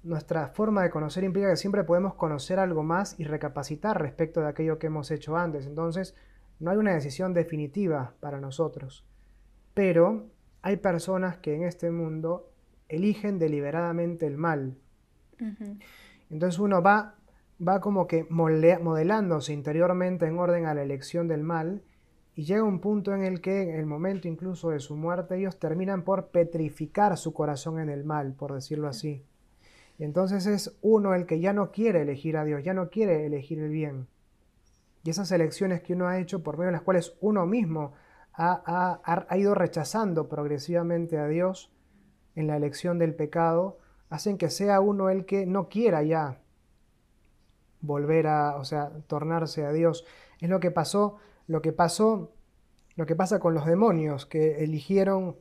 nuestra 0.03 0.49
forma 0.49 0.83
de 0.83 0.91
conocer 0.91 1.25
implica 1.25 1.51
que 1.51 1.57
siempre 1.57 1.85
podemos 1.85 2.15
conocer 2.15 2.59
algo 2.59 2.83
más 2.83 3.19
y 3.19 3.25
recapacitar 3.25 4.01
respecto 4.01 4.41
de 4.41 4.49
aquello 4.49 4.79
que 4.79 4.87
hemos 4.87 5.11
hecho 5.11 5.37
antes. 5.37 5.67
Entonces, 5.67 6.15
no 6.59 6.71
hay 6.71 6.77
una 6.77 6.95
decisión 6.95 7.35
definitiva 7.35 8.15
para 8.21 8.41
nosotros. 8.41 9.05
Pero 9.75 10.27
hay 10.63 10.77
personas 10.77 11.37
que 11.39 11.55
en 11.55 11.65
este 11.65 11.91
mundo 11.91 12.51
eligen 12.89 13.39
deliberadamente 13.39 14.27
el 14.27 14.37
mal. 14.37 14.77
Entonces 16.31 16.59
uno 16.59 16.83
va, 16.83 17.17
va 17.67 17.81
como 17.81 18.07
que 18.07 18.27
modelándose 18.31 19.53
interiormente 19.53 20.27
en 20.27 20.39
orden 20.39 20.67
a 20.67 20.75
la 20.75 20.83
elección 20.83 21.29
del 21.29 21.43
mal 21.43 21.83
y 22.35 22.45
llega 22.45 22.63
un 22.63 22.81
punto 22.81 23.15
en 23.15 23.25
el 23.25 23.41
que, 23.41 23.63
en 23.63 23.77
el 23.77 23.87
momento 23.87 24.29
incluso 24.29 24.71
de 24.71 24.79
su 24.79 24.95
muerte, 24.95 25.39
ellos 25.39 25.59
terminan 25.59 26.03
por 26.03 26.29
petrificar 26.29 27.17
su 27.17 27.33
corazón 27.33 27.81
en 27.81 27.89
el 27.89 28.05
mal, 28.05 28.35
por 28.35 28.53
decirlo 28.53 28.89
así. 28.89 29.25
Entonces 29.99 30.47
es 30.47 30.77
uno 30.83 31.15
el 31.15 31.27
que 31.27 31.41
ya 31.41 31.53
no 31.53 31.71
quiere 31.71 32.03
elegir 32.03 32.37
a 32.37 32.45
Dios, 32.45 32.63
ya 32.63 32.75
no 32.75 32.91
quiere 32.91 33.27
elegir 33.27 33.61
el 33.61 33.71
bien. 33.71 34.09
Y 35.05 35.11
esas 35.11 35.31
elecciones 35.33 35.83
que 35.83 35.95
uno 35.95 36.09
ha 36.09 36.19
hecho 36.19 36.43
por 36.43 36.57
medio 36.59 36.67
de 36.67 36.73
las 36.73 36.83
cuales 36.83 37.15
uno 37.21 37.47
mismo 37.47 37.93
ha, 38.33 39.37
ido 39.39 39.55
rechazando 39.55 40.29
progresivamente 40.29 41.19
a 41.19 41.27
Dios 41.27 41.73
en 42.35 42.47
la 42.47 42.57
elección 42.57 42.99
del 42.99 43.15
pecado, 43.15 43.79
hacen 44.11 44.37
que 44.37 44.51
sea 44.51 44.81
uno 44.81 45.09
el 45.09 45.25
que 45.25 45.47
no 45.47 45.69
quiera 45.69 46.03
ya 46.03 46.43
volver 47.81 48.27
a, 48.27 48.57
o 48.57 48.65
sea, 48.65 48.91
tornarse 49.07 49.65
a 49.65 49.73
Dios. 49.73 50.05
Es 50.41 50.51
lo 50.51 50.61
que 50.61 50.71
pasó, 50.71 51.17
lo 51.47 51.63
que 51.63 51.73
pasó, 51.73 52.35
lo 52.95 53.07
que 53.07 53.17
pasa 53.17 53.41
con 53.41 53.55
los 53.55 53.65
demonios 53.65 54.27
que 54.27 54.63
eligieron 54.65 55.37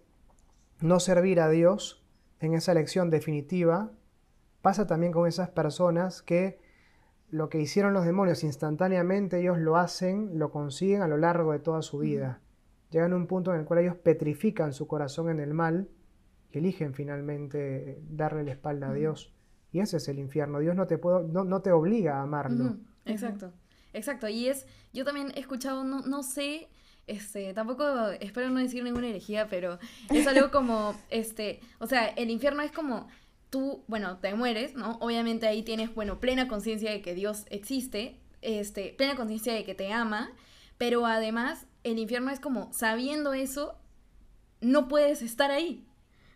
no 0.79 1.01
servir 1.01 1.41
a 1.41 1.49
Dios 1.49 2.05
en 2.39 2.53
esa 2.53 2.71
elección 2.71 3.09
definitiva 3.09 3.91
Pasa 4.65 4.87
también 4.87 5.11
con 5.11 5.27
esas 5.27 5.51
personas 5.51 6.23
que 6.23 6.57
lo 7.29 7.49
que 7.49 7.61
hicieron 7.61 7.93
los 7.93 8.03
demonios 8.03 8.43
instantáneamente, 8.43 9.39
ellos 9.39 9.59
lo 9.59 9.77
hacen, 9.77 10.39
lo 10.39 10.49
consiguen 10.49 11.03
a 11.03 11.07
lo 11.07 11.17
largo 11.17 11.51
de 11.51 11.59
toda 11.59 11.83
su 11.83 11.99
vida. 11.99 12.41
Llegan 12.89 13.13
a 13.13 13.15
un 13.15 13.27
punto 13.27 13.53
en 13.53 13.59
el 13.59 13.65
cual 13.67 13.81
ellos 13.81 13.95
petrifican 13.95 14.73
su 14.73 14.87
corazón 14.87 15.29
en 15.29 15.39
el 15.39 15.53
mal 15.53 15.87
y 16.51 16.57
eligen 16.57 16.95
finalmente 16.95 18.01
darle 18.09 18.43
la 18.43 18.53
espalda 18.53 18.89
a 18.89 18.93
Dios. 18.93 19.35
Y 19.71 19.81
ese 19.81 19.97
es 19.97 20.07
el 20.07 20.17
infierno. 20.17 20.57
Dios 20.57 20.75
no 20.75 20.87
te, 20.87 20.97
puedo, 20.97 21.21
no, 21.21 21.61
te 21.61 21.71
obliga 21.71 22.17
a 22.17 22.23
amarlo. 22.23 22.77
Exacto, 23.05 23.53
exacto. 23.93 24.27
Y 24.29 24.47
es, 24.47 24.65
yo 24.93 25.05
también 25.05 25.31
he 25.35 25.41
escuchado, 25.41 25.83
no, 25.83 26.01
no 26.01 26.23
sé, 26.23 26.69
este, 27.05 27.53
tampoco 27.53 28.09
espero 28.19 28.49
no 28.49 28.59
decir 28.59 28.83
ninguna 28.83 29.09
herejía, 29.09 29.47
pero 29.47 29.77
es 30.09 30.25
algo 30.25 30.49
como, 30.49 30.95
este, 31.11 31.59
o 31.77 31.85
sea, 31.85 32.07
el 32.07 32.31
infierno 32.31 32.63
es 32.63 32.71
como 32.71 33.07
tú, 33.49 33.83
bueno, 33.87 34.17
te 34.17 34.33
mueres, 34.35 34.75
¿no? 34.75 34.97
Obviamente 35.01 35.47
ahí 35.47 35.63
tienes, 35.63 35.93
bueno, 35.93 36.19
plena 36.19 36.47
conciencia 36.47 36.91
de 36.91 37.01
que 37.01 37.13
Dios 37.13 37.45
existe, 37.49 38.19
este, 38.41 38.93
plena 38.97 39.15
conciencia 39.15 39.53
de 39.53 39.63
que 39.63 39.75
te 39.75 39.91
ama, 39.91 40.31
pero 40.77 41.05
además 41.05 41.65
el 41.83 41.99
infierno 41.99 42.31
es 42.31 42.39
como, 42.39 42.71
sabiendo 42.73 43.33
eso, 43.33 43.77
no 44.61 44.87
puedes 44.87 45.21
estar 45.21 45.51
ahí, 45.51 45.85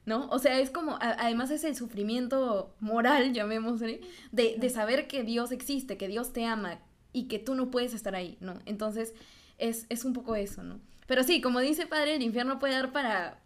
¿no? 0.05 0.27
O 0.29 0.39
sea, 0.39 0.59
es 0.59 0.69
como, 0.69 0.97
además 1.01 1.51
es 1.51 1.63
el 1.63 1.75
sufrimiento 1.75 2.75
moral, 2.79 3.33
llamémosle, 3.33 4.01
de, 4.31 4.55
de 4.57 4.69
saber 4.69 5.07
que 5.07 5.23
Dios 5.23 5.51
existe, 5.51 5.97
que 5.97 6.07
Dios 6.07 6.33
te 6.33 6.45
ama 6.45 6.79
y 7.13 7.27
que 7.27 7.39
tú 7.39 7.55
no 7.55 7.71
puedes 7.71 7.93
estar 7.93 8.15
ahí, 8.15 8.37
¿no? 8.39 8.59
Entonces, 8.65 9.13
es, 9.57 9.85
es 9.89 10.05
un 10.05 10.13
poco 10.13 10.35
eso, 10.35 10.63
¿no? 10.63 10.79
Pero 11.07 11.23
sí, 11.23 11.41
como 11.41 11.59
dice 11.59 11.87
padre, 11.87 12.15
el 12.15 12.21
infierno 12.21 12.59
puede 12.59 12.73
dar 12.73 12.91
para 12.91 13.39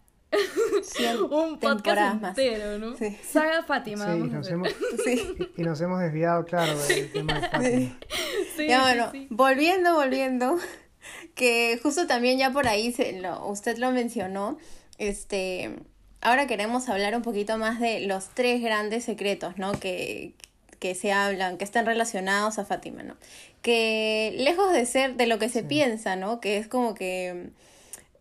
un 1.30 1.60
podcast 1.60 2.24
entero, 2.24 2.80
¿no? 2.80 2.96
Saga 3.30 3.64
Fátima. 3.64 4.14
Sí, 4.14 4.20
nos 4.20 4.50
hemos, 4.50 4.70
Y 5.58 5.64
nos 5.64 5.82
hemos 5.82 6.00
desviado, 6.00 6.46
claro, 6.46 6.78
del 6.88 7.12
tema 7.12 7.34
de 7.40 7.42
Fátima. 7.50 8.00
ya, 8.68 8.82
bueno, 8.82 9.12
volviendo, 9.30 9.94
volviendo, 9.96 10.58
que 11.36 11.80
justo 11.82 12.08
también 12.08 12.38
ya 12.38 12.52
por 12.52 12.68
ahí 12.68 12.92
se 12.92 13.20
lo, 13.20 13.48
usted 13.48 13.78
lo 13.78 13.92
mencionó, 13.92 14.58
este, 14.98 15.76
ahora 16.22 16.48
queremos 16.48 16.90
hablar 16.90 17.16
un 17.16 17.22
poquito 17.22 17.58
más 17.58 17.80
de 17.80 18.02
los 18.02 18.30
tres 18.30 18.62
grandes 18.62 19.04
secretos, 19.04 19.58
¿no? 19.58 19.74
Que, 19.80 20.34
que 20.80 20.96
se 20.96 21.12
hablan, 21.14 21.58
que 21.58 21.64
están 21.64 21.86
relacionados 21.86 22.60
a 22.60 22.66
Fátima, 22.66 23.04
¿no? 23.04 23.16
Que 23.62 24.34
lejos 24.38 24.74
de 24.74 24.86
ser 24.86 25.16
de 25.16 25.28
lo 25.28 25.40
que 25.40 25.50
se 25.50 25.64
piensa, 25.64 26.16
¿no? 26.16 26.40
Que 26.42 26.58
es 26.58 26.68
como 26.68 26.94
que 26.94 27.52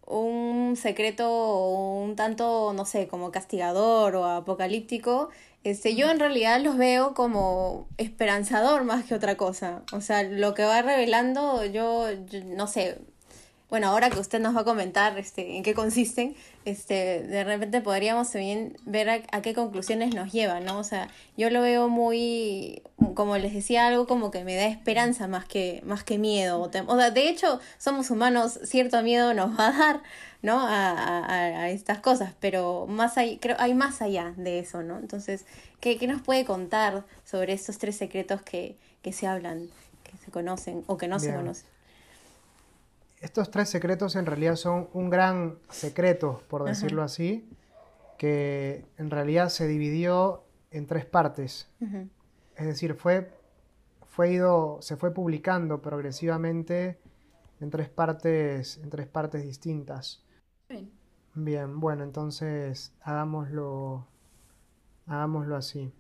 un 0.07 0.77
secreto 0.77 1.69
un 1.69 2.17
tanto, 2.17 2.73
no 2.75 2.85
sé, 2.85 3.09
como 3.09 3.31
castigador 3.31 4.17
o 4.17 4.25
apocalíptico, 4.27 5.31
este, 5.65 5.95
yo 5.95 6.11
en 6.11 6.19
realidad 6.19 6.61
los 6.61 6.77
veo 6.77 7.15
como 7.15 7.89
esperanzador 7.97 8.85
más 8.85 9.05
que 9.05 9.15
otra 9.15 9.37
cosa. 9.37 9.83
O 9.93 10.01
sea, 10.01 10.23
lo 10.25 10.55
que 10.55 10.65
va 10.65 10.83
revelando, 10.83 11.65
yo 11.65 12.07
no 12.47 12.67
sé, 12.67 12.99
bueno, 13.73 13.87
ahora 13.87 14.11
que 14.11 14.21
usted 14.21 14.39
nos 14.39 14.55
va 14.55 14.61
a 14.61 14.65
comentar 14.65 15.19
este, 15.19 15.57
en 15.57 15.63
qué 15.63 15.73
consisten, 15.73 16.37
este, 16.67 17.23
de 17.23 17.43
repente 17.43 17.81
podríamos 17.81 18.31
también 18.31 18.77
ver 18.85 19.09
a, 19.09 19.41
qué 19.41 19.55
conclusiones 19.55 20.15
nos 20.15 20.31
lleva, 20.31 20.61
¿no? 20.61 20.79
O 20.79 20.85
sea, 20.85 21.09
yo 21.39 21.49
lo 21.49 21.63
veo 21.63 21.89
muy, 21.89 22.83
como 23.15 23.39
les 23.39 23.55
decía, 23.55 23.87
algo 23.87 24.07
como 24.07 24.31
que 24.31 24.45
me 24.45 24.57
da 24.57 24.67
esperanza 24.67 25.27
más 25.27 25.47
que, 25.47 25.81
más 25.87 26.05
que 26.05 26.19
miedo. 26.19 26.61
O, 26.61 26.71
sea, 26.71 27.11
de 27.13 27.31
hecho, 27.31 27.61
somos 27.79 28.11
humanos, 28.11 28.61
cierto 28.63 29.03
miedo 29.03 29.33
nos 29.33 29.59
va 29.59 29.69
a 29.69 29.73
dar, 29.73 30.03
¿no? 30.43 30.61
A, 30.61 30.91
a, 30.91 31.39
a 31.63 31.71
estas 31.71 32.01
cosas, 32.01 32.35
pero 32.41 32.87
más 32.87 33.17
hay, 33.17 33.39
creo, 33.39 33.57
hay 33.59 33.73
más 33.73 34.03
allá 34.03 34.35
de 34.37 34.59
eso, 34.59 34.83
¿no? 34.83 34.99
Entonces, 34.99 35.47
¿qué, 35.81 35.97
qué 35.97 36.07
nos 36.07 36.21
puede 36.21 36.45
contar 36.45 37.07
sobre 37.25 37.55
estos 37.55 37.79
tres 37.79 37.97
secretos 37.97 38.43
que, 38.43 38.77
que 39.01 39.15
se 39.15 39.27
hablan, 39.27 39.71
que 40.05 40.15
se 40.23 40.31
conocen 40.31 40.85
o 40.89 40.99
que 40.99 41.09
no 41.09 41.19
se 41.19 41.33
conocen? 41.33 41.73
Estos 43.23 43.51
tres 43.51 43.69
secretos 43.69 44.17
en 44.17 44.27
realidad 44.27 44.57
son 44.57 44.89
un 44.93 45.09
gran 45.09 45.59
secreto, 45.71 46.43
por 46.49 46.65
decirlo 46.65 47.03
así, 47.03 47.49
que 48.19 48.85
en 48.99 49.11
realidad 49.11 49.49
se 49.49 49.69
dividió 49.69 50.45
en 50.73 50.87
tres 50.87 51.07
partes. 51.07 51.71
Es 52.57 52.67
decir, 52.67 52.95
fue, 52.95 53.33
fue 54.07 54.33
ido, 54.33 54.79
se 54.83 54.97
fue 54.97 55.15
publicando 55.15 55.81
progresivamente 55.81 56.99
en 57.61 57.71
tres 57.71 57.89
partes, 57.89 58.79
en 58.79 58.91
tres 58.91 59.07
partes 59.07 59.45
distintas. 59.45 60.25
Bien. 60.69 60.91
Bien, 61.35 61.79
bueno, 61.79 62.03
entonces 62.03 62.93
hagámoslo, 63.03 64.09
hagámoslo 65.07 65.57
así. 65.57 65.93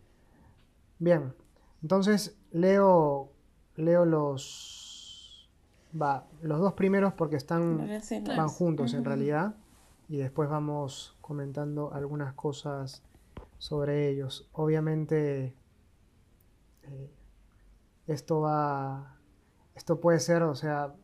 Bien, 0.99 1.35
entonces 1.83 2.37
leo, 2.51 3.33
leo 3.77 4.05
los, 4.05 4.82
Va, 6.01 6.27
los 6.41 6.59
dos 6.59 6.73
primeros 6.73 7.13
porque 7.13 7.37
están 7.37 7.87
van 8.37 8.49
juntos 8.49 8.95
en 8.95 9.05
realidad 9.05 9.55
y 10.09 10.17
después 10.17 10.49
vamos 10.49 11.17
comentando 11.21 11.93
algunas 11.93 12.35
cosas 12.35 13.03
sobre 13.59 14.09
ellos. 14.09 14.49
Obviamente 14.53 15.55
eh, 16.83 17.11
esto 18.07 18.41
va 18.41 19.17
esto 19.75 20.01
puede 20.01 20.21
ser, 20.21 20.43
o 20.43 20.55
sea, 20.55 20.95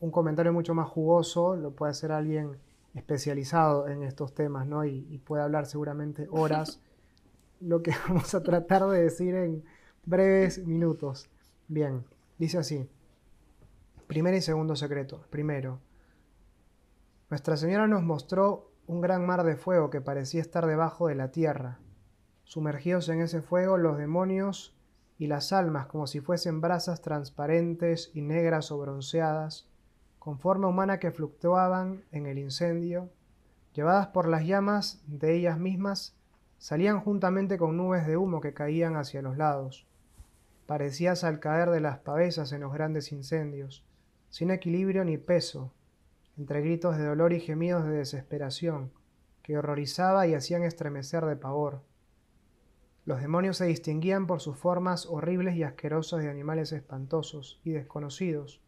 un 0.00 0.10
comentario 0.10 0.52
mucho 0.52 0.74
más 0.74 0.88
jugoso, 0.88 1.56
lo 1.56 1.72
puede 1.72 1.90
hacer 1.90 2.12
alguien 2.12 2.56
especializado 2.94 3.88
en 3.88 4.02
estos 4.02 4.34
temas, 4.34 4.66
¿no? 4.66 4.84
Y, 4.84 5.06
y 5.10 5.18
puede 5.18 5.42
hablar 5.42 5.66
seguramente 5.66 6.26
horas, 6.30 6.80
lo 7.60 7.82
que 7.82 7.92
vamos 8.08 8.34
a 8.34 8.42
tratar 8.42 8.86
de 8.88 9.02
decir 9.02 9.34
en 9.34 9.64
breves 10.04 10.64
minutos. 10.66 11.28
Bien, 11.68 12.04
dice 12.38 12.58
así. 12.58 12.88
Primer 14.06 14.34
y 14.34 14.40
segundo 14.40 14.76
secreto. 14.76 15.24
Primero, 15.30 15.80
Nuestra 17.28 17.56
Señora 17.56 17.88
nos 17.88 18.04
mostró 18.04 18.70
un 18.86 19.00
gran 19.00 19.26
mar 19.26 19.42
de 19.42 19.56
fuego 19.56 19.90
que 19.90 20.00
parecía 20.00 20.40
estar 20.40 20.64
debajo 20.64 21.08
de 21.08 21.16
la 21.16 21.32
tierra. 21.32 21.80
Sumergidos 22.44 23.08
en 23.08 23.20
ese 23.20 23.42
fuego 23.42 23.78
los 23.78 23.98
demonios 23.98 24.76
y 25.18 25.26
las 25.26 25.52
almas 25.52 25.86
como 25.86 26.06
si 26.06 26.20
fuesen 26.20 26.60
brasas 26.60 27.02
transparentes 27.02 28.12
y 28.14 28.20
negras 28.20 28.70
o 28.70 28.78
bronceadas, 28.78 29.68
con 30.20 30.38
forma 30.38 30.68
humana 30.68 31.00
que 31.00 31.10
fluctuaban 31.10 32.04
en 32.12 32.26
el 32.26 32.38
incendio, 32.38 33.10
llevadas 33.74 34.06
por 34.08 34.28
las 34.28 34.44
llamas 34.44 35.02
de 35.08 35.34
ellas 35.34 35.58
mismas, 35.58 36.14
salían 36.58 37.00
juntamente 37.00 37.58
con 37.58 37.76
nubes 37.76 38.06
de 38.06 38.16
humo 38.16 38.40
que 38.40 38.54
caían 38.54 38.94
hacia 38.94 39.20
los 39.20 39.36
lados. 39.36 39.84
Parecías 40.66 41.24
al 41.24 41.40
caer 41.40 41.70
de 41.70 41.80
las 41.80 41.98
pavesas 41.98 42.52
en 42.52 42.60
los 42.60 42.72
grandes 42.72 43.10
incendios, 43.10 43.84
sin 44.36 44.50
equilibrio 44.50 45.02
ni 45.02 45.16
peso, 45.16 45.72
entre 46.36 46.60
gritos 46.60 46.98
de 46.98 47.06
dolor 47.06 47.32
y 47.32 47.40
gemidos 47.40 47.86
de 47.86 47.92
desesperación, 47.92 48.92
que 49.42 49.56
horrorizaba 49.56 50.26
y 50.26 50.34
hacían 50.34 50.62
estremecer 50.62 51.24
de 51.24 51.36
pavor. 51.36 51.80
Los 53.06 53.22
demonios 53.22 53.56
se 53.56 53.64
distinguían 53.64 54.26
por 54.26 54.42
sus 54.42 54.58
formas 54.58 55.06
horribles 55.06 55.56
y 55.56 55.62
asquerosas 55.62 56.22
de 56.22 56.28
animales 56.28 56.70
espantosos 56.72 57.62
y 57.64 57.70
desconocidos, 57.70 58.60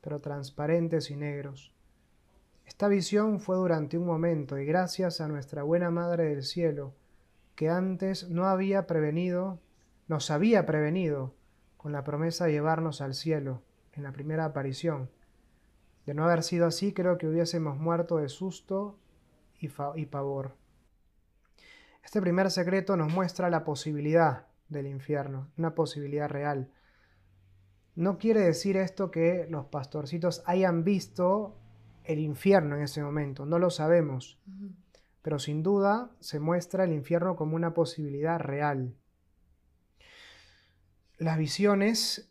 pero 0.00 0.20
transparentes 0.20 1.10
y 1.10 1.16
negros. 1.16 1.74
Esta 2.64 2.86
visión 2.86 3.40
fue 3.40 3.56
durante 3.56 3.98
un 3.98 4.06
momento 4.06 4.58
y 4.58 4.64
gracias 4.64 5.20
a 5.20 5.26
nuestra 5.26 5.64
buena 5.64 5.90
Madre 5.90 6.26
del 6.26 6.44
Cielo, 6.44 6.94
que 7.56 7.68
antes 7.68 8.30
no 8.30 8.46
había 8.46 8.86
prevenido, 8.86 9.58
nos 10.06 10.30
había 10.30 10.66
prevenido 10.66 11.34
con 11.76 11.90
la 11.90 12.04
promesa 12.04 12.44
de 12.44 12.52
llevarnos 12.52 13.00
al 13.00 13.14
cielo 13.14 13.64
en 13.96 14.04
la 14.04 14.12
primera 14.12 14.44
aparición, 14.44 15.10
de 16.06 16.14
no 16.14 16.24
haber 16.24 16.42
sido 16.44 16.66
así, 16.66 16.92
creo 16.92 17.18
que 17.18 17.26
hubiésemos 17.26 17.76
muerto 17.76 18.18
de 18.18 18.28
susto 18.28 18.98
y, 19.60 19.68
y 19.96 20.06
pavor. 20.06 20.54
Este 22.04 22.20
primer 22.22 22.52
secreto 22.52 22.96
nos 22.96 23.12
muestra 23.12 23.50
la 23.50 23.64
posibilidad 23.64 24.46
del 24.68 24.86
infierno, 24.86 25.50
una 25.58 25.74
posibilidad 25.74 26.28
real. 26.28 26.70
No 27.96 28.18
quiere 28.18 28.40
decir 28.40 28.76
esto 28.76 29.10
que 29.10 29.46
los 29.50 29.66
pastorcitos 29.66 30.42
hayan 30.46 30.84
visto 30.84 31.56
el 32.04 32.20
infierno 32.20 32.76
en 32.76 32.82
ese 32.82 33.02
momento, 33.02 33.44
no 33.44 33.58
lo 33.58 33.70
sabemos, 33.70 34.38
pero 35.22 35.40
sin 35.40 35.64
duda 35.64 36.12
se 36.20 36.38
muestra 36.38 36.84
el 36.84 36.92
infierno 36.92 37.34
como 37.34 37.56
una 37.56 37.74
posibilidad 37.74 38.38
real. 38.38 38.94
Las 41.18 41.38
visiones 41.38 42.30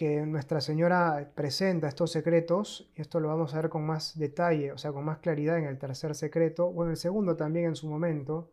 que 0.00 0.24
Nuestra 0.24 0.62
Señora 0.62 1.30
presenta 1.34 1.86
estos 1.86 2.10
secretos, 2.10 2.90
y 2.96 3.02
esto 3.02 3.20
lo 3.20 3.28
vamos 3.28 3.52
a 3.52 3.60
ver 3.60 3.68
con 3.68 3.84
más 3.84 4.18
detalle, 4.18 4.72
o 4.72 4.78
sea, 4.78 4.92
con 4.92 5.04
más 5.04 5.18
claridad 5.18 5.58
en 5.58 5.66
el 5.66 5.76
tercer 5.76 6.14
secreto, 6.14 6.64
o 6.64 6.84
en 6.84 6.92
el 6.92 6.96
segundo 6.96 7.36
también 7.36 7.66
en 7.66 7.76
su 7.76 7.86
momento, 7.86 8.50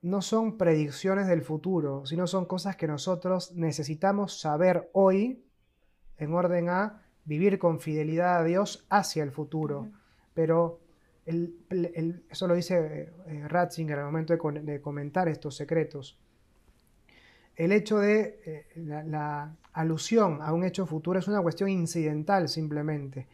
no 0.00 0.22
son 0.22 0.56
predicciones 0.56 1.26
del 1.26 1.42
futuro, 1.42 2.06
sino 2.06 2.28
son 2.28 2.46
cosas 2.46 2.76
que 2.76 2.86
nosotros 2.86 3.56
necesitamos 3.56 4.38
saber 4.40 4.88
hoy 4.92 5.44
en 6.18 6.32
orden 6.32 6.68
a 6.68 7.02
vivir 7.24 7.58
con 7.58 7.80
fidelidad 7.80 8.38
a 8.38 8.44
Dios 8.44 8.86
hacia 8.90 9.24
el 9.24 9.32
futuro. 9.32 9.90
Pero 10.34 10.78
eso 11.26 12.46
lo 12.46 12.54
dice 12.54 13.10
eh, 13.26 13.48
Ratzinger 13.48 13.98
al 13.98 14.04
momento 14.04 14.36
de 14.36 14.80
comentar 14.80 15.26
estos 15.26 15.56
secretos 15.56 16.16
el 17.58 17.72
hecho 17.72 17.98
de 17.98 18.40
eh, 18.46 18.66
la, 18.76 19.52
alusión 19.78 20.40
a 20.42 20.52
un 20.52 20.64
hecho 20.64 20.86
futuro 20.86 21.20
es 21.20 21.28
una 21.28 21.40
cuestión 21.40 21.70
incidental 21.70 22.48
simplemente. 22.48 23.28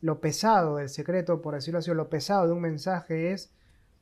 Lo 0.00 0.18
pesado 0.18 0.76
del 0.76 0.88
secreto, 0.88 1.42
por 1.42 1.54
decirlo 1.54 1.78
así, 1.78 1.92
lo 1.92 2.08
pesado 2.08 2.46
de 2.46 2.52
un 2.54 2.62
mensaje 2.62 3.32
es 3.32 3.52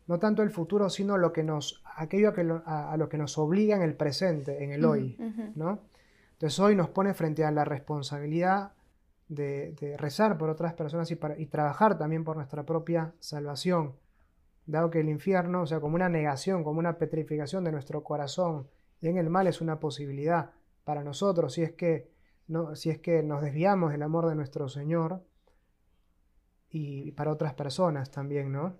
no 0.06 0.20
tanto 0.20 0.42
el 0.42 0.50
futuro, 0.50 0.88
sino 0.90 1.18
lo 1.18 1.32
que 1.32 1.42
nos, 1.42 1.82
aquello 1.96 2.32
a, 2.64 2.96
lo 2.96 3.08
que 3.08 3.18
nos 3.18 3.36
obliga 3.36 3.74
en 3.74 3.82
el 3.82 3.94
presente, 3.94 4.62
en 4.62 4.70
el 4.70 4.84
hoy. 4.84 5.16
¿no? 5.56 5.80
Entonces 6.34 6.58
hoy 6.60 6.76
nos 6.76 6.88
pone 6.88 7.14
frente 7.14 7.44
a 7.44 7.50
la 7.50 7.64
responsabilidad 7.64 8.72
de, 9.28 9.96
rezar 9.98 10.38
por 10.38 10.50
otras 10.50 10.74
personas 10.74 11.10
y, 11.10 11.18
y 11.38 11.46
trabajar 11.46 11.98
también 11.98 12.22
por 12.22 12.36
nuestra 12.36 12.62
propia 12.62 13.12
salvación, 13.18 13.96
dado 14.66 14.90
que 14.90 15.00
el 15.00 15.08
infierno, 15.08 15.62
o 15.62 15.66
sea, 15.66 15.80
como 15.80 15.96
una 15.96 16.08
negación, 16.08 16.62
como 16.62 16.78
una 16.78 16.96
petrificación 16.96 17.64
de 17.64 17.72
nuestro 17.72 18.04
corazón, 18.04 18.68
y 19.00 19.08
en 19.08 19.18
el 19.18 19.30
mal 19.30 19.48
es 19.48 19.60
una 19.60 19.80
posibilidad 19.80 20.52
para 20.88 21.04
nosotros 21.04 21.52
si 21.52 21.62
es 21.62 21.72
que, 21.72 22.10
no, 22.46 22.74
si 22.74 22.88
es 22.88 22.98
que 22.98 23.22
nos 23.22 23.42
desviamos 23.42 23.92
del 23.92 24.02
amor 24.02 24.26
de 24.26 24.34
nuestro 24.34 24.70
Señor 24.70 25.22
y 26.70 27.12
para 27.12 27.30
otras 27.30 27.52
personas 27.52 28.10
también, 28.10 28.50
¿no? 28.50 28.74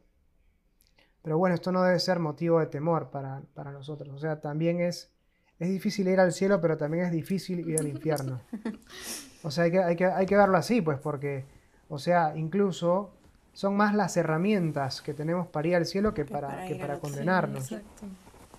Pero 1.21 1.37
bueno, 1.37 1.55
esto 1.55 1.71
no 1.71 1.83
debe 1.83 2.01
ser 2.01 2.19
motivo 2.19 2.61
de 2.61 2.67
temor 2.67 3.11
para, 3.11 3.73
nosotros. 3.73 4.09
O 4.15 4.19
sea, 4.19 4.41
también 4.41 4.81
es, 4.81 5.13
es 5.59 5.69
difícil 5.69 6.09
ir 6.09 6.19
al 6.19 6.33
cielo, 6.33 6.63
pero 6.63 6.79
también 6.79 7.05
es 7.05 7.13
difícil 7.13 7.69
ir 7.69 7.79
al 7.79 7.89
infierno. 7.89 8.41
O 9.45 9.53
sea, 9.53 9.65
hay 9.65 9.71
que, 9.71 9.79
hay 9.79 9.95
que, 9.95 10.05
hay 10.07 10.27
que 10.27 10.37
verlo 10.37 10.57
así, 10.57 10.81
pues, 10.81 10.99
porque, 10.99 11.45
o 11.89 11.99
sea, 11.99 12.37
incluso 12.37 13.13
son 13.53 13.77
más 13.77 13.95
las 13.95 14.17
herramientas 14.17 15.01
que 15.01 15.15
tenemos 15.15 15.47
para 15.47 15.69
ir 15.69 15.77
al 15.77 15.87
cielo 15.87 16.13
que, 16.13 16.25
para, 16.25 16.67
que 16.67 16.75
para 16.75 16.99
condenarnos. 16.99 17.73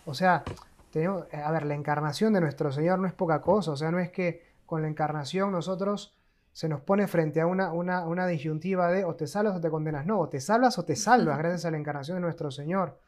O 0.06 0.14
sea, 0.14 0.46
tenemos, 0.92 1.26
eh, 1.32 1.38
a 1.38 1.52
ver, 1.52 1.66
la 1.66 1.76
encarnación 1.76 2.34
de 2.34 2.42
nuestro 2.42 2.72
Señor 2.72 3.00
no 3.00 3.08
es 3.08 3.14
poca 3.14 3.42
cosa, 3.42 3.72
o 3.72 3.78
sea, 3.78 3.92
no 3.92 4.00
es 4.00 4.12
que 4.12 4.44
con 4.66 4.82
la 4.82 4.88
encarnación 4.88 5.52
nosotros 5.52 6.16
se 6.52 6.68
nos 6.68 6.82
pone 6.82 7.08
frente 7.08 7.42
a 7.42 7.48
una, 7.48 7.72
una, 7.72 8.28
disyuntiva 8.28 8.92
de 8.92 9.06
o 9.06 9.16
te 9.16 9.28
salvas 9.28 9.56
o 9.56 9.62
te 9.62 9.70
condenas, 9.70 10.06
no, 10.06 10.20
o 10.20 10.30
te 10.30 10.42
salvas 10.42 10.78
o 10.78 10.86
te 10.86 10.96
salvas 10.96 11.38
gracias 11.38 11.66
a 11.66 11.72
la 11.72 11.78
encarnación 11.78 12.18
de 12.18 12.22
nuestro 12.22 12.52
Señor. 12.52 13.00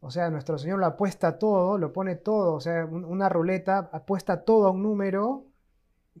O 0.00 0.10
sea, 0.10 0.30
nuestro 0.30 0.58
Señor 0.58 0.78
lo 0.78 0.86
apuesta 0.86 1.38
todo, 1.38 1.76
lo 1.76 1.92
pone 1.92 2.16
todo, 2.16 2.54
o 2.54 2.60
sea, 2.60 2.86
una 2.86 3.28
ruleta 3.28 3.90
apuesta 3.92 4.44
todo 4.44 4.68
a 4.68 4.70
un 4.70 4.82
número 4.82 5.44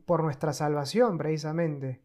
por 0.04 0.22
nuestra 0.22 0.52
salvación, 0.52 1.16
precisamente. 1.16 2.02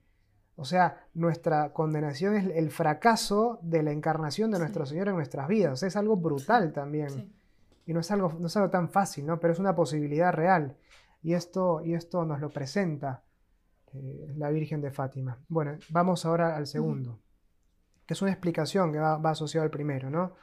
O 0.56 0.66
sea, 0.66 1.08
nuestra 1.14 1.74
condenación 1.74 2.36
es 2.36 2.46
el 2.56 2.70
fracaso 2.70 3.60
de 3.64 3.82
la 3.82 3.92
encarnación 3.92 4.52
de 4.52 4.60
nuestro 4.60 4.86
Señor 4.86 5.10
en 5.10 5.16
nuestras 5.16 5.48
vidas. 5.48 5.74
O 5.74 5.76
sea, 5.78 5.88
es 5.88 5.96
algo 5.96 6.16
brutal 6.16 6.74
también. 6.74 7.34
Y 7.86 7.94
no 7.94 8.00
es, 8.00 8.12
algo, 8.12 8.34
no 8.40 8.48
es 8.48 8.58
algo 8.58 8.70
tan 8.70 8.90
fácil, 8.90 9.26
¿no? 9.26 9.40
Pero 9.40 9.54
es 9.54 9.60
una 9.60 9.76
posibilidad 9.76 10.32
real. 10.32 10.78
Y 11.22 11.34
esto, 11.34 11.82
y 11.84 11.94
esto 11.94 12.26
nos 12.26 12.40
lo 12.40 12.50
presenta 12.50 13.24
eh, 13.94 14.34
la 14.38 14.50
Virgen 14.50 14.82
de 14.82 14.92
Fátima. 14.92 15.38
Bueno, 15.48 15.78
vamos 15.90 16.26
ahora 16.26 16.56
al 16.56 16.68
segundo, 16.68 17.20
que 18.06 18.14
es 18.14 18.22
una 18.22 18.32
explicación 18.32 18.92
que 18.92 19.00
va, 19.00 19.18
va 19.18 19.32
asociado 19.32 19.64
al 19.64 19.72
primero, 19.72 20.10
¿no? 20.10 20.34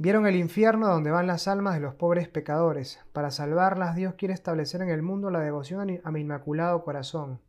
Vieron 0.00 0.28
el 0.28 0.36
infierno 0.36 0.86
donde 0.86 1.10
van 1.10 1.26
las 1.26 1.48
almas 1.48 1.74
de 1.74 1.80
los 1.80 1.96
pobres 1.96 2.28
pecadores. 2.28 3.00
Para 3.12 3.32
salvarlas, 3.32 3.96
Dios 3.96 4.14
quiere 4.14 4.32
establecer 4.32 4.80
en 4.80 4.90
el 4.90 5.02
mundo 5.02 5.28
la 5.28 5.40
devoción 5.40 6.00
a 6.04 6.10
mi 6.12 6.20
inmaculado 6.20 6.84
corazón. 6.84 7.40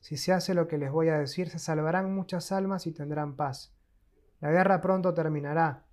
Si 0.00 0.16
se 0.16 0.32
hace 0.32 0.54
lo 0.54 0.66
que 0.66 0.78
les 0.78 0.90
voy 0.90 1.10
a 1.10 1.18
decir, 1.18 1.50
se 1.50 1.58
salvarán 1.58 2.14
muchas 2.14 2.52
almas 2.52 2.86
y 2.86 2.92
tendrán 2.92 3.36
paz. 3.36 3.74
La 4.40 4.50
guerra 4.50 4.80
pronto 4.80 5.12
terminará, 5.12 5.84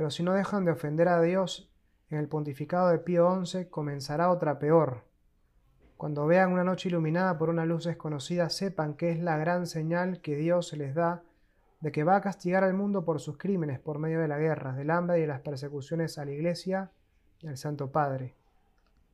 pero 0.00 0.10
si 0.10 0.22
no 0.22 0.32
dejan 0.32 0.64
de 0.64 0.70
ofender 0.70 1.08
a 1.08 1.20
Dios, 1.20 1.70
en 2.08 2.16
el 2.16 2.26
pontificado 2.26 2.88
de 2.88 3.00
Pío 3.00 3.44
XI 3.44 3.66
comenzará 3.66 4.30
otra 4.30 4.58
peor. 4.58 5.04
Cuando 5.98 6.26
vean 6.26 6.54
una 6.54 6.64
noche 6.64 6.88
iluminada 6.88 7.36
por 7.36 7.50
una 7.50 7.66
luz 7.66 7.84
desconocida, 7.84 8.48
sepan 8.48 8.94
que 8.94 9.10
es 9.10 9.20
la 9.20 9.36
gran 9.36 9.66
señal 9.66 10.22
que 10.22 10.36
Dios 10.36 10.72
les 10.72 10.94
da 10.94 11.22
de 11.80 11.92
que 11.92 12.02
va 12.02 12.16
a 12.16 12.22
castigar 12.22 12.64
al 12.64 12.72
mundo 12.72 13.04
por 13.04 13.20
sus 13.20 13.36
crímenes 13.36 13.78
por 13.78 13.98
medio 13.98 14.20
de 14.20 14.28
la 14.28 14.38
guerra, 14.38 14.72
del 14.72 14.90
hambre 14.90 15.18
y 15.18 15.20
de 15.20 15.26
las 15.26 15.42
persecuciones 15.42 16.16
a 16.16 16.24
la 16.24 16.30
Iglesia 16.30 16.92
y 17.40 17.48
al 17.48 17.58
Santo 17.58 17.92
Padre. 17.92 18.36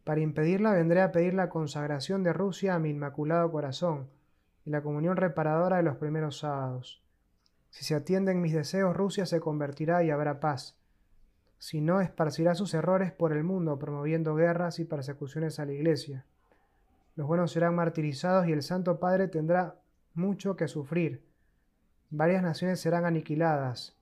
Para 0.05 0.21
impedirla 0.21 0.71
vendré 0.71 1.03
a 1.03 1.11
pedir 1.11 1.35
la 1.35 1.49
consagración 1.49 2.23
de 2.23 2.33
Rusia 2.33 2.77
a 2.77 2.79
mi 2.79 2.91
inmaculado 2.91 3.51
corazón 3.51 4.09
y 4.65 4.71
la 4.71 4.83
comunión 4.83 5.17
reparadora 5.17 5.79
de 5.79 5.83
los 5.83 5.97
primeros 5.97 6.39
sábados. 6.39 7.03
Si 7.71 7.85
se 7.85 7.95
atienden 7.95 8.41
mis 8.41 8.53
deseos, 8.53 8.97
Rusia 8.97 9.27
se 9.27 9.41
convertirá 9.41 10.03
y 10.05 10.11
habrá 10.11 10.41
paz. 10.41 10.77
Si 11.59 11.81
no, 11.81 12.01
esparcirá 12.01 12.55
sus 12.55 12.75
errores 12.75 13.13
por 13.13 13.33
el 13.33 13.45
mundo, 13.45 13.79
promoviendo 13.79 14.35
guerras 14.35 14.79
y 14.79 14.85
persecuciones 14.85 15.59
a 15.59 15.67
la 15.67 15.73
Iglesia. 15.73 16.25
Los 17.15 17.27
buenos 17.27 17.53
serán 17.53 17.75
martirizados 17.75 18.47
y 18.47 18.53
el 18.53 18.63
Santo 18.63 18.99
Padre 18.99 19.29
tendrá 19.29 19.77
mucho 20.15 20.57
que 20.57 20.69
sufrir 20.69 21.27
Varias 22.11 22.41
naciones 22.41 22.81
serán 22.81 23.05
aniquiladas, 23.05 23.97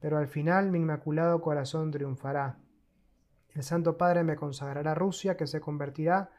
pero 0.00 0.16
al 0.16 0.28
final 0.28 0.70
mi 0.70 0.78
inmaculado 0.78 1.42
corazón 1.42 1.90
triunfará. 1.90 2.56
El 3.50 3.62
Santo 3.62 3.98
Padre 3.98 4.24
me 4.24 4.36
consagrará 4.36 4.92
a 4.92 4.94
Rusia, 4.94 5.36
que 5.36 5.46
se 5.46 5.60
convertirá 5.60 6.30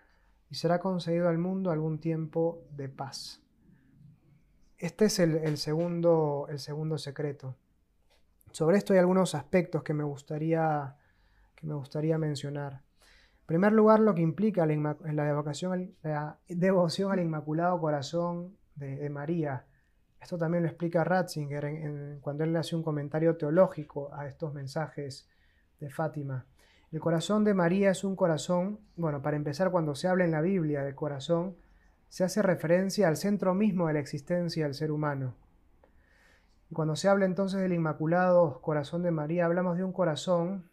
y 0.50 0.56
será 0.56 0.80
concedido 0.80 1.30
al 1.30 1.38
mundo 1.38 1.70
algún 1.70 2.00
tiempo 2.00 2.64
de 2.72 2.90
paz. 2.90 3.44
Este 4.82 5.06
es 5.06 5.20
el, 5.20 5.58
segundo, 5.58 6.48
el 6.50 6.60
segundo 6.60 6.98
secreto. 6.98 7.56
Sobre 8.52 8.78
esto 8.78 8.94
hay 8.94 9.00
algunos 9.00 9.36
aspectos 9.36 9.84
que 9.84 9.94
me 9.94 10.04
gustaría, 10.04 10.98
que 11.56 11.66
me 11.68 11.76
gustaría 11.76 12.18
mencionar. 12.18 12.74
En 12.74 13.46
primer 13.46 13.72
lugar, 13.72 14.00
lo 14.00 14.14
que 14.14 14.22
implica 14.22 14.66
la, 14.66 14.98
la 15.04 15.44
la 16.04 16.38
devoción 16.50 17.12
al 17.12 17.20
Inmaculado 17.20 17.80
Corazón 17.80 18.58
de 18.76 19.10
María 19.10 19.66
esto 20.22 20.38
también 20.38 20.64
lo 20.64 20.70
explica 20.70 21.04
Ratzinger 21.04 22.20
cuando 22.22 22.44
él 22.44 22.56
hace 22.56 22.76
un 22.76 22.84
comentario 22.84 23.36
teológico 23.38 24.14
a 24.14 24.28
estos 24.28 24.54
mensajes 24.54 25.28
de 25.80 25.90
Fátima. 25.90 26.46
El 26.92 27.00
corazón 27.00 27.44
de 27.44 27.56
María 27.56 27.90
es 27.90 28.04
un 28.04 28.16
corazón, 28.16 28.80
bueno, 28.96 29.22
para 29.22 29.38
empezar, 29.38 29.72
cuando 29.72 29.96
se 29.96 30.08
habla 30.08 30.24
en 30.24 30.32
la 30.32 30.42
Biblia 30.42 30.84
de 30.84 30.94
corazón, 30.94 31.56
se 32.12 32.26
hace 32.26 32.42
referencia 32.42 33.08
al 33.08 33.16
centro 33.16 33.54
mismo 33.54 33.88
de 33.88 33.94
la 33.94 34.02
existencia 34.02 34.66
del 34.66 34.74
ser 34.74 34.92
humano. 34.92 35.34
Y 36.70 36.74
cuando 36.74 36.98
se 36.98 37.08
habla 37.08 37.24
entonces 37.24 37.62
del 37.62 37.72
Inmaculado 37.72 38.60
Corazón 38.60 39.02
de 39.02 39.12
María, 39.12 39.46
hablamos 39.46 39.78
de 39.78 39.86
un 39.86 39.94
corazón, 39.94 40.70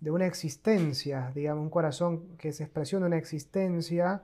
de 0.00 0.10
una 0.10 0.24
existencia, 0.24 1.30
digamos, 1.34 1.62
un 1.62 1.68
corazón 1.68 2.38
que 2.38 2.48
es 2.48 2.60
expresión 2.62 3.02
de 3.02 3.08
una 3.08 3.18
existencia 3.18 4.22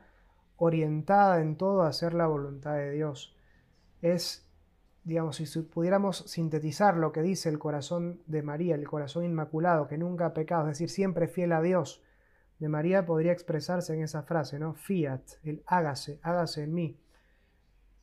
orientada 0.56 1.42
en 1.42 1.56
todo 1.56 1.82
a 1.82 1.88
hacer 1.88 2.14
la 2.14 2.26
voluntad 2.26 2.76
de 2.76 2.92
Dios 2.92 3.36
es, 4.00 4.48
digamos, 5.04 5.36
si 5.36 5.60
pudiéramos 5.60 6.24
sintetizar 6.26 6.96
lo 6.96 7.12
que 7.12 7.20
dice 7.20 7.50
el 7.50 7.58
corazón 7.58 8.22
de 8.24 8.42
María, 8.42 8.74
el 8.74 8.88
corazón 8.88 9.26
inmaculado, 9.26 9.86
que 9.86 9.98
nunca 9.98 10.24
ha 10.24 10.32
pecado, 10.32 10.62
es 10.62 10.78
decir, 10.78 10.88
siempre 10.88 11.28
fiel 11.28 11.52
a 11.52 11.60
Dios, 11.60 12.02
de 12.60 12.68
María 12.68 13.06
podría 13.06 13.32
expresarse 13.32 13.94
en 13.94 14.02
esa 14.02 14.22
frase, 14.22 14.58
¿no? 14.58 14.74
Fiat, 14.74 15.22
el 15.42 15.62
hágase, 15.66 16.20
hágase 16.22 16.62
en 16.62 16.74
mí. 16.74 17.00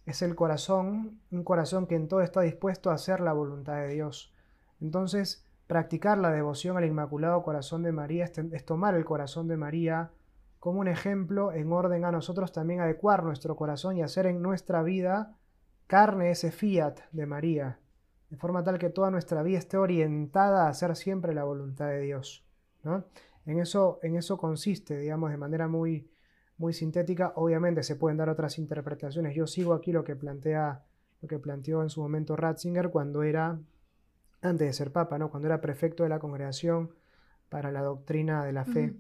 Es 0.06 0.24
el 0.24 0.36
corazón, 0.36 1.22
un 1.32 1.44
corazón 1.44 1.86
que 1.86 1.96
en 1.96 2.08
todo 2.08 2.22
está 2.22 2.42
dispuesto 2.42 2.90
a 2.90 2.96
hacer 2.96 3.20
la 3.20 3.34
voluntad 3.34 3.76
de 3.76 3.90
Dios. 3.90 4.34
Entonces, 4.82 5.46
practicar 5.68 6.18
la 6.18 6.32
devoción 6.32 6.76
al 6.76 6.86
Inmaculado 6.86 7.44
Corazón 7.44 7.84
de 7.84 7.92
María 7.92 8.26
es, 8.26 8.66
tomar 8.66 8.96
el 8.96 9.06
corazón 9.06 9.48
de 9.48 9.58
María 9.58 10.12
como 10.60 10.80
un 10.80 10.88
ejemplo 10.88 11.54
en 11.54 11.72
orden 11.72 12.04
a 12.04 12.12
nosotros 12.12 12.52
también 12.52 12.80
adecuar 12.80 13.24
nuestro 13.24 13.56
corazón 13.56 13.98
y 13.98 14.02
hacer 14.02 14.26
en 14.26 14.42
nuestra 14.42 14.82
vida 14.82 15.36
carne 15.86 16.32
ese 16.32 16.52
fiat 16.52 17.00
de 17.12 17.26
María, 17.28 17.80
de 18.32 18.38
forma 18.38 18.64
tal 18.64 18.80
que 18.80 18.90
toda 18.90 19.12
nuestra 19.12 19.44
vida 19.44 19.60
esté 19.60 19.78
orientada 19.78 20.66
a 20.66 20.70
hacer 20.70 20.96
siempre 20.96 21.36
la 21.36 21.44
voluntad 21.44 21.90
de 21.90 22.02
Dios. 22.02 22.44
¿no? 22.84 23.06
En, 23.48 23.60
eso, 23.60 24.00
en 24.04 24.16
eso 24.18 24.38
consiste, 24.38 24.98
digamos, 24.98 25.32
de 25.32 25.38
manera 25.38 25.68
muy, 25.68 26.12
muy 26.58 26.74
sintética. 26.74 27.32
Obviamente 27.36 27.82
se 27.82 27.96
pueden 27.96 28.18
dar 28.18 28.30
otras 28.30 28.60
interpretaciones. 28.60 29.36
Yo 29.36 29.48
sigo 29.48 29.74
aquí 29.74 29.92
lo 29.92 30.04
que 30.04 30.16
plantea, 30.16 30.84
lo 31.22 31.28
que 31.28 31.40
planteó 31.40 31.82
en 31.82 31.90
su 31.90 32.02
momento 32.02 32.36
Ratzinger 32.36 32.90
cuando 32.90 33.24
era, 33.24 33.60
antes 34.42 34.68
de 34.68 34.74
ser 34.74 34.92
papa, 34.92 35.18
¿no? 35.18 35.32
cuando 35.32 35.48
era 35.48 35.62
prefecto 35.62 36.04
de 36.04 36.10
la 36.10 36.20
congregación 36.20 36.92
para 37.50 37.72
la 37.72 37.82
doctrina 37.82 38.46
de 38.46 38.52
la 38.52 38.66
fe. 38.66 38.94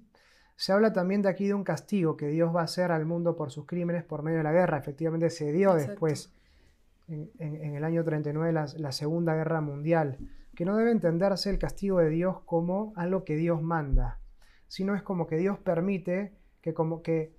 Se 0.55 0.71
habla 0.71 0.93
también 0.93 1.21
de 1.21 1.29
aquí 1.29 1.45
de 1.45 1.53
un 1.53 1.65
castigo 1.65 2.15
que 2.17 2.27
Dios 2.29 2.55
va 2.55 2.61
a 2.61 2.63
hacer 2.63 2.91
al 2.91 3.05
mundo 3.05 3.35
por 3.35 3.51
sus 3.51 3.65
crímenes 3.65 4.03
por 4.03 4.23
medio 4.23 4.37
de 4.37 4.43
la 4.45 4.53
guerra. 4.53 4.77
Efectivamente 4.77 5.29
se 5.29 5.51
dio 5.51 5.75
después 5.75 6.33
en, 7.07 7.75
el 7.75 7.83
año 7.83 8.03
39 8.03 8.53
la, 8.53 8.65
la, 8.77 8.91
Segunda 8.91 9.35
Guerra 9.35 9.61
Mundial, 9.61 10.17
que 10.55 10.65
no 10.65 10.75
debe 10.77 10.91
entenderse 10.91 11.49
el 11.49 11.59
castigo 11.59 11.99
de 11.99 12.09
Dios 12.09 12.39
como 12.45 12.93
algo 12.95 13.23
que 13.23 13.35
Dios 13.35 13.61
manda, 13.61 14.19
sino 14.68 14.95
es 14.95 15.01
como 15.01 15.28
que 15.28 15.38
Dios 15.38 15.57
permite 15.59 16.34
que 16.61 16.74
como 16.74 17.01
que 17.01 17.36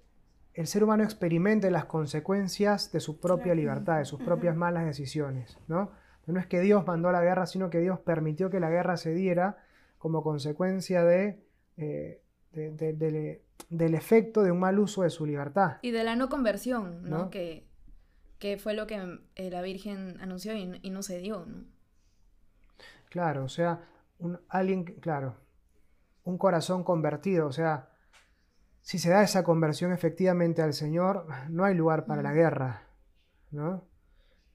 el 0.55 0.66
ser 0.66 0.83
humano 0.83 1.05
experimente 1.05 1.70
las 1.70 1.85
consecuencias 1.85 2.91
de 2.93 3.01
su 3.01 3.20
propia 3.20 3.55
libertad, 3.55 3.99
de 3.99 4.05
sus 4.05 4.22
propias 4.22 4.57
malas 4.57 4.85
decisiones, 4.85 5.59
¿no? 5.68 5.91
No 6.26 6.41
es 6.41 6.47
que 6.47 6.61
Dios 6.61 6.87
mandó 6.87 7.11
la 7.11 7.22
guerra, 7.22 7.47
sino 7.47 7.70
que 7.70 7.79
Dios 7.79 8.01
permitió 8.01 8.51
que 8.51 8.61
la 8.61 8.68
guerra 8.68 8.97
se 8.97 9.14
diera 9.14 9.57
como 9.97 10.22
consecuencia 10.22 11.03
de, 11.03 11.43
eh, 11.79 12.22
del 12.53 13.95
efecto 13.95 14.43
de 14.43 14.51
un 14.51 14.59
mal 14.59 14.79
uso 14.79 15.03
de 15.03 15.11
su 15.11 15.24
libertad. 15.24 15.79
Y 15.81 15.91
de 15.91 16.05
la 16.05 16.16
no 16.16 16.29
conversión, 16.29 17.09
¿no? 17.09 17.31
Que 17.31 17.68
que 18.39 18.57
fue 18.57 18.74
lo 18.74 18.87
que 18.87 19.20
eh, 19.35 19.51
la 19.51 19.62
Virgen 19.62 20.20
anunció 20.20 20.55
y, 20.55 20.91
no 20.91 21.03
se 21.03 21.18
dio, 21.18 21.45
¿no? 21.45 21.64
Claro, 23.11 23.45
o 23.45 23.49
sea, 23.49 23.81
un, 24.18 24.41
alguien, 24.49 24.85
claro, 24.85 25.37
un 26.29 26.39
corazón 26.39 26.85
convertido, 26.85 27.47
o 27.47 27.53
sea, 27.53 27.89
si 28.83 28.99
se 28.99 29.11
da 29.11 29.22
esa 29.22 29.45
conversión 29.45 29.93
efectivamente 29.93 30.62
al 30.62 30.74
Señor, 30.74 31.26
no 31.49 31.64
hay 31.64 31.74
lugar 31.74 32.07
para 32.07 32.22
la 32.22 32.33
guerra, 32.33 32.83
¿no? 33.51 33.85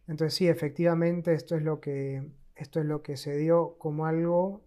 Entonces 0.08 0.36
sí, 0.36 0.48
efectivamente 0.48 1.34
esto 1.34 1.56
es 1.56 1.64
lo 1.64 1.80
que 1.80 2.32
esto 2.56 2.80
es 2.80 2.86
lo 2.86 3.02
que 3.02 3.18
se 3.18 3.36
dio 3.36 3.78
como 3.80 4.06
algo, 4.06 4.62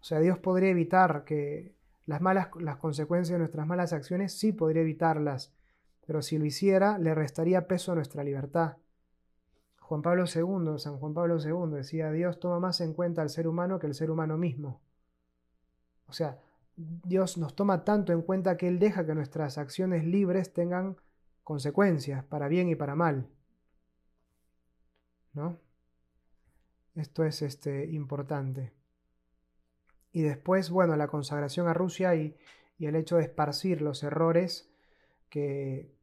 o 0.00 0.04
sea, 0.04 0.20
Dios 0.20 0.38
podría 0.38 0.70
evitar 0.70 1.24
que 1.24 1.74
las 2.06 2.20
malas 2.22 2.48
las 2.58 2.76
consecuencias 2.76 3.34
de 3.34 3.40
nuestras 3.40 3.66
malas 3.66 3.92
acciones 3.92 4.38
sí 4.38 4.52
podría 4.52 4.82
evitarlas 4.82 5.52
pero 6.10 6.22
si 6.22 6.38
lo 6.38 6.44
hiciera, 6.44 6.98
le 6.98 7.14
restaría 7.14 7.68
peso 7.68 7.92
a 7.92 7.94
nuestra 7.94 8.24
libertad. 8.24 8.78
Juan 9.78 10.02
Pablo 10.02 10.24
II, 10.26 10.76
San 10.76 10.98
Juan 10.98 11.14
Pablo 11.14 11.38
II 11.38 11.72
decía, 11.72 12.10
Dios 12.10 12.40
toma 12.40 12.58
más 12.58 12.80
en 12.80 12.94
cuenta 12.94 13.22
al 13.22 13.30
ser 13.30 13.46
humano 13.46 13.78
que 13.78 13.86
el 13.86 13.94
ser 13.94 14.10
humano 14.10 14.36
mismo. 14.36 14.80
O 16.10 16.12
sea, 16.12 16.38
Dios 16.76 17.38
nos 17.38 17.54
toma 17.54 17.84
tanto 17.84 18.12
en 18.12 18.22
cuenta 18.22 18.56
que 18.56 18.66
Él 18.68 18.78
deja 18.78 19.06
que 19.06 19.14
nuestras 19.14 19.58
acciones 19.58 20.04
libres 20.04 20.52
tengan 20.52 20.96
consecuencias, 21.44 22.24
para 22.24 22.48
bien 22.48 22.68
y 22.68 22.74
para 22.74 22.96
mal. 22.96 23.28
¿No? 25.32 25.58
Esto 26.96 27.24
es 27.24 27.42
este, 27.42 27.86
importante. 27.86 28.72
Y 30.12 30.22
después, 30.22 30.70
bueno, 30.70 30.96
la 30.96 31.06
consagración 31.06 31.68
a 31.68 31.74
Rusia 31.74 32.16
y, 32.16 32.36
y 32.76 32.86
el 32.86 32.96
hecho 32.96 33.16
de 33.16 33.22
esparcir 33.22 33.80
los 33.80 34.02
errores 34.02 34.68
que, 35.28 35.94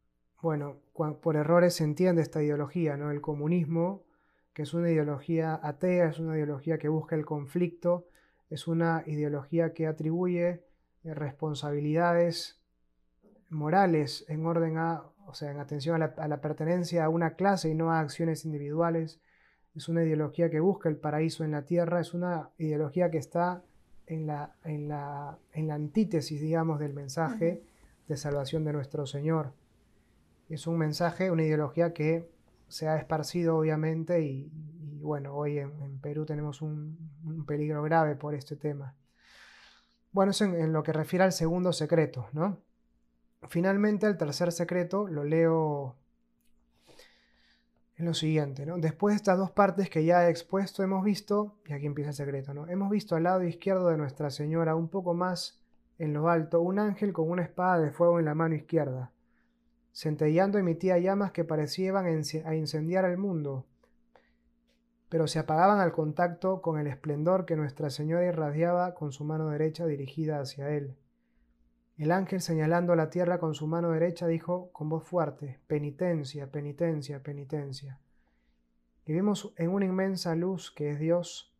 bueno, 0.42 0.78
por 0.94 1.36
errores 1.36 1.76
se 1.76 1.84
entiende 1.84 2.22
esta 2.22 2.42
ideología, 2.42 2.96
¿no? 2.96 3.12
El 3.12 3.20
comunismo, 3.20 4.06
que 4.54 4.62
es 4.62 4.74
una 4.74 4.90
ideología 4.90 5.60
atea, 5.62 6.08
es 6.08 6.20
una 6.20 6.36
ideología 6.36 6.78
que 6.78 6.88
busca 6.88 7.16
el 7.16 7.26
conflicto, 7.26 8.08
es 8.50 8.68
una 8.68 9.04
ideología 9.06 9.74
que 9.74 9.88
atribuye 9.88 10.64
eh, 11.04 11.14
responsabilidades 11.14 12.60
morales 13.50 14.26
en 14.28 14.46
orden 14.46 14.78
a, 14.78 15.04
o 15.26 15.34
sea, 15.34 15.52
en 15.52 15.60
atención 15.60 16.02
a 16.02 16.28
la, 16.28 16.42
pertenencia 16.42 17.06
a 17.06 17.10
una 17.10 17.36
clase 17.36 17.70
y 17.70 17.76
no 17.76 17.92
a 17.92 18.00
acciones 18.00 18.46
individuales. 18.46 19.22
Es 19.76 19.90
una 19.90 20.04
ideología 20.04 20.50
que 20.50 20.60
busca 20.60 20.90
el 20.90 20.98
paraíso 20.98 21.44
en 21.44 21.52
la 21.52 21.64
tierra, 21.64 22.00
es 22.00 22.14
una 22.14 22.50
ideología 22.58 23.12
que 23.12 23.18
está 23.18 23.64
en 24.06 24.26
la, 24.28 24.56
en 24.64 24.88
la, 24.88 25.38
en 25.54 25.68
la 25.68 25.76
antítesis, 25.76 26.42
digamos, 26.42 26.80
del 26.80 26.94
mensaje 26.94 27.64
de 28.08 28.18
salvación 28.18 28.64
de 28.64 28.74
nuestro 28.74 29.06
Señor. 29.06 29.54
Es 30.50 30.66
un 30.66 30.78
mensaje, 30.78 31.30
una 31.30 31.44
ideología 31.44 31.94
que 31.94 32.30
se 32.70 32.88
ha 32.88 32.98
esparcido 32.98 33.58
obviamente 33.58 34.22
y, 34.22 34.52
bueno, 35.08 35.34
hoy 35.34 35.58
en, 35.58 36.00
Perú 36.00 36.26
tenemos 36.26 36.62
un, 36.62 37.46
peligro 37.48 37.82
grave 37.82 38.16
por 38.16 38.36
este 38.36 38.58
tema. 38.58 38.94
Bueno, 40.12 40.32
eso 40.32 40.44
en, 40.46 40.74
lo 40.74 40.84
que 40.84 40.94
refiere 40.94 41.24
al 41.24 41.32
segundo 41.32 41.72
secreto, 41.72 42.28
¿no? 42.34 42.60
Finalmente, 43.48 44.06
el 44.06 44.18
tercer 44.18 44.52
secreto 44.52 45.08
lo 45.08 45.24
leo 45.24 45.96
en 47.96 48.06
lo 48.06 48.14
siguiente, 48.14 48.66
¿no? 48.66 48.78
Después 48.78 49.14
de 49.14 49.18
estas 49.18 49.38
dos 49.38 49.52
partes 49.52 49.90
que 49.90 50.04
ya 50.04 50.28
he 50.28 50.30
expuesto, 50.30 50.84
hemos 50.84 51.04
visto, 51.04 51.56
y 51.66 51.74
aquí 51.74 51.86
empieza 51.86 52.10
el 52.10 52.16
secreto, 52.16 52.54
¿no? 52.54 52.68
Hemos 52.68 52.90
visto 52.90 53.16
al 53.16 53.24
lado 53.24 53.44
izquierdo 53.44 53.88
de 53.88 53.98
Nuestra 53.98 54.30
Señora, 54.30 54.76
un 54.76 54.90
poco 54.90 55.14
más 55.14 55.62
en 55.98 56.14
lo 56.14 56.30
alto, 56.30 56.62
un 56.62 56.80
ángel 56.80 57.14
con 57.14 57.30
una 57.30 57.44
espada 57.44 57.80
de 57.80 57.92
fuego 57.92 58.20
en 58.20 58.26
la 58.26 58.36
mano 58.36 58.56
izquierda. 58.56 59.12
Centellando 59.94 60.58
emitía 60.58 61.00
llamas 61.00 61.32
que 61.32 61.46
parecían 61.46 62.06
a 62.46 62.56
incendiar 62.56 63.06
el 63.06 63.18
mundo, 63.18 63.66
pero 65.10 65.28
se 65.28 65.40
apagaban 65.40 65.80
al 65.80 65.92
contacto 65.92 66.62
con 66.62 66.80
el 66.80 66.88
esplendor 66.88 67.46
que 67.46 67.56
Nuestra 67.56 67.90
Señora 67.90 68.26
irradiaba 68.26 68.94
con 68.94 69.12
su 69.12 69.24
mano 69.24 69.50
derecha 69.50 69.86
dirigida 69.86 70.40
hacia 70.40 70.70
él. 70.70 70.98
El 71.98 72.12
ángel 72.12 72.42
señalando 72.42 72.96
la 72.96 73.10
tierra 73.10 73.40
con 73.40 73.56
su 73.56 73.66
mano 73.66 73.92
derecha 73.92 74.28
dijo 74.28 74.70
con 74.72 74.90
voz 74.90 75.04
fuerte, 75.04 75.60
penitencia, 75.68 76.52
penitencia, 76.52 77.24
penitencia. 77.24 78.00
Y 79.06 79.14
vimos 79.14 79.54
en 79.56 79.72
una 79.72 79.86
inmensa 79.86 80.36
luz 80.36 80.70
que 80.70 80.92
es 80.92 81.00
Dios, 81.00 81.56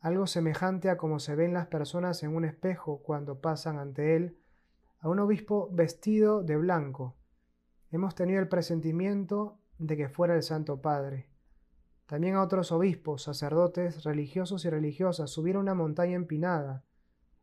algo 0.00 0.26
semejante 0.26 0.88
a 0.88 0.96
como 0.96 1.18
se 1.18 1.34
ven 1.34 1.52
las 1.52 1.66
personas 1.66 2.22
en 2.22 2.34
un 2.34 2.44
espejo 2.44 3.02
cuando 3.02 3.40
pasan 3.40 3.78
ante 3.78 4.16
él, 4.16 4.38
a 5.00 5.08
un 5.08 5.18
obispo 5.18 5.68
vestido 5.72 6.42
de 6.42 6.56
blanco, 6.56 7.16
hemos 7.90 8.14
tenido 8.14 8.40
el 8.40 8.48
presentimiento 8.48 9.58
de 9.78 9.96
que 9.96 10.08
fuera 10.08 10.34
el 10.34 10.42
Santo 10.42 10.80
Padre. 10.80 11.28
También 12.06 12.36
a 12.36 12.42
otros 12.42 12.70
obispos, 12.70 13.24
sacerdotes, 13.24 14.04
religiosos 14.04 14.64
y 14.64 14.70
religiosas 14.70 15.30
subieron 15.30 15.62
una 15.62 15.74
montaña 15.74 16.14
empinada, 16.14 16.84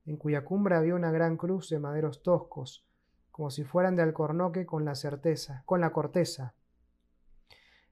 en 0.06 0.16
cuya 0.18 0.46
cumbre 0.46 0.76
había 0.76 0.96
una 0.96 1.12
gran 1.12 1.36
cruz 1.36 1.70
de 1.70 1.80
maderos 1.80 2.24
toscos, 2.24 2.86
como 3.30 3.50
si 3.52 3.64
fueran 3.64 3.96
de 3.96 4.04
alcornoque 4.04 4.66
con 4.66 4.86
la 4.86 4.96
certeza, 4.96 5.64
con 5.66 5.82
la 5.82 5.92
corteza. 5.92 6.56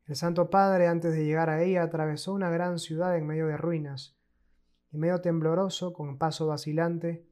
El 0.08 0.16
Santo 0.16 0.50
Padre, 0.50 0.88
antes 0.88 1.14
de 1.14 1.26
llegar 1.26 1.50
a 1.50 1.62
ella, 1.62 1.84
atravesó 1.84 2.34
una 2.34 2.50
gran 2.50 2.80
ciudad 2.80 3.18
en 3.18 3.28
medio 3.28 3.48
de 3.48 3.58
ruinas, 3.58 4.16
y 4.92 4.98
medio 4.98 5.22
tembloroso, 5.22 5.94
con 5.94 6.18
paso 6.18 6.48
vacilante, 6.48 7.26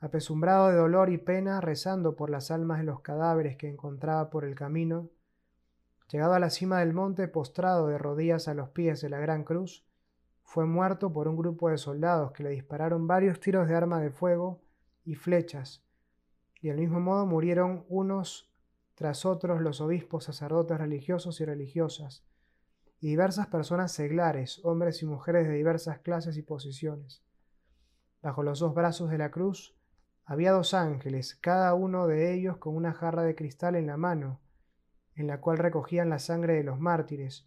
apesumbrado 0.00 0.68
de 0.68 0.76
dolor 0.76 1.10
y 1.10 1.18
pena, 1.18 1.60
rezando 1.60 2.16
por 2.16 2.30
las 2.30 2.50
almas 2.50 2.78
de 2.78 2.84
los 2.84 3.00
cadáveres 3.00 3.56
que 3.56 3.68
encontraba 3.68 4.30
por 4.30 4.44
el 4.44 4.54
camino, 4.54 5.10
llegado 6.10 6.34
a 6.34 6.38
la 6.38 6.50
cima 6.50 6.80
del 6.80 6.94
monte, 6.94 7.28
postrado 7.28 7.88
de 7.88 7.98
rodillas 7.98 8.48
a 8.48 8.54
los 8.54 8.70
pies 8.70 9.00
de 9.00 9.10
la 9.10 9.18
gran 9.18 9.44
cruz, 9.44 9.86
fue 10.42 10.64
muerto 10.64 11.12
por 11.12 11.28
un 11.28 11.36
grupo 11.36 11.68
de 11.68 11.76
soldados 11.76 12.32
que 12.32 12.42
le 12.42 12.50
dispararon 12.50 13.06
varios 13.06 13.38
tiros 13.38 13.68
de 13.68 13.74
arma 13.74 14.00
de 14.00 14.10
fuego 14.10 14.62
y 15.04 15.14
flechas, 15.14 15.84
y 16.60 16.68
del 16.68 16.78
mismo 16.78 17.00
modo 17.00 17.26
murieron 17.26 17.84
unos 17.88 18.50
tras 18.94 19.26
otros 19.26 19.60
los 19.60 19.80
obispos, 19.80 20.24
sacerdotes 20.24 20.78
religiosos 20.78 21.40
y 21.40 21.44
religiosas, 21.44 22.24
y 23.00 23.08
diversas 23.08 23.46
personas 23.46 23.92
seglares, 23.92 24.60
hombres 24.64 25.02
y 25.02 25.06
mujeres 25.06 25.46
de 25.46 25.54
diversas 25.54 26.00
clases 26.00 26.36
y 26.36 26.42
posiciones. 26.42 27.22
Bajo 28.22 28.42
los 28.42 28.58
dos 28.58 28.74
brazos 28.74 29.10
de 29.10 29.18
la 29.18 29.30
cruz 29.30 29.76
había 30.24 30.52
dos 30.52 30.74
ángeles, 30.74 31.36
cada 31.36 31.74
uno 31.74 32.06
de 32.06 32.34
ellos 32.34 32.56
con 32.56 32.74
una 32.74 32.92
jarra 32.92 33.22
de 33.22 33.36
cristal 33.36 33.76
en 33.76 33.86
la 33.86 33.96
mano, 33.96 34.40
en 35.18 35.26
la 35.26 35.40
cual 35.40 35.58
recogían 35.58 36.08
la 36.08 36.20
sangre 36.20 36.54
de 36.54 36.62
los 36.62 36.78
mártires 36.78 37.46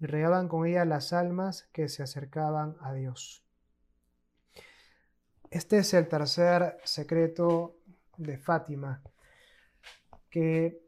y 0.00 0.06
regaban 0.06 0.48
con 0.48 0.66
ella 0.66 0.84
las 0.86 1.12
almas 1.12 1.68
que 1.72 1.88
se 1.88 2.02
acercaban 2.02 2.76
a 2.80 2.94
Dios. 2.94 3.44
Este 5.50 5.78
es 5.78 5.92
el 5.94 6.08
tercer 6.08 6.78
secreto 6.84 7.76
de 8.16 8.38
Fátima, 8.38 9.02
que 10.30 10.82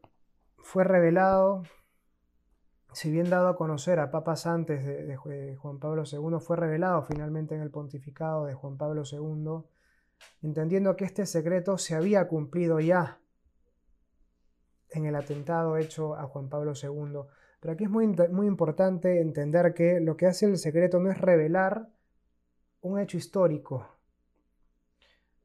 fue 0.57 0.83
revelado, 0.83 1.63
si 2.93 3.11
bien 3.11 3.29
dado 3.29 3.47
a 3.49 3.57
conocer 3.57 3.99
a 3.99 4.09
papas 4.09 4.47
antes 4.47 4.83
de, 4.85 5.15
Juan 5.55 5.79
Pablo 5.79 6.03
II, 6.11 6.39
fue 6.39 6.57
revelado 6.57 7.03
finalmente 7.03 7.53
en 7.53 7.61
el 7.61 7.69
pontificado 7.69 8.45
de 8.45 8.55
Juan 8.55 8.77
Pablo 8.77 9.03
II 9.09 9.65
entendiendo 10.41 10.95
que 10.95 11.05
este 11.05 11.25
secreto 11.25 11.77
se 11.77 11.95
había 11.95 12.27
cumplido 12.27 12.79
ya 12.79 13.19
en 14.93 15.05
el 15.05 15.15
atentado 15.15 15.77
hecho 15.77 16.15
a 16.15 16.23
Juan 16.23 16.49
Pablo 16.49 16.73
II. 16.81 17.21
Pero 17.59 17.73
aquí 17.73 17.83
es 17.83 17.89
muy, 17.89 18.07
muy 18.07 18.47
importante 18.47 19.21
entender 19.21 19.73
que 19.73 19.99
lo 19.99 20.15
que 20.15 20.27
hace 20.27 20.45
el 20.45 20.57
secreto 20.57 20.99
no 20.99 21.11
es 21.11 21.19
revelar 21.19 21.89
un 22.81 22.99
hecho 22.99 23.17
histórico 23.17 23.87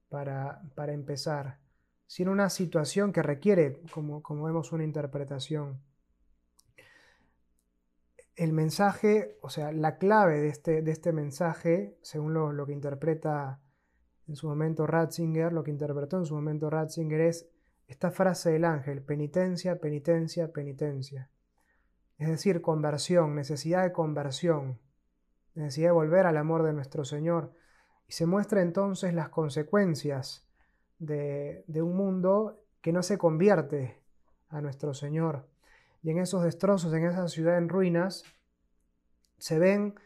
para, 0.09 0.63
para 0.75 0.93
empezar, 0.93 1.59
sino 2.07 2.33
una 2.33 2.51
situación 2.51 3.13
que 3.13 3.23
requiere, 3.23 3.81
como, 3.93 4.23
como 4.23 4.45
vemos, 4.45 4.73
una 4.73 4.85
interpretación. 4.85 5.81
El 8.35 8.53
mensaje, 8.53 9.39
o 9.41 9.51
sea, 9.51 9.73
la 9.73 9.99
clave 9.99 10.41
de 10.41 10.49
este, 10.49 10.83
de 10.83 10.91
este 10.91 11.13
mensaje, 11.13 11.97
según 12.03 12.35
lo, 12.35 12.53
lo 12.53 12.67
que 12.67 12.73
interpreta 12.73 13.61
en 14.27 14.37
su 14.37 14.47
momento 14.47 14.87
Ratzinger, 14.87 15.53
lo 15.53 15.65
que 15.65 15.71
interpretó 15.71 16.19
en 16.19 16.27
su 16.27 16.35
momento 16.35 16.69
Ratzinger 16.69 17.21
es 17.21 17.49
esta 17.89 18.13
frase 18.13 18.53
del 18.53 18.65
ángel, 18.65 19.03
penitencia, 19.03 19.81
penitencia, 19.81 20.53
penitencia. 20.53 21.29
Es 22.19 22.29
decir, 22.29 22.61
conversión, 22.61 23.35
necesidad 23.35 23.83
de 23.83 23.93
conversión, 23.93 24.79
necesidad 25.55 25.89
de 25.89 25.93
volver 25.93 26.27
al 26.27 26.37
amor 26.37 26.63
de 26.63 26.73
nuestro 26.73 27.05
Señor. 27.05 27.53
Y 28.07 28.13
se 28.13 28.27
muestra 28.27 28.63
entonces 28.63 29.13
las 29.15 29.31
consecuencias 29.31 30.47
de, 31.01 31.65
de 31.67 31.83
un 31.83 31.97
mundo 31.97 32.63
que 32.81 32.93
no 32.93 33.03
se 33.03 33.19
convierte 33.19 34.01
a 34.49 34.61
nuestro 34.61 34.95
Señor. 34.95 35.49
Y 36.03 36.11
en 36.11 36.19
esos 36.19 36.45
destrozos, 36.45 36.93
en 36.93 37.07
esa 37.07 37.27
ciudad 37.29 37.59
en 37.59 37.69
ruinas, 37.69 38.23
se 39.39 39.59
ven 39.59 39.99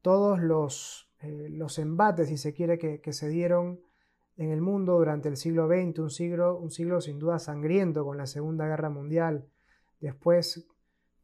todos 0.00 0.38
los 0.40 1.04
eh, 1.24 1.48
los 1.48 1.78
embates, 1.78 2.28
si 2.28 2.36
se 2.36 2.52
quiere, 2.52 2.78
que, 2.78 3.12
se 3.14 3.28
dieron 3.28 3.80
en 4.36 4.50
el 4.50 4.60
mundo 4.60 4.98
durante 4.98 5.28
el 5.28 5.36
siglo 5.36 5.68
XX, 5.68 5.98
un 6.00 6.10
siglo, 6.10 6.58
un 6.58 6.70
siglo 6.70 7.00
sin 7.00 7.18
duda 7.18 7.38
sangriento 7.38 8.04
con 8.04 8.16
la 8.16 8.26
Segunda 8.26 8.66
Guerra 8.66 8.90
Mundial, 8.90 9.46
después, 10.00 10.66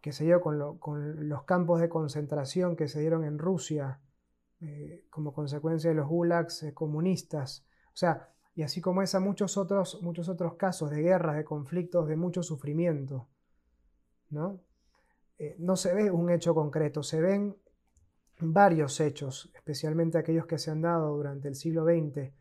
qué 0.01 0.13
sé 0.13 0.27
yo, 0.27 0.41
con, 0.41 0.59
los 1.29 1.45
campos 1.45 1.81
de 1.81 1.89
concentración 1.89 2.77
que 2.77 2.89
se 2.89 3.01
dieron 3.01 3.25
en 3.25 3.39
Rusia 3.39 4.01
eh, 4.61 5.05
como 5.11 5.33
consecuencia 5.33 5.91
de 5.91 5.97
los 5.97 6.09
gulags 6.09 6.63
eh, 6.63 6.75
comunistas, 6.75 7.67
o 7.93 7.97
sea, 7.97 8.29
y 8.55 8.63
así 8.63 8.81
como 8.81 9.03
esa, 9.03 9.21
muchos 9.21 9.57
otros, 9.57 10.01
muchos 10.03 10.29
otros 10.29 10.55
casos 10.55 10.91
de 10.91 11.03
guerras, 11.03 11.37
de 11.37 11.45
conflictos, 11.45 12.09
de 12.09 12.17
mucho 12.17 12.43
sufrimiento, 12.43 13.29
¿no? 14.29 14.61
no 15.59 15.77
se 15.77 15.95
ve 15.95 16.11
un 16.11 16.31
hecho 16.31 16.55
concreto, 16.55 17.03
se 17.03 17.19
ven 17.19 17.57
varios 18.41 19.01
hechos, 19.01 19.51
especialmente 19.55 20.19
aquellos 20.19 20.47
que 20.47 20.59
se 20.59 20.71
han 20.71 20.83
dado 20.83 21.17
durante 21.17 21.49
el 21.49 21.55
siglo 21.55 21.85
XX. 21.85 22.33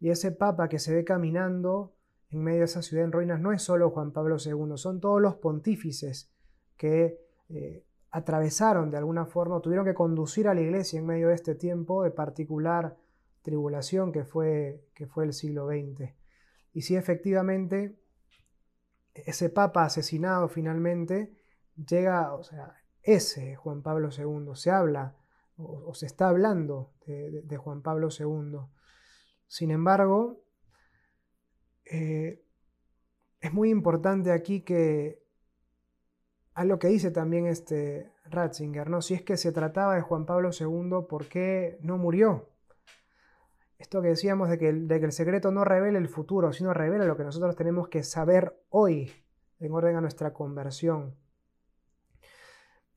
Y 0.00 0.10
ese 0.10 0.32
papa 0.32 0.68
que 0.68 0.78
se 0.78 0.94
ve 0.94 1.04
caminando 1.04 1.94
en 2.30 2.42
medio 2.42 2.60
de 2.60 2.64
esa 2.64 2.82
ciudad 2.82 3.04
en 3.04 3.12
ruinas 3.12 3.40
no 3.40 3.52
es 3.52 3.62
solo 3.62 3.90
Juan 3.90 4.12
Pablo 4.12 4.36
II, 4.44 4.76
son 4.76 5.00
todos 5.00 5.20
los 5.20 5.36
pontífices 5.36 6.30
que 6.76 7.20
eh, 7.48 7.84
atravesaron 8.10 8.90
de 8.90 8.98
alguna 8.98 9.26
forma, 9.26 9.60
tuvieron 9.60 9.86
que 9.86 9.94
conducir 9.94 10.48
a 10.48 10.54
la 10.54 10.60
iglesia 10.60 10.98
en 10.98 11.06
medio 11.06 11.28
de 11.28 11.34
este 11.34 11.54
tiempo 11.54 12.02
de 12.02 12.10
particular 12.10 12.96
tribulación 13.42 14.10
que 14.10 14.24
fue, 14.24 14.84
que 14.94 15.06
fue 15.06 15.24
el 15.24 15.32
siglo 15.32 15.68
XX. 15.68 16.12
Y 16.72 16.82
si 16.82 16.96
efectivamente 16.96 17.96
ese 19.14 19.48
papa 19.48 19.84
asesinado 19.84 20.48
finalmente 20.48 21.32
llega, 21.76 22.34
o 22.34 22.42
sea, 22.42 22.74
ese 23.02 23.54
Juan 23.54 23.82
Pablo 23.82 24.10
II, 24.10 24.54
se 24.54 24.70
habla 24.70 25.14
o, 25.56 25.94
se 25.94 26.06
está 26.06 26.28
hablando 26.28 26.92
de, 27.06 27.56
Juan 27.56 27.82
Pablo 27.82 28.08
II. 28.10 28.58
Sin 29.46 29.70
embargo, 29.70 30.42
eh, 31.84 32.42
es 33.40 33.52
muy 33.52 33.70
importante 33.70 34.32
aquí 34.32 34.62
que 34.62 35.22
a 36.54 36.64
lo 36.64 36.78
que 36.78 36.88
dice 36.88 37.10
también 37.10 37.46
este 37.46 38.12
Ratzinger, 38.24 38.88
¿no? 38.88 39.02
Si 39.02 39.14
es 39.14 39.22
que 39.22 39.36
se 39.36 39.52
trataba 39.52 39.94
de 39.94 40.00
Juan 40.00 40.24
Pablo 40.24 40.50
II, 40.58 41.06
¿por 41.08 41.26
qué 41.28 41.78
no 41.82 41.98
murió? 41.98 42.48
Esto 43.78 44.00
que 44.00 44.08
decíamos 44.08 44.48
de 44.48 44.58
que, 44.58 44.72
de 44.72 44.98
que 44.98 45.04
el 45.04 45.12
secreto 45.12 45.50
no 45.50 45.64
revela 45.64 45.98
el 45.98 46.08
futuro, 46.08 46.52
sino 46.52 46.72
revela 46.72 47.04
lo 47.04 47.16
que 47.16 47.24
nosotros 47.24 47.54
tenemos 47.56 47.88
que 47.88 48.02
saber 48.02 48.58
hoy 48.70 49.12
en 49.60 49.72
orden 49.72 49.96
a 49.96 50.00
nuestra 50.00 50.32
conversión. 50.32 51.14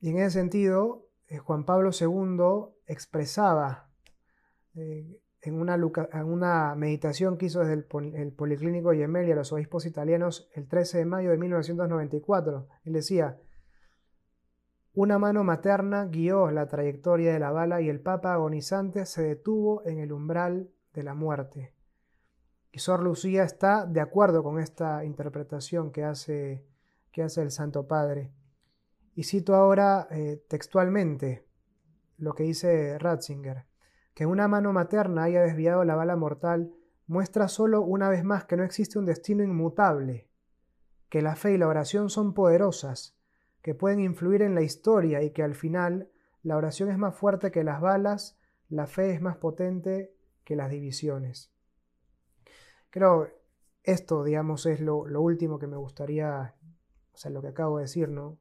Y 0.00 0.08
en 0.08 0.18
ese 0.18 0.38
sentido, 0.38 1.06
eh, 1.28 1.38
Juan 1.38 1.64
Pablo 1.64 1.90
II 1.98 2.72
expresaba 2.86 3.90
eh, 4.74 5.20
en, 5.42 5.54
una, 5.54 6.74
meditación 6.74 7.38
que 7.38 7.46
hizo 7.46 7.60
desde 7.60 7.74
el, 7.74 8.32
Policlínico 8.32 8.92
Gemelli 8.92 9.32
a 9.32 9.36
los 9.36 9.52
obispos 9.52 9.86
italianos 9.86 10.50
el 10.54 10.68
13 10.68 10.98
de 10.98 11.04
mayo 11.06 11.30
de 11.30 11.38
1994. 11.38 12.68
Él 12.84 12.92
decía, 12.92 13.38
una 14.92 15.18
mano 15.18 15.44
materna 15.44 16.06
guió 16.06 16.50
la 16.50 16.66
trayectoria 16.68 17.32
de 17.32 17.38
la 17.38 17.52
bala 17.52 17.80
y 17.80 17.88
el 17.88 18.00
Papa 18.00 18.34
agonizante 18.34 19.06
se 19.06 19.22
detuvo 19.22 19.84
en 19.86 19.98
el 19.98 20.12
umbral 20.12 20.70
de 20.92 21.02
la 21.04 21.14
muerte. 21.14 21.74
Y 22.72 22.80
Sor 22.80 23.02
Lucía 23.02 23.44
está 23.44 23.86
de 23.86 24.00
acuerdo 24.00 24.42
con 24.42 24.58
esta 24.60 25.04
interpretación 25.04 25.90
que 25.90 26.04
hace, 26.04 26.66
que 27.12 27.22
hace 27.22 27.42
el 27.42 27.50
Santo 27.50 27.86
Padre. 27.86 28.32
Y 29.14 29.24
cito 29.24 29.54
ahora 29.54 30.06
eh, 30.10 30.44
textualmente 30.48 31.46
lo 32.18 32.34
que 32.34 32.44
dice 32.44 32.98
Ratzinger, 32.98 33.69
que 34.14 34.26
una 34.26 34.48
mano 34.48 34.72
materna 34.72 35.24
haya 35.24 35.42
desviado 35.42 35.84
la 35.84 35.96
bala 35.96 36.16
mortal 36.16 36.72
muestra 37.06 37.48
solo 37.48 37.82
una 37.82 38.08
vez 38.08 38.24
más 38.24 38.44
que 38.44 38.56
no 38.56 38.64
existe 38.64 38.98
un 38.98 39.04
destino 39.04 39.42
inmutable, 39.42 40.28
que 41.08 41.22
la 41.22 41.36
fe 41.36 41.54
y 41.54 41.58
la 41.58 41.68
oración 41.68 42.08
son 42.08 42.34
poderosas, 42.34 43.16
que 43.62 43.74
pueden 43.74 44.00
influir 44.00 44.42
en 44.42 44.54
la 44.54 44.62
historia 44.62 45.22
y 45.22 45.30
que 45.30 45.42
al 45.42 45.54
final 45.54 46.08
la 46.42 46.56
oración 46.56 46.90
es 46.90 46.98
más 46.98 47.14
fuerte 47.14 47.50
que 47.50 47.64
las 47.64 47.80
balas, 47.80 48.38
la 48.68 48.86
fe 48.86 49.12
es 49.12 49.20
más 49.20 49.36
potente 49.36 50.14
que 50.44 50.56
las 50.56 50.70
divisiones. 50.70 51.52
Creo 52.90 53.28
esto, 53.82 54.24
digamos, 54.24 54.66
es 54.66 54.80
lo, 54.80 55.02
último 55.02 55.58
que 55.58 55.66
me 55.66 55.76
gustaría, 55.76 56.54
o 57.12 57.16
sea, 57.16 57.30
lo 57.30 57.42
que 57.42 57.48
acabo 57.48 57.78
de 57.78 57.84
decir, 57.84 58.08
¿no? 58.08 58.38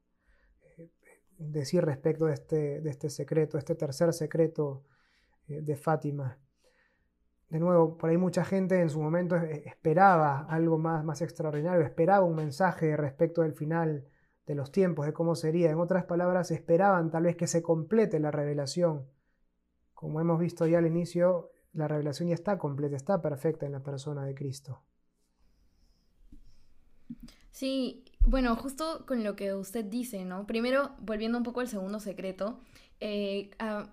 Eh, 0.78 0.91
decir 1.38 1.84
respecto 1.84 2.26
de 2.26 2.34
este, 2.34 2.82
de 2.82 2.89
este 2.89 3.09
secreto, 3.09 3.57
este 3.57 3.76
tercer 3.76 4.13
secreto 4.13 4.84
de 5.49 5.75
Fátima. 5.75 6.37
De 7.49 7.59
nuevo, 7.59 7.97
por 7.97 8.09
ahí 8.09 8.17
mucha 8.17 8.45
gente 8.45 8.79
en 8.79 8.89
su 8.89 9.01
momento 9.01 9.35
esperaba 9.35 10.41
algo 10.49 10.77
más, 10.77 11.03
más 11.03 11.21
extraordinario, 11.21 11.81
esperaba 11.81 12.23
un 12.23 12.35
mensaje 12.35 12.95
respecto 12.95 13.41
del 13.41 13.53
final 13.53 14.05
de 14.45 14.55
los 14.55 14.71
tiempos, 14.71 15.05
de 15.05 15.13
cómo 15.13 15.35
sería. 15.35 15.71
En 15.71 15.79
otras 15.79 16.05
palabras, 16.05 16.51
esperaban 16.51 17.09
tal 17.09 17.23
vez 17.23 17.35
que 17.35 17.47
se 17.47 17.63
complete 17.63 18.19
la 18.19 18.31
revelación. 18.31 19.07
Como 19.93 20.21
hemos 20.21 20.39
visto 20.39 20.67
ya 20.67 20.77
al 20.77 20.87
inicio, 20.87 21.51
la 21.73 21.87
revelación 21.87 22.29
ya 22.29 22.35
está 22.35 22.57
completa, 22.57 22.95
está 22.95 23.21
perfecta 23.21 23.65
en 23.65 23.73
la 23.73 23.83
persona 23.83 24.25
de 24.25 24.35
Cristo. 24.35 24.83
Sí, 27.51 28.05
bueno, 28.21 28.55
justo 28.55 29.05
con 29.05 29.23
lo 29.23 29.35
que 29.35 29.53
usted 29.53 29.85
dice, 29.85 30.23
¿no? 30.23 30.45
Primero, 30.45 30.91
volviendo 30.99 31.37
un 31.37 31.43
poco 31.43 31.59
al 31.59 31.67
segundo 31.67 31.99
secreto, 31.99 32.59
eh, 32.99 33.51
ah, 33.59 33.89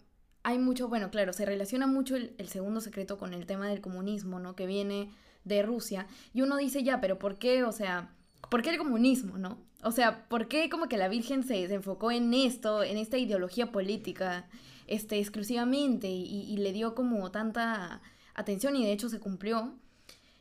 hay 0.47 0.61
mucho, 0.61 0.86
bueno, 0.86 1.11
claro, 1.11 1.32
se 1.32 1.44
relaciona 1.44 1.88
mucho 1.88 2.14
el, 2.14 2.49
segundo 2.49 2.80
secreto 2.80 3.18
con 3.18 3.34
el 3.34 3.47
tema 3.47 3.66
del 3.66 3.80
comunismo, 3.80 4.38
¿no? 4.38 4.55
Que 4.55 4.64
viene 4.64 5.11
de 5.42 5.61
Rusia. 5.64 6.07
Y 6.32 6.42
uno 6.42 6.57
dice, 6.57 6.84
ya, 6.84 7.01
pero 7.01 7.18
¿por 7.18 7.36
qué? 7.36 7.64
O 7.64 7.72
sea, 7.72 8.14
¿por 8.49 8.62
qué 8.62 8.70
el 8.70 8.78
comunismo, 8.78 9.38
no? 9.38 9.59
O 9.82 9.90
sea, 9.90 10.28
¿por 10.28 10.47
qué 10.47 10.70
como 10.70 10.88
que 10.88 10.99
la 10.99 11.09
Virgen 11.09 11.42
se, 11.42 11.64
enfocó 11.64 12.12
en 12.12 12.32
esto, 12.32 12.84
en 12.84 12.97
esta 12.97 13.18
ideología 13.18 13.72
política, 13.72 14.47
este, 14.86 15.18
exclusivamente, 15.18 16.07
y, 16.07 16.57
le 16.59 16.72
dio 16.72 16.94
como 16.94 17.28
tanta 17.32 18.01
atención 18.36 18.76
y 18.76 18.84
de 18.84 18.92
hecho 18.92 19.09
se 19.09 19.18
cumplió? 19.18 19.74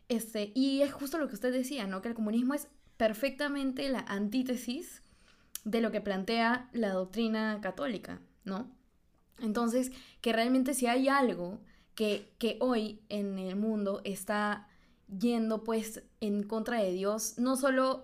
Este, 0.07 0.51
y 0.53 0.83
es 0.83 0.93
justo 0.93 1.17
lo 1.17 1.27
que 1.29 1.33
usted 1.33 1.51
decía, 1.51 1.87
¿no? 1.87 2.03
Que 2.03 2.09
el 2.09 2.13
comunismo 2.13 2.53
es 2.53 2.67
perfectamente 2.97 3.89
la 3.89 4.01
antítesis 4.01 5.01
de 5.63 5.81
lo 5.81 5.91
que 5.91 5.99
plantea 5.99 6.69
la 6.73 6.89
doctrina 6.89 7.59
católica, 7.59 8.21
¿no? 8.43 8.74
Entonces, 9.39 9.91
que 10.21 10.33
realmente 10.33 10.73
si 10.73 10.87
hay 10.87 11.07
algo 11.07 11.59
que, 11.95 12.31
que 12.37 12.57
hoy 12.61 13.01
en 13.09 13.39
el 13.39 13.55
mundo 13.55 14.01
está 14.03 14.67
yendo 15.07 15.63
pues 15.63 16.03
en 16.21 16.43
contra 16.43 16.81
de 16.81 16.91
Dios, 16.91 17.37
no 17.37 17.55
solo 17.55 18.03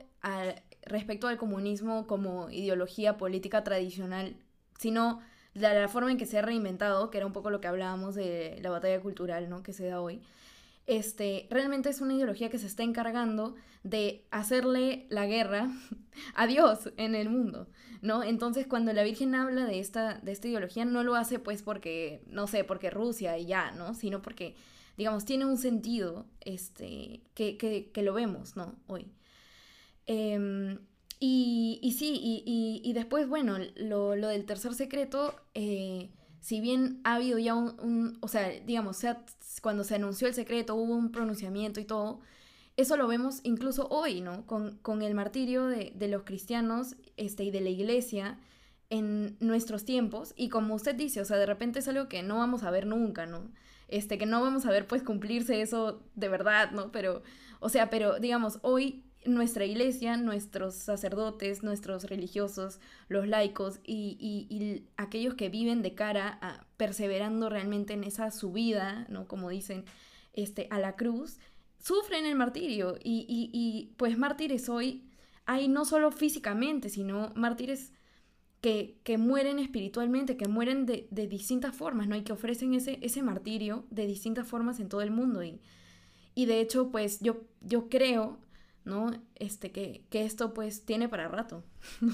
respecto 0.84 1.28
al 1.28 1.38
comunismo 1.38 2.08
como 2.08 2.50
ideología 2.50 3.18
política 3.18 3.64
tradicional, 3.64 4.36
sino 4.80 5.22
de 5.54 5.74
la 5.74 5.88
forma 5.88 6.12
en 6.12 6.18
que 6.18 6.26
se 6.26 6.38
ha 6.40 6.42
reinventado, 6.42 7.10
que 7.10 7.18
era 7.18 7.26
un 7.26 7.34
poco 7.34 7.50
lo 7.50 7.62
que 7.62 7.68
hablábamos 7.68 8.16
de 8.16 8.60
la 8.62 8.70
batalla 8.70 9.00
cultural 9.02 9.50
¿no? 9.50 9.64
que 9.64 9.74
se 9.74 9.88
da 9.88 10.02
hoy. 10.02 10.22
Este, 10.88 11.48
realmente 11.50 11.90
es 11.90 12.02
una 12.02 12.14
ideología 12.16 12.50
que 12.50 12.58
se 12.58 12.68
está 12.68 12.84
encargando 12.84 13.56
de 13.84 14.26
hacerle 14.32 15.06
la 15.10 15.26
guerra 15.26 15.72
a 16.36 16.48
Dios 16.48 16.92
en 16.98 17.16
el 17.16 17.30
mundo, 17.30 17.68
¿no? 18.02 18.24
Entonces, 18.24 18.68
cuando 18.68 18.92
la 18.94 19.04
Virgen 19.04 19.36
habla 19.36 19.66
de 19.66 19.80
esta, 19.80 20.20
de 20.20 20.32
esta 20.32 20.48
ideología, 20.48 20.86
no 20.86 21.04
lo 21.04 21.16
hace 21.16 21.40
pues 21.40 21.62
porque, 21.62 22.24
no 22.28 22.48
sé, 22.48 22.64
porque 22.64 22.90
Rusia 22.90 23.38
y 23.38 23.46
ya, 23.46 23.72
¿no? 23.72 23.94
Sino 23.94 24.22
porque 24.22 24.56
digamos, 24.98 25.26
tiene 25.26 25.46
un 25.46 25.58
sentido 25.58 26.28
este, 26.42 27.22
que, 27.34 27.58
que, 27.58 28.04
lo 28.04 28.14
vemos, 28.14 28.56
¿no? 28.56 28.76
Hoy. 28.88 29.08
Em, 30.06 30.80
y, 31.20 31.80
y, 31.82 31.94
sí, 31.94 32.20
y, 32.22 32.82
y, 32.84 32.94
después, 32.94 33.28
bueno, 33.28 33.58
lo, 33.76 34.16
lo, 34.16 34.28
del 34.28 34.46
tercer 34.46 34.74
secreto, 34.74 35.36
eh, 35.54 36.12
si 36.40 36.60
bien 36.60 37.02
ha 37.04 37.16
habido 37.16 37.38
ya 37.40 37.56
un, 37.56 38.18
o 38.22 38.28
sea, 38.28 38.50
digamos, 38.50 38.98
cuando 39.62 39.84
se 39.84 39.96
anunció 39.96 40.28
el 40.28 40.34
secreto 40.34 40.76
hubo 40.76 40.96
un 40.96 41.12
pronunciamiento 41.12 41.80
y 41.80 41.86
todo, 41.86 42.22
eso 42.78 42.96
lo 42.96 43.08
vemos 43.08 43.42
incluso 43.44 43.88
hoy, 43.90 44.22
¿no? 44.22 44.46
Con, 44.46 44.78
con 44.82 45.02
el 45.02 45.14
martirio 45.14 45.66
de, 45.66 45.92
de, 45.96 46.08
los 46.08 46.24
cristianos 46.24 46.96
este, 47.18 47.44
y 47.44 47.52
de 47.52 47.62
la 47.62 47.70
iglesia 47.70 48.40
en 48.90 49.36
nuestros 49.40 49.84
tiempos. 49.84 50.34
Y 50.38 50.50
como 50.50 50.76
usted 50.76 50.96
dice, 50.96 51.22
o 51.22 51.26
sea, 51.26 51.38
de 51.38 51.46
repente 51.46 51.80
es 51.80 51.88
algo 51.88 52.08
que 52.08 52.24
no 52.24 52.38
vamos 52.38 52.64
a 52.64 52.72
ver 52.72 52.86
nunca, 52.86 53.26
¿no? 53.26 53.52
este, 53.92 54.18
que 54.18 54.26
no 54.26 54.42
vamos 54.42 54.66
a 54.66 54.72
ver 54.72 54.88
pues 54.88 55.04
cumplirse 55.04 55.62
eso 55.62 56.02
de 56.16 56.30
verdad, 56.30 56.72
¿no? 56.72 56.92
Pero, 56.92 57.22
o 57.60 57.70
sea, 57.70 57.90
pero 57.90 58.20
digamos, 58.20 58.60
hoy 58.64 59.04
nuestra 59.26 59.66
iglesia, 59.66 60.18
nuestros 60.18 60.76
sacerdotes, 60.76 61.64
nuestros 61.64 62.06
religiosos, 62.06 62.80
los 63.08 63.28
laicos 63.28 63.80
y, 63.84 64.18
y, 64.20 64.86
aquellos 64.98 65.36
que 65.36 65.50
viven 65.50 65.82
de 65.82 65.94
cara 65.94 66.40
a 66.42 66.66
perseverando 66.78 67.50
realmente 67.50 67.94
en 67.94 68.04
esa 68.04 68.32
subida, 68.32 69.06
¿no? 69.10 69.28
Como 69.28 69.50
dicen, 69.50 69.86
este, 70.34 70.68
a 70.72 70.80
la 70.80 70.96
cruz, 70.96 71.38
sufren 71.80 72.26
el 72.26 72.36
martirio 72.36 72.98
y, 73.04 73.26
y 73.28 73.94
pues 73.98 74.18
mártires 74.18 74.70
hoy 74.70 75.04
hay 75.46 75.68
no 75.68 75.86
solo 75.86 76.12
físicamente, 76.12 76.90
sino 76.90 77.32
mártires 77.36 77.92
que, 78.62 79.18
mueren 79.18 79.60
espiritualmente, 79.60 80.38
que 80.38 80.48
mueren 80.48 80.86
de, 80.86 81.08
distintas 81.28 81.76
formas, 81.76 82.08
¿no? 82.08 82.16
Y 82.16 82.22
que 82.22 82.32
ofrecen 82.32 82.74
ese, 82.74 83.00
ese 83.02 83.24
martirio 83.24 83.86
de 83.90 84.06
distintas 84.06 84.48
formas 84.48 84.80
en 84.80 84.88
todo 84.88 85.02
el 85.02 85.12
mundo. 85.12 85.44
Y, 85.44 85.60
y 86.36 86.46
de 86.46 86.62
hecho, 86.62 86.92
pues 86.92 87.20
yo, 87.22 87.42
yo 87.62 87.90
creo, 87.90 88.38
¿no? 88.86 89.12
Este, 89.36 89.72
que, 89.72 90.04
esto 90.12 90.54
pues 90.54 90.86
tiene 90.86 91.10
para 91.10 91.28
rato. 91.28 91.64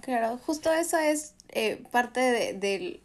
Claro, 0.00 0.38
justo 0.38 0.72
eso 0.72 0.96
es 0.96 1.34
eh, 1.48 1.82
parte 1.90 2.20
de, 2.20 3.02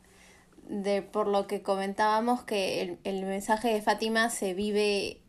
de, 0.70 1.02
por 1.02 1.28
lo 1.28 1.48
que 1.48 1.64
comentábamos 1.64 2.44
que 2.44 3.00
el, 3.04 3.26
mensaje 3.26 3.74
de 3.74 3.82
Fátima 3.82 4.30
se 4.30 4.54
vive 4.54 5.20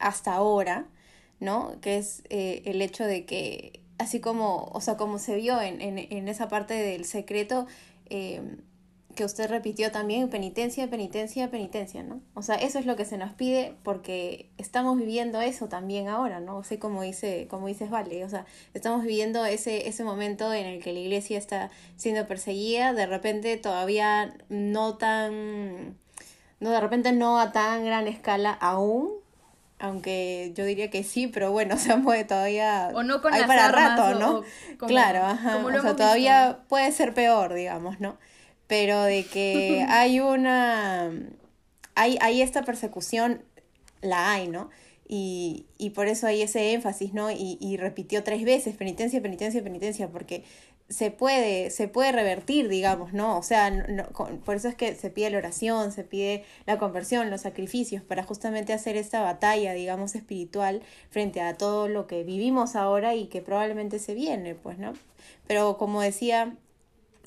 hasta 0.00 0.34
ahora, 0.34 0.88
¿no? 1.38 1.80
Que 1.80 1.98
es 1.98 2.24
eh, 2.28 2.62
el 2.64 2.82
hecho 2.82 3.04
de 3.04 3.24
que 3.24 3.80
así 3.98 4.18
como, 4.18 4.64
o 4.72 4.80
sea, 4.80 4.96
como 4.96 5.20
se 5.20 5.36
vio 5.36 5.60
en, 5.60 5.80
en, 5.80 5.96
en 5.96 6.26
esa 6.26 6.48
parte 6.48 6.74
del 6.74 7.04
secreto 7.04 7.68
eh, 8.10 8.42
que 9.14 9.24
usted 9.24 9.48
repitió 9.48 9.90
también, 9.90 10.28
penitencia, 10.28 10.88
penitencia, 10.88 11.50
penitencia, 11.50 12.02
¿no? 12.02 12.20
O 12.34 12.42
sea, 12.42 12.56
eso 12.56 12.78
es 12.78 12.86
lo 12.86 12.96
que 12.96 13.04
se 13.04 13.18
nos 13.18 13.32
pide 13.32 13.74
porque 13.82 14.50
estamos 14.58 14.98
viviendo 14.98 15.40
eso 15.40 15.68
también 15.68 16.08
ahora, 16.08 16.40
¿no? 16.40 16.56
O 16.58 16.64
sea, 16.64 16.78
como 16.78 17.02
dice, 17.02 17.46
como 17.48 17.66
dices, 17.66 17.90
Vale, 17.90 18.24
o 18.24 18.28
sea, 18.28 18.46
estamos 18.74 19.02
viviendo 19.02 19.44
ese, 19.44 19.88
ese 19.88 20.04
momento 20.04 20.52
en 20.54 20.66
el 20.66 20.82
que 20.82 20.92
la 20.92 21.00
iglesia 21.00 21.38
está 21.38 21.70
siendo 21.96 22.26
perseguida, 22.26 22.92
de 22.92 23.06
repente 23.06 23.56
todavía 23.56 24.34
no 24.48 24.96
tan, 24.96 25.98
no, 26.60 26.70
de 26.70 26.80
repente 26.80 27.12
no 27.12 27.38
a 27.38 27.52
tan 27.52 27.84
gran 27.84 28.08
escala 28.08 28.52
aún, 28.52 29.10
aunque 29.78 30.52
yo 30.54 30.64
diría 30.64 30.90
que 30.90 31.02
sí, 31.02 31.26
pero 31.26 31.52
bueno, 31.52 31.76
se 31.78 31.96
mueve 31.96 32.24
todavía. 32.24 32.90
O 32.94 33.02
no 33.02 33.20
con 33.20 33.34
Hay 33.34 33.44
para 33.44 33.68
rato, 33.68 34.14
¿no? 34.18 34.42
claro, 34.78 35.26
ajá. 35.26 35.58
o 35.58 35.82
sea, 35.82 35.96
todavía 35.96 36.60
puede 36.68 36.90
ser 36.92 37.12
peor, 37.12 37.52
digamos, 37.52 38.00
¿no? 38.00 38.16
Pero 38.66 39.02
de 39.02 39.24
que 39.24 39.84
hay 39.88 40.20
una. 40.20 41.10
Hay, 41.94 42.18
hay 42.20 42.40
esta 42.40 42.62
persecución, 42.62 43.42
la 44.00 44.32
hay, 44.32 44.48
¿no? 44.48 44.70
Y, 45.06 45.66
y 45.76 45.90
por 45.90 46.06
eso 46.06 46.26
hay 46.26 46.40
ese 46.40 46.72
énfasis, 46.72 47.12
¿no? 47.12 47.30
Y, 47.30 47.58
y 47.60 47.76
repitió 47.76 48.24
tres 48.24 48.44
veces 48.44 48.74
penitencia, 48.76 49.20
penitencia, 49.20 49.62
penitencia, 49.62 50.08
porque 50.08 50.44
se 50.92 51.10
puede, 51.10 51.70
se 51.70 51.88
puede 51.88 52.12
revertir, 52.12 52.68
digamos, 52.68 53.12
¿no? 53.12 53.38
O 53.38 53.42
sea, 53.42 53.72
por 54.44 54.56
eso 54.56 54.68
es 54.68 54.74
que 54.74 54.94
se 54.94 55.10
pide 55.10 55.30
la 55.30 55.38
oración, 55.38 55.92
se 55.92 56.04
pide 56.04 56.44
la 56.66 56.78
conversión, 56.78 57.30
los 57.30 57.42
sacrificios, 57.42 58.02
para 58.02 58.22
justamente 58.22 58.72
hacer 58.72 58.96
esta 58.96 59.22
batalla, 59.22 59.72
digamos, 59.72 60.14
espiritual 60.14 60.82
frente 61.10 61.40
a 61.40 61.54
todo 61.54 61.88
lo 61.88 62.06
que 62.06 62.24
vivimos 62.24 62.76
ahora 62.76 63.14
y 63.14 63.26
que 63.26 63.42
probablemente 63.42 63.98
se 63.98 64.14
viene, 64.14 64.54
pues, 64.54 64.78
¿no? 64.78 64.92
Pero 65.46 65.78
como 65.78 66.02
decía 66.02 66.54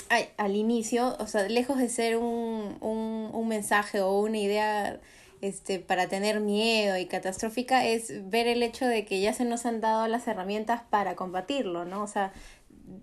al 0.10 0.56
inicio, 0.56 1.16
o 1.20 1.28
sea, 1.28 1.47
lejos 1.47 1.78
de 1.78 1.89
ser 1.89 2.18
un, 2.18 2.78
un, 2.82 3.30
un 3.34 3.47
mensaje 3.47 4.01
o 4.01 4.20
una 4.20 4.38
idea 4.38 4.99
este, 5.41 5.80
para 5.80 6.08
tener 6.08 6.39
miedo 6.39 6.97
y 6.97 7.06
catastrófica 7.06 7.86
es 7.86 8.30
ver 8.30 8.47
el 8.47 8.64
hecho 8.64 8.88
de 8.88 9.06
que 9.06 9.22
ya 9.22 9.34
se 9.34 9.45
nos 9.45 9.66
han 9.66 9.82
dado 9.82 10.08
las 10.08 10.28
herramientas 10.28 10.82
para 10.89 11.16
combatirlo, 11.16 11.86
¿no? 11.86 12.03
O 12.03 12.08
sea, 12.08 12.34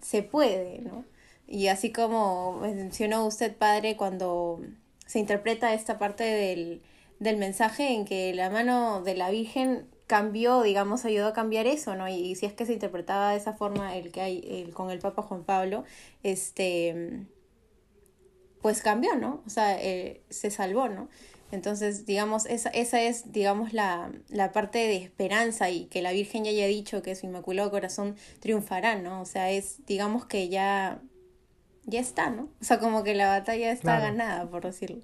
se 0.03 0.23
puede, 0.23 0.81
¿no? 0.81 1.05
Y 1.47 1.69
así 1.69 1.93
como 1.93 2.59
mencionó 2.61 3.27
usted, 3.27 3.55
padre, 3.57 3.97
cuando 3.97 4.61
se 5.07 5.19
interpreta 5.19 5.75
esta 5.75 5.99
parte 5.99 6.25
del, 6.25 6.83
del 7.21 7.37
mensaje 7.37 7.93
en 7.93 8.05
que 8.05 8.33
la 8.35 8.51
mano 8.51 9.03
de 9.03 9.15
la 9.15 9.31
Virgen 9.31 9.87
cambió, 10.13 10.61
digamos, 10.61 11.07
ayudó 11.07 11.29
a 11.29 11.33
cambiar 11.33 11.67
eso, 11.67 11.97
¿no? 11.97 12.07
Y, 12.07 12.35
si 12.35 12.45
es 12.45 12.53
que 12.53 12.67
se 12.67 12.75
interpretaba 12.75 13.31
de 13.31 13.39
esa 13.39 13.55
forma 13.55 13.97
el 13.97 14.13
que 14.13 14.21
hay 14.21 14.45
el, 14.47 14.75
con 14.75 14.91
el 14.91 14.99
Papa 14.99 15.23
Juan 15.23 15.43
Pablo, 15.43 15.85
este, 16.23 17.25
pues 18.61 18.83
cambió, 18.83 19.17
¿no? 19.17 19.43
O 19.47 19.49
sea, 19.49 19.83
eh, 19.83 20.21
se 20.29 20.51
salvó, 20.51 20.91
¿no? 20.91 21.09
Entonces, 21.51 22.05
digamos, 22.05 22.45
esa, 22.45 22.69
esa 22.69 23.01
es, 23.01 23.33
digamos, 23.33 23.73
la, 23.73 24.13
la, 24.29 24.53
parte 24.53 24.81
de 24.81 24.97
esperanza 24.97 25.71
y 25.71 25.87
que 25.87 26.03
la 26.03 26.13
Virgen 26.13 26.45
ya 26.45 26.51
haya 26.51 26.67
dicho 26.67 27.01
que 27.01 27.15
su 27.15 27.25
Inmaculado 27.25 27.71
Corazón 27.71 28.15
triunfará, 28.41 28.97
¿no? 28.97 29.23
O 29.23 29.25
sea, 29.25 29.51
es, 29.51 29.79
digamos 29.87 30.27
que 30.27 30.51
ya, 30.51 31.01
ya 31.87 32.01
está, 32.01 32.29
¿no? 32.29 32.51
O 32.61 32.65
sea, 32.65 32.79
como 32.79 33.03
que 33.03 33.15
la 33.15 33.29
batalla 33.29 33.73
está 33.73 33.99
ganada, 33.99 34.47
por 34.51 34.63
decirlo. 34.63 35.01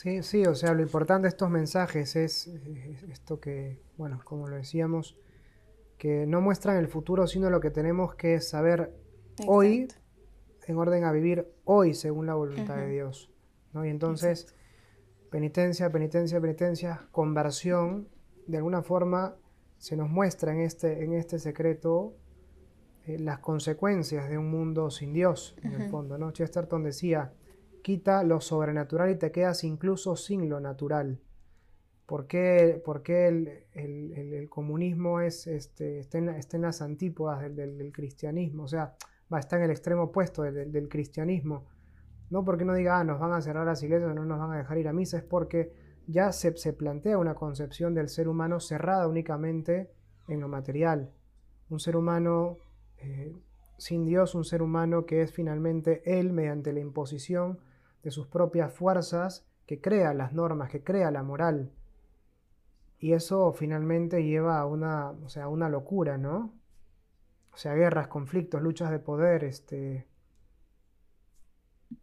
Sí, 0.00 0.22
sí, 0.22 0.46
o 0.46 0.54
sea, 0.54 0.72
lo 0.72 0.80
importante 0.80 1.24
de 1.24 1.28
estos 1.28 1.50
mensajes 1.50 2.16
es, 2.16 2.50
esto 3.10 3.38
que, 3.38 3.82
bueno, 3.98 4.22
como 4.24 4.48
lo 4.48 4.56
decíamos, 4.56 5.18
que 5.98 6.24
no 6.26 6.40
muestran 6.40 6.78
el 6.78 6.88
futuro, 6.88 7.26
sino 7.26 7.50
lo 7.50 7.60
que 7.60 7.70
tenemos 7.70 8.14
que 8.14 8.40
saber 8.40 8.94
hoy, 9.46 9.88
en 10.66 10.78
orden 10.78 11.04
a 11.04 11.12
vivir 11.12 11.52
hoy 11.64 11.92
según 11.92 12.24
la 12.24 12.32
voluntad 12.32 12.76
de 12.76 12.88
Dios, 12.88 13.30
¿no? 13.74 13.84
Y 13.84 13.90
entonces 13.90 14.54
penitencia, 15.30 15.92
penitencia, 15.92 16.40
penitencia, 16.40 17.08
conversión, 17.12 18.08
de 18.46 18.56
alguna 18.56 18.80
forma 18.80 19.36
se 19.76 19.98
nos 19.98 20.08
muestra 20.08 20.54
en 20.54 20.60
este, 20.60 21.04
en 21.04 21.12
este 21.12 21.38
secreto 21.38 22.16
eh, 23.04 23.18
las 23.18 23.40
consecuencias 23.40 24.30
de 24.30 24.38
un 24.38 24.50
mundo 24.50 24.90
sin 24.90 25.12
Dios, 25.12 25.58
en 25.62 25.74
el 25.74 25.90
fondo. 25.90 26.16
¿no? 26.16 26.30
Chesterton 26.30 26.84
decía, 26.84 27.34
quita 27.82 28.22
lo 28.24 28.40
sobrenatural 28.40 29.10
y 29.10 29.16
te 29.16 29.30
quedas 29.30 29.64
incluso 29.64 30.16
sin 30.16 30.48
lo 30.48 30.60
natural. 30.60 31.20
¿Por 32.06 32.26
qué, 32.26 32.82
el, 33.72 34.48
comunismo 34.48 35.20
es, 35.20 35.46
este, 35.46 36.00
está, 36.00 36.18
en, 36.18 36.62
las 36.62 36.82
antípodas 36.82 37.40
del, 37.54 37.92
cristianismo? 37.92 38.64
O 38.64 38.68
sea, 38.68 38.94
está 39.38 39.56
en 39.56 39.62
el 39.62 39.70
extremo 39.70 40.04
opuesto 40.04 40.42
del 40.42 40.88
cristianismo 40.88 41.66
no 42.30 42.44
porque 42.44 42.64
no 42.64 42.74
diga, 42.74 42.98
ah, 42.98 43.04
nos 43.04 43.18
van 43.18 43.32
a 43.32 43.42
cerrar 43.42 43.66
las 43.66 43.82
iglesias, 43.82 44.14
no 44.14 44.24
nos 44.24 44.38
van 44.38 44.52
a 44.52 44.58
dejar 44.58 44.78
ir 44.78 44.88
a 44.88 44.92
misa, 44.92 45.18
es 45.18 45.24
porque 45.24 45.72
ya 46.06 46.32
se, 46.32 46.52
plantea 46.72 47.18
una 47.18 47.34
concepción 47.34 47.92
del 47.94 48.08
ser 48.08 48.28
humano 48.28 48.60
cerrada 48.60 49.06
únicamente 49.08 49.90
en 50.28 50.40
lo 50.40 50.48
material. 50.48 51.12
Un 51.68 51.80
ser 51.80 51.96
humano 51.96 52.56
eh, 52.98 53.36
sin 53.78 54.06
Dios, 54.06 54.34
un 54.34 54.44
ser 54.44 54.62
humano 54.62 55.06
que 55.06 55.22
es 55.22 55.32
finalmente 55.32 56.02
Él 56.04 56.32
mediante 56.32 56.72
la 56.72 56.80
imposición 56.80 57.58
de 58.02 58.10
sus 58.10 58.26
propias 58.26 58.72
fuerzas, 58.72 59.46
que 59.66 59.80
crea 59.80 60.14
las 60.14 60.32
normas, 60.32 60.70
que 60.70 60.82
crea 60.82 61.10
la 61.10 61.22
moral. 61.22 61.70
Y 62.98 63.12
eso 63.12 63.52
finalmente 63.52 64.24
lleva 64.24 64.58
a 64.58 64.66
una, 64.66 65.10
o 65.10 65.28
sea, 65.28 65.44
a 65.44 65.48
una 65.48 65.68
locura, 65.68 66.18
¿no? 66.18 66.52
O 67.52 67.56
sea, 67.56 67.74
guerras, 67.74 68.08
conflictos, 68.08 68.62
luchas 68.62 68.90
de 68.90 68.98
poder, 68.98 69.44
este, 69.44 70.06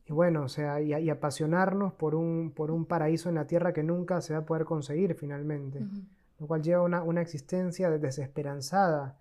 y 0.05 0.13
bueno, 0.13 0.43
o 0.43 0.49
sea, 0.49 0.81
y, 0.81 1.09
apasionarnos 1.09 1.93
por 1.93 2.15
un, 2.15 2.51
por 2.51 2.71
un 2.71 2.85
paraíso 2.85 3.29
en 3.29 3.35
la 3.35 3.47
tierra 3.47 3.73
que 3.73 3.83
nunca 3.83 4.21
se 4.21 4.33
va 4.33 4.39
a 4.39 4.45
poder 4.45 4.65
conseguir 4.65 5.15
finalmente, 5.15 5.85
lo 6.39 6.47
cual 6.47 6.61
lleva 6.61 6.81
una, 6.81 7.03
una 7.03 7.21
existencia 7.21 7.89
desesperanzada 7.89 9.17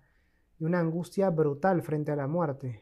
y 0.59 0.63
una 0.63 0.79
angustia 0.79 1.29
brutal 1.29 1.81
frente 1.81 2.11
a 2.11 2.15
la 2.15 2.27
muerte. 2.27 2.81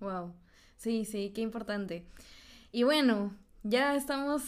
Wow, 0.00 0.32
sí, 0.76 1.04
sí, 1.04 1.32
qué 1.34 1.42
importante. 1.42 2.06
Y 2.72 2.82
bueno, 2.82 3.36
ya 3.62 3.94
estamos, 3.94 4.42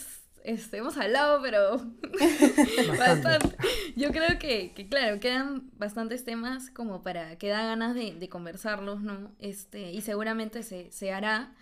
este, 0.44 0.78
hemos 0.78 0.96
hablado, 0.96 1.40
pero 1.42 1.78
bastante. 2.98 3.56
Yo 3.96 4.10
creo 4.12 4.38
que, 4.38 4.72
que, 4.74 4.88
claro, 4.88 5.20
quedan 5.20 5.70
bastantes 5.78 6.24
temas 6.24 6.70
como 6.70 7.02
para 7.02 7.36
que 7.36 7.48
da 7.48 7.64
ganas 7.64 7.94
de, 7.94 8.14
de 8.14 8.28
conversarlos, 8.28 9.02
¿no? 9.02 9.32
Este, 9.38 9.92
y 9.92 10.00
seguramente 10.00 10.62
se, 10.62 10.90
se 10.92 11.12
hará. 11.12 11.52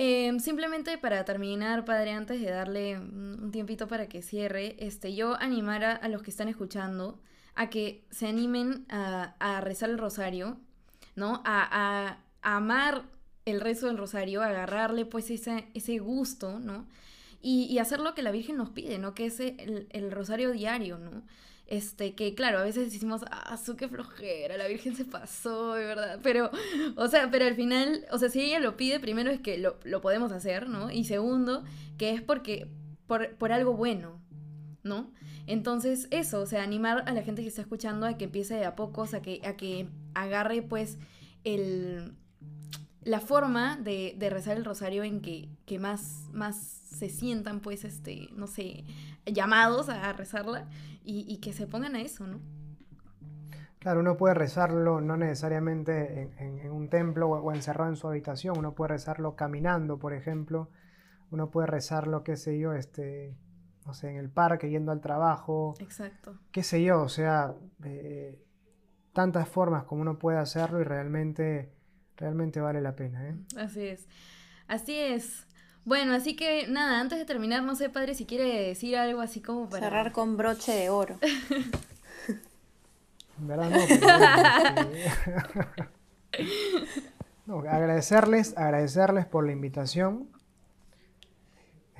Em, 0.00 0.38
simplemente 0.38 0.96
para 0.96 1.24
terminar, 1.24 1.84
padre, 1.84 2.12
antes 2.12 2.40
de 2.40 2.50
darle 2.50 2.98
un 2.98 3.50
tiempito 3.50 3.88
para 3.88 4.08
que 4.08 4.22
cierre, 4.22 4.76
este, 4.78 5.14
yo 5.14 5.34
animara 5.40 5.92
a 5.92 6.08
los 6.08 6.22
que 6.22 6.30
están 6.30 6.46
escuchando 6.48 7.20
a 7.56 7.68
que 7.68 8.04
se 8.12 8.28
animen 8.28 8.86
a, 8.88 9.60
rezar 9.60 9.90
el 9.90 9.98
rosario, 9.98 10.60
¿no? 11.16 11.42
A, 11.44 12.18
amar 12.42 13.06
el 13.50 13.60
rezo 13.60 13.86
del 13.86 13.98
rosario, 13.98 14.42
agarrarle 14.42 15.06
pues 15.06 15.30
ese, 15.30 15.68
ese 15.74 15.98
gusto, 15.98 16.58
¿no? 16.58 16.86
Y, 17.40 17.64
y, 17.64 17.78
hacer 17.78 18.00
lo 18.00 18.14
que 18.14 18.22
la 18.22 18.32
Virgen 18.32 18.56
nos 18.56 18.70
pide, 18.70 18.98
¿no? 18.98 19.14
Que 19.14 19.26
es 19.26 19.38
el, 19.38 19.86
el 19.90 20.10
rosario 20.10 20.50
diario, 20.50 20.98
¿no? 20.98 21.22
Este, 21.68 22.14
que 22.14 22.34
claro, 22.34 22.58
a 22.58 22.62
veces 22.62 22.90
decimos, 22.90 23.26
ah, 23.30 23.58
su 23.58 23.76
qué 23.76 23.88
flojera, 23.88 24.56
la 24.56 24.66
Virgen 24.66 24.96
se 24.96 25.04
pasó, 25.04 25.74
de 25.74 25.84
verdad. 25.84 26.18
Pero, 26.22 26.50
o 26.96 27.08
sea, 27.08 27.30
pero 27.30 27.44
al 27.44 27.54
final, 27.54 28.06
o 28.10 28.18
sea, 28.18 28.30
si 28.30 28.40
ella 28.40 28.58
lo 28.58 28.78
pide, 28.78 28.98
primero 28.98 29.30
es 29.30 29.40
que 29.40 29.58
lo, 29.58 29.76
lo 29.84 30.00
podemos 30.00 30.32
hacer, 30.32 30.68
¿no? 30.68 30.90
Y 30.90 31.04
segundo, 31.04 31.64
que 31.98 32.10
es 32.12 32.22
porque, 32.22 32.68
por, 33.06 33.36
por 33.36 33.52
algo 33.52 33.74
bueno, 33.74 34.18
¿no? 34.82 35.12
Entonces, 35.46 36.08
eso, 36.10 36.40
o 36.40 36.46
sea, 36.46 36.62
animar 36.62 37.04
a 37.06 37.12
la 37.12 37.22
gente 37.22 37.42
que 37.42 37.48
está 37.48 37.60
escuchando 37.60 38.06
a 38.06 38.16
que 38.16 38.24
empiece 38.24 38.54
de 38.54 38.64
a 38.64 38.74
pocos, 38.74 39.10
que, 39.22 39.42
a 39.44 39.56
que 39.58 39.88
agarre, 40.14 40.62
pues, 40.62 40.96
el, 41.44 42.14
la 43.02 43.20
forma 43.20 43.76
de, 43.76 44.14
de 44.18 44.30
rezar 44.30 44.56
el 44.56 44.64
rosario 44.64 45.04
en 45.04 45.20
que, 45.20 45.48
que 45.66 45.78
más, 45.78 46.28
más 46.32 46.56
se 46.56 47.08
sientan, 47.08 47.60
pues, 47.60 47.84
este, 47.84 48.28
no 48.32 48.46
sé, 48.46 48.84
llamados 49.26 49.88
a 49.88 50.12
rezarla 50.12 50.66
y, 51.04 51.38
que 51.38 51.52
se 51.52 51.66
pongan 51.66 51.96
a 51.96 52.02
eso, 52.02 52.26
¿no? 52.26 52.40
Claro, 53.78 54.00
uno 54.00 54.16
puede 54.16 54.34
rezarlo 54.34 55.00
no 55.00 55.16
necesariamente 55.16 56.30
en, 56.38 56.70
un 56.70 56.90
templo 56.90 57.28
o, 57.28 57.52
encerrado 57.52 57.90
en 57.90 57.96
su 57.96 58.08
habitación, 58.08 58.58
uno 58.58 58.74
puede 58.74 58.88
rezarlo 58.88 59.36
caminando, 59.36 59.98
por 59.98 60.12
ejemplo, 60.12 60.68
uno 61.30 61.50
puede 61.50 61.68
rezarlo, 61.68 62.24
qué 62.24 62.36
sé 62.36 62.58
yo, 62.58 62.74
este, 62.74 63.36
no 63.86 63.94
sé, 63.94 64.10
en 64.10 64.16
el 64.16 64.28
parque, 64.28 64.68
yendo 64.68 64.92
al 64.92 65.00
trabajo. 65.00 65.74
Exacto. 65.78 66.38
Qué 66.52 66.62
sé 66.62 66.82
yo, 66.82 67.02
o 67.02 67.08
sea, 67.08 67.54
eh, 67.84 68.38
tantas 69.14 69.48
formas 69.48 69.84
como 69.84 70.02
uno 70.02 70.18
puede 70.18 70.38
hacerlo 70.38 70.80
y 70.80 70.84
realmente, 70.84 71.72
realmente 72.18 72.60
vale 72.60 72.82
la 72.82 72.94
pena. 72.94 73.28
¿eh? 73.28 73.34
Así 73.56 73.86
es. 73.86 74.06
Así 74.66 74.94
es. 74.94 75.46
Bueno, 75.84 76.12
así 76.12 76.36
que 76.36 76.66
nada, 76.68 77.00
antes 77.00 77.18
de 77.18 77.24
terminar, 77.24 77.62
no 77.62 77.74
sé, 77.74 77.88
padre, 77.88 78.14
si 78.14 78.26
quiere 78.26 78.68
decir 78.68 78.96
algo 78.96 79.22
así 79.22 79.40
como 79.40 79.70
para... 79.70 79.86
Cerrar 79.86 80.12
con 80.12 80.36
broche 80.36 80.72
de 80.72 80.90
oro. 80.90 81.16
en 83.38 83.46
verdad 83.46 83.70
no, 87.46 87.60
agradecerles, 87.60 88.58
agradecerles 88.58 89.24
por 89.24 89.46
la 89.46 89.52
invitación. 89.52 90.28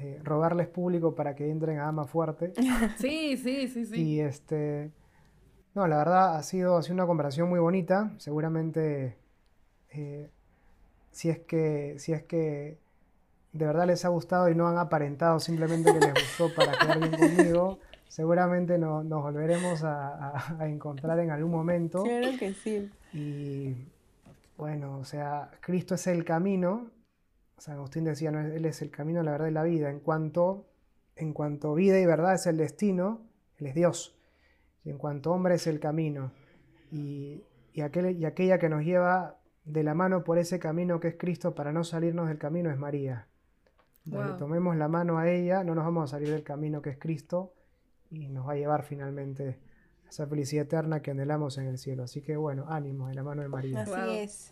Eh, 0.00 0.20
robarles 0.22 0.68
público 0.68 1.14
para 1.14 1.34
que 1.34 1.50
entren 1.50 1.78
a 1.78 1.88
Ama 1.88 2.04
Fuerte. 2.04 2.52
Sí, 2.98 3.38
sí, 3.38 3.68
sí, 3.68 3.86
sí. 3.86 4.02
Y 4.02 4.20
este... 4.20 4.92
No, 5.74 5.86
la 5.86 5.96
verdad 5.96 6.36
ha 6.36 6.42
sido, 6.42 6.76
ha 6.76 6.82
sido 6.82 6.94
una 6.94 7.06
conversación 7.06 7.48
muy 7.48 7.60
bonita. 7.60 8.12
Seguramente 8.18 9.16
eh, 9.90 10.30
si 11.10 11.30
es 11.30 11.40
que, 11.40 11.96
si 11.98 12.12
es 12.12 12.22
que 12.22 12.78
de 13.52 13.66
verdad 13.66 13.86
les 13.86 14.04
ha 14.04 14.08
gustado 14.08 14.48
y 14.48 14.54
no 14.54 14.68
han 14.68 14.78
aparentado 14.78 15.40
simplemente 15.40 15.92
que 15.92 16.00
les 16.00 16.14
gustó 16.14 16.54
para 16.54 16.78
quedar 16.78 16.98
bien 16.98 17.16
conmigo, 17.16 17.78
seguramente 18.08 18.78
nos 18.78 19.04
volveremos 19.04 19.82
a, 19.84 20.56
encontrar 20.60 21.18
en 21.20 21.30
algún 21.30 21.50
momento. 21.50 22.02
Claro 22.02 22.28
que 22.38 22.54
sí. 22.54 22.90
Y 23.12 23.74
bueno, 24.56 24.98
o 24.98 25.04
sea, 25.04 25.50
Cristo 25.60 25.94
es 25.94 26.06
el 26.06 26.24
camino. 26.24 26.90
San 27.58 27.76
Agustín 27.76 28.04
decía, 28.04 28.30
no, 28.30 28.40
Él 28.40 28.64
es 28.64 28.82
el 28.82 28.90
camino, 28.90 29.22
la 29.22 29.32
verdad 29.32 29.48
y 29.48 29.52
la 29.52 29.62
vida. 29.62 29.90
En 29.90 30.00
cuanto, 30.00 30.66
en 31.16 31.32
cuanto 31.32 31.74
vida 31.74 31.98
y 31.98 32.06
verdad 32.06 32.34
es 32.34 32.46
el 32.46 32.56
destino, 32.56 33.22
Él 33.56 33.66
es 33.68 33.74
Dios. 33.74 34.16
Y 34.84 34.90
en 34.90 34.98
cuanto 34.98 35.32
hombre 35.32 35.56
es 35.56 35.66
el 35.66 35.80
camino. 35.80 36.32
Y, 36.92 37.42
y, 37.72 37.80
aquel, 37.80 38.16
y 38.16 38.24
aquella 38.24 38.58
que 38.58 38.68
nos 38.68 38.84
lleva 38.84 39.37
de 39.68 39.82
la 39.82 39.94
mano 39.94 40.24
por 40.24 40.38
ese 40.38 40.58
camino 40.58 40.98
que 40.98 41.08
es 41.08 41.16
Cristo 41.16 41.54
para 41.54 41.72
no 41.72 41.84
salirnos 41.84 42.28
del 42.28 42.38
camino 42.38 42.70
es 42.70 42.78
María. 42.78 43.26
tomemos 44.38 44.76
la 44.76 44.88
mano 44.88 45.18
a 45.18 45.30
ella, 45.30 45.62
no 45.62 45.74
nos 45.74 45.84
vamos 45.84 46.04
a 46.04 46.16
salir 46.16 46.30
del 46.30 46.42
camino 46.42 46.80
que 46.80 46.90
es 46.90 46.98
Cristo 46.98 47.52
y 48.10 48.28
nos 48.28 48.48
va 48.48 48.52
a 48.52 48.56
llevar 48.56 48.82
finalmente 48.82 49.58
a 50.06 50.08
esa 50.08 50.26
felicidad 50.26 50.64
eterna 50.64 51.02
que 51.02 51.10
anhelamos 51.10 51.58
en 51.58 51.66
el 51.66 51.78
cielo. 51.78 52.04
Así 52.04 52.22
que 52.22 52.36
bueno, 52.36 52.66
ánimo 52.68 53.08
de 53.08 53.14
la 53.14 53.22
mano 53.22 53.42
de 53.42 53.48
María. 53.48 53.82
Así 53.82 54.16
es. 54.16 54.50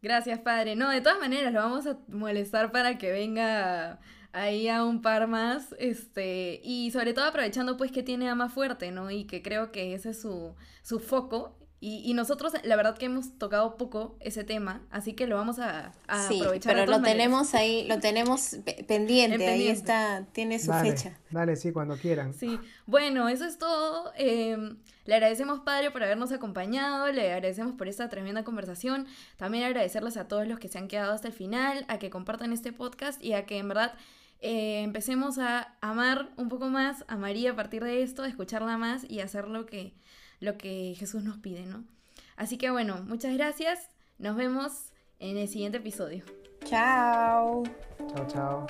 Gracias, 0.00 0.40
padre. 0.40 0.76
No, 0.76 0.90
de 0.90 1.00
todas 1.00 1.18
maneras, 1.18 1.52
lo 1.52 1.60
vamos 1.60 1.86
a 1.86 1.98
molestar 2.08 2.72
para 2.72 2.98
que 2.98 3.10
venga 3.12 4.00
ahí 4.32 4.68
a 4.68 4.84
un 4.84 5.00
par 5.00 5.28
más, 5.28 5.74
este, 5.78 6.60
y 6.62 6.90
sobre 6.90 7.14
todo 7.14 7.26
aprovechando 7.26 7.76
pues 7.76 7.92
que 7.92 8.02
tiene 8.02 8.28
ama 8.28 8.48
fuerte, 8.48 8.90
¿no? 8.90 9.10
Y 9.10 9.24
que 9.24 9.42
creo 9.42 9.70
que 9.70 9.94
ese 9.94 10.10
es 10.10 10.20
su, 10.20 10.54
su 10.82 10.98
foco 10.98 11.56
y, 11.86 12.14
nosotros, 12.14 12.54
la 12.62 12.76
verdad 12.76 12.96
que 12.96 13.04
hemos 13.04 13.36
tocado 13.36 13.76
poco 13.76 14.16
ese 14.20 14.42
tema, 14.42 14.80
así 14.90 15.12
que 15.12 15.26
lo 15.26 15.36
vamos 15.36 15.58
a, 15.58 15.92
a 16.08 16.28
sí, 16.28 16.42
Pero 16.64 16.86
lo 16.86 17.02
tenemos 17.02 17.54
ahí, 17.54 17.86
lo 17.86 18.00
tenemos 18.00 18.56
pendiente, 18.88 19.46
ahí 19.46 19.68
está, 19.68 20.24
tiene 20.32 20.58
su 20.58 20.72
fecha. 20.72 21.18
Dale, 21.30 21.56
sí, 21.56 21.72
cuando 21.72 21.98
quieran. 21.98 22.32
Sí, 22.32 22.58
bueno, 22.86 23.28
eso 23.28 23.44
es 23.44 23.58
todo. 23.58 24.12
Em, 24.16 24.78
le 25.04 25.14
agradecemos, 25.14 25.60
Padre, 25.60 25.90
por 25.90 26.02
habernos 26.02 26.32
acompañado, 26.32 27.12
le 27.12 27.30
agradecemos 27.30 27.74
por 27.74 27.86
esta 27.86 28.08
tremenda 28.08 28.44
conversación. 28.44 29.06
También 29.36 29.64
agradecerles 29.64 30.16
a 30.16 30.26
todos 30.26 30.48
los 30.48 30.58
que 30.58 30.68
se 30.68 30.78
han 30.78 30.88
quedado 30.88 31.12
hasta 31.12 31.28
el 31.28 31.34
final, 31.34 31.84
a 31.88 31.98
que 31.98 32.08
compartan 32.08 32.54
este 32.54 32.72
podcast 32.72 33.22
y 33.22 33.34
a 33.34 33.44
que 33.44 33.58
en 33.58 33.68
verdad 33.68 33.92
eh, 34.40 34.82
empecemos 34.82 35.38
a 35.38 35.74
amar 35.82 36.30
un 36.38 36.48
poco 36.48 36.68
más 36.68 37.04
a 37.08 37.16
María 37.16 37.50
a 37.50 37.56
partir 37.56 37.84
de 37.84 38.02
esto, 38.02 38.22
a 38.22 38.28
escucharla 38.28 38.78
más 38.78 39.04
y 39.06 39.20
hacer 39.20 39.48
lo 39.48 39.66
que 39.66 39.92
lo 40.44 40.56
que 40.56 40.94
Jesús 40.96 41.24
nos 41.24 41.38
pide, 41.38 41.66
¿no? 41.66 41.84
Así 42.36 42.58
que 42.58 42.70
bueno, 42.70 43.02
muchas 43.06 43.34
gracias. 43.34 43.90
Nos 44.18 44.36
vemos 44.36 44.92
en 45.18 45.36
el 45.36 45.48
siguiente 45.48 45.78
episodio. 45.78 46.24
Chao. 46.64 47.62
Chao, 48.14 48.26
chao. 48.26 48.66